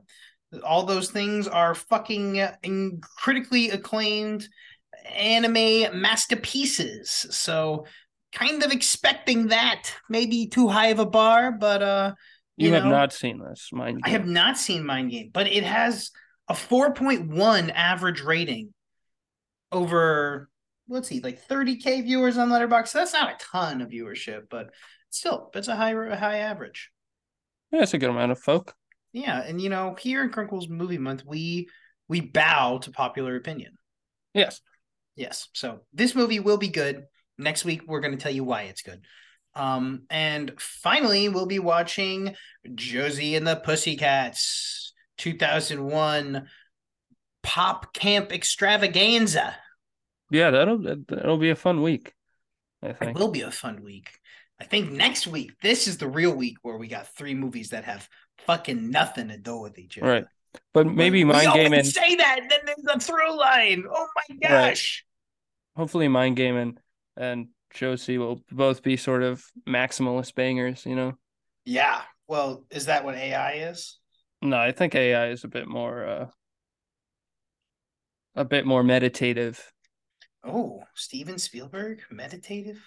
All 0.63 0.83
those 0.83 1.09
things 1.11 1.47
are 1.47 1.75
fucking 1.75 2.35
in- 2.63 3.01
critically 3.17 3.69
acclaimed 3.69 4.47
anime 5.15 5.99
masterpieces. 6.01 7.09
So, 7.09 7.85
kind 8.31 8.63
of 8.63 8.71
expecting 8.71 9.47
that. 9.47 9.91
Maybe 10.09 10.47
too 10.47 10.67
high 10.67 10.87
of 10.87 10.99
a 10.99 11.05
bar, 11.05 11.51
but 11.51 11.81
uh, 11.81 12.13
You, 12.57 12.69
You 12.69 12.73
have 12.75 12.85
know, 12.85 12.91
not 12.91 13.13
seen 13.13 13.39
this, 13.39 13.69
mind 13.71 14.01
I 14.03 14.09
have 14.09 14.27
not 14.27 14.57
seen 14.57 14.85
Mind 14.85 15.11
Game, 15.11 15.29
but 15.33 15.47
it 15.47 15.63
has 15.63 16.11
a 16.47 16.53
4.1 16.53 17.71
average 17.73 18.21
rating 18.21 18.73
over 19.71 20.49
let's 20.89 21.07
see, 21.07 21.21
like 21.21 21.47
30k 21.47 22.03
viewers 22.03 22.37
on 22.37 22.49
Letterboxd. 22.49 22.89
So 22.89 22.99
that's 22.99 23.13
not 23.13 23.31
a 23.33 23.37
ton 23.43 23.81
of 23.81 23.89
viewership, 23.89 24.43
but 24.49 24.69
still, 25.09 25.49
it's 25.55 25.67
a 25.67 25.75
high 25.75 25.91
a 25.91 26.15
high 26.15 26.37
average. 26.37 26.91
Yeah, 27.71 27.83
it's 27.83 27.93
a 27.93 27.97
good 27.97 28.09
amount 28.09 28.31
of 28.31 28.39
folk. 28.39 28.75
Yeah, 29.13 29.41
and 29.41 29.61
you 29.61 29.69
know, 29.69 29.95
here 29.97 30.23
in 30.23 30.31
Grunkle's 30.31 30.67
Movie 30.67 30.97
Month, 30.97 31.23
we 31.25 31.69
we 32.09 32.19
bow 32.19 32.79
to 32.79 32.91
popular 32.91 33.35
opinion. 33.35 33.77
Yes. 34.33 34.59
Yes. 35.15 35.47
So 35.53 35.81
this 35.93 36.15
movie 36.15 36.39
will 36.39 36.57
be 36.57 36.67
good. 36.69 37.05
Next 37.37 37.63
week 37.63 37.83
we're 37.87 37.99
going 38.01 38.17
to 38.17 38.21
tell 38.21 38.33
you 38.33 38.43
why 38.43 38.63
it's 38.63 38.81
good. 38.81 39.01
Um 39.55 40.03
and 40.09 40.51
finally 40.59 41.29
we'll 41.29 41.45
be 41.45 41.59
watching 41.59 42.35
Josie 42.73 43.35
and 43.35 43.45
the 43.45 43.55
Pussycats 43.55 44.93
2001 45.19 46.47
Pop 47.43 47.93
Camp 47.93 48.31
Extravaganza. 48.33 49.55
Yeah, 50.31 50.49
that'll 50.51 50.79
that- 50.79 51.07
that'll 51.07 51.37
be 51.37 51.51
a 51.51 51.55
fun 51.55 51.81
week. 51.83 52.13
I 52.81 52.93
think 52.93 53.11
It 53.11 53.19
will 53.19 53.31
be 53.31 53.41
a 53.41 53.51
fun 53.51 53.83
week. 53.83 54.09
I 54.59 54.65
think 54.65 54.91
next 54.91 55.27
week 55.27 55.51
this 55.61 55.87
is 55.87 55.97
the 55.97 56.07
real 56.09 56.33
week 56.33 56.57
where 56.63 56.77
we 56.77 56.87
got 56.87 57.15
three 57.15 57.35
movies 57.35 57.69
that 57.69 57.83
have 57.85 58.07
fucking 58.39 58.89
nothing 58.91 59.29
to 59.29 59.37
do 59.37 59.57
with 59.57 59.77
each 59.79 59.97
other. 59.97 60.09
Right. 60.09 60.25
But 60.73 60.87
maybe 60.87 61.23
we 61.23 61.31
mind 61.31 61.53
gaming. 61.53 61.83
say 61.83 62.15
that, 62.15 62.39
and 62.41 62.51
then 62.51 62.59
there's 62.65 62.95
a 62.95 62.99
through 62.99 63.37
line. 63.37 63.85
Oh 63.89 64.07
my 64.15 64.35
gosh. 64.35 65.03
Right. 65.75 65.81
Hopefully, 65.81 66.07
mind 66.07 66.35
gaming 66.35 66.77
and 67.17 67.47
Josie 67.73 68.19
will 68.19 68.41
both 68.51 68.83
be 68.83 68.97
sort 68.97 69.23
of 69.23 69.43
maximalist 69.67 70.35
bangers. 70.35 70.85
You 70.85 70.95
know. 70.95 71.13
Yeah. 71.65 72.01
Well, 72.27 72.65
is 72.69 72.85
that 72.85 73.03
what 73.03 73.15
AI 73.15 73.53
is? 73.53 73.97
No, 74.41 74.57
I 74.57 74.71
think 74.71 74.93
AI 74.93 75.29
is 75.29 75.43
a 75.43 75.47
bit 75.47 75.67
more. 75.67 76.05
uh 76.05 76.27
a 78.35 78.45
bit 78.45 78.65
more 78.65 78.83
meditative. 78.83 79.71
Oh, 80.43 80.83
Steven 80.95 81.37
Spielberg, 81.37 82.01
meditative. 82.11 82.81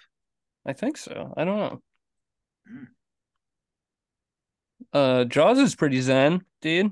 I 0.65 0.73
think 0.73 0.97
so. 0.97 1.33
I 1.35 1.43
don't 1.43 1.57
know. 1.57 1.81
Mm. 2.71 2.87
Uh, 4.93 5.25
Jaws 5.25 5.57
is 5.59 5.75
pretty 5.75 6.01
zen, 6.01 6.43
dude. 6.61 6.91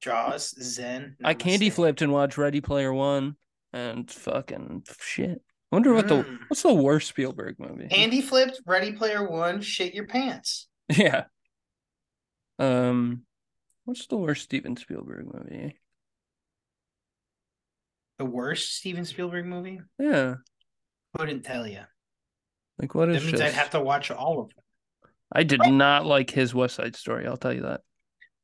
Jaws, 0.00 0.54
Zen. 0.60 1.16
I 1.22 1.34
candy 1.34 1.70
Namaste. 1.70 1.74
flipped 1.74 2.02
and 2.02 2.12
watched 2.12 2.36
Ready 2.36 2.60
Player 2.60 2.92
One, 2.92 3.36
and 3.72 4.10
fucking 4.10 4.84
shit. 5.00 5.40
I 5.70 5.76
wonder 5.76 5.94
what 5.94 6.08
the 6.08 6.24
Mm. 6.24 6.38
what's 6.48 6.62
the 6.62 6.74
worst 6.74 7.08
Spielberg 7.08 7.58
movie? 7.58 7.88
Candy 7.88 8.20
flipped, 8.20 8.60
Ready 8.66 8.92
Player 8.92 9.28
One, 9.28 9.60
shit 9.60 9.94
your 9.94 10.06
pants. 10.06 10.68
Yeah. 10.96 11.24
Um, 12.58 13.22
what's 13.84 14.06
the 14.08 14.16
worst 14.18 14.42
Steven 14.42 14.76
Spielberg 14.76 15.26
movie? 15.32 15.78
The 18.18 18.24
worst 18.26 18.74
Steven 18.76 19.04
Spielberg 19.04 19.46
movie? 19.46 19.80
Yeah, 19.98 20.34
Couldn't 21.16 21.42
tell 21.44 21.66
you. 21.66 21.80
like 22.78 22.94
what 22.94 23.08
is 23.08 23.16
That 23.16 23.22
means 23.26 23.30
just? 23.40 23.42
I'd 23.42 23.52
have 23.58 23.70
to 23.70 23.80
watch 23.80 24.10
all 24.10 24.40
of 24.40 24.48
them. 24.50 24.61
I 25.34 25.42
did 25.44 25.60
not 25.66 26.04
like 26.04 26.30
his 26.30 26.54
West 26.54 26.76
Side 26.76 26.94
Story. 26.94 27.26
I'll 27.26 27.36
tell 27.36 27.52
you 27.52 27.62
that. 27.62 27.80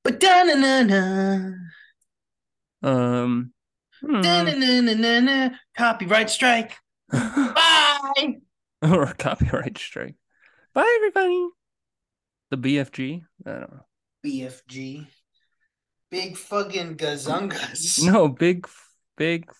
But 0.05 0.21
da 0.21 0.43
na 0.45 0.55
na 0.55 0.83
na, 0.83 1.53
Um, 2.83 3.53
hmm. 4.01 4.21
da 4.23 4.43
na 4.43 4.53
na 4.53 4.95
na 4.95 5.21
na 5.21 5.51
copyright 5.77 6.31
strike. 6.31 6.77
Bye. 7.13 8.37
or 8.83 9.13
copyright 9.19 9.77
strike. 9.77 10.15
Bye, 10.73 10.93
everybody. 10.97 11.49
The 12.51 12.57
BFG. 12.57 13.23
I 13.45 13.51
don't 13.51 13.73
know. 13.73 13.87
BFG. 14.25 15.07
Big 16.11 16.37
fucking 16.37 16.97
gazungas. 16.97 18.03
No, 18.03 18.29
big, 18.29 18.67
big. 19.17 19.51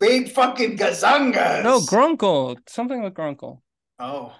Big 0.00 0.30
fucking 0.30 0.78
gazungas. 0.78 1.64
No, 1.64 1.80
Grunkle. 1.80 2.56
Something 2.66 3.02
with 3.02 3.12
Grunkle. 3.12 3.60
Oh. 3.98 4.34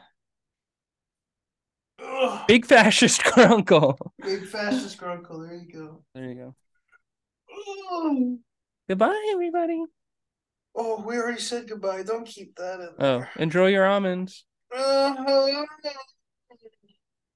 Ugh. 2.02 2.46
Big 2.46 2.66
fascist 2.66 3.20
Grunkle. 3.24 3.96
Big 4.22 4.46
fascist 4.46 4.98
grunkle. 4.98 5.46
There 5.46 5.56
you 5.56 5.72
go. 5.72 6.02
There 6.14 6.24
you 6.24 6.34
go. 6.34 6.54
Oh. 7.90 8.38
Goodbye, 8.88 9.28
everybody. 9.32 9.84
Oh, 10.74 11.02
we 11.02 11.16
already 11.16 11.40
said 11.40 11.68
goodbye. 11.68 12.02
Don't 12.04 12.26
keep 12.26 12.54
that 12.56 12.80
in 12.80 12.88
Oh, 12.98 13.18
there. 13.18 13.30
enjoy 13.38 13.68
your 13.68 13.86
almonds. 13.86 14.44
Uh-huh. 14.74 15.64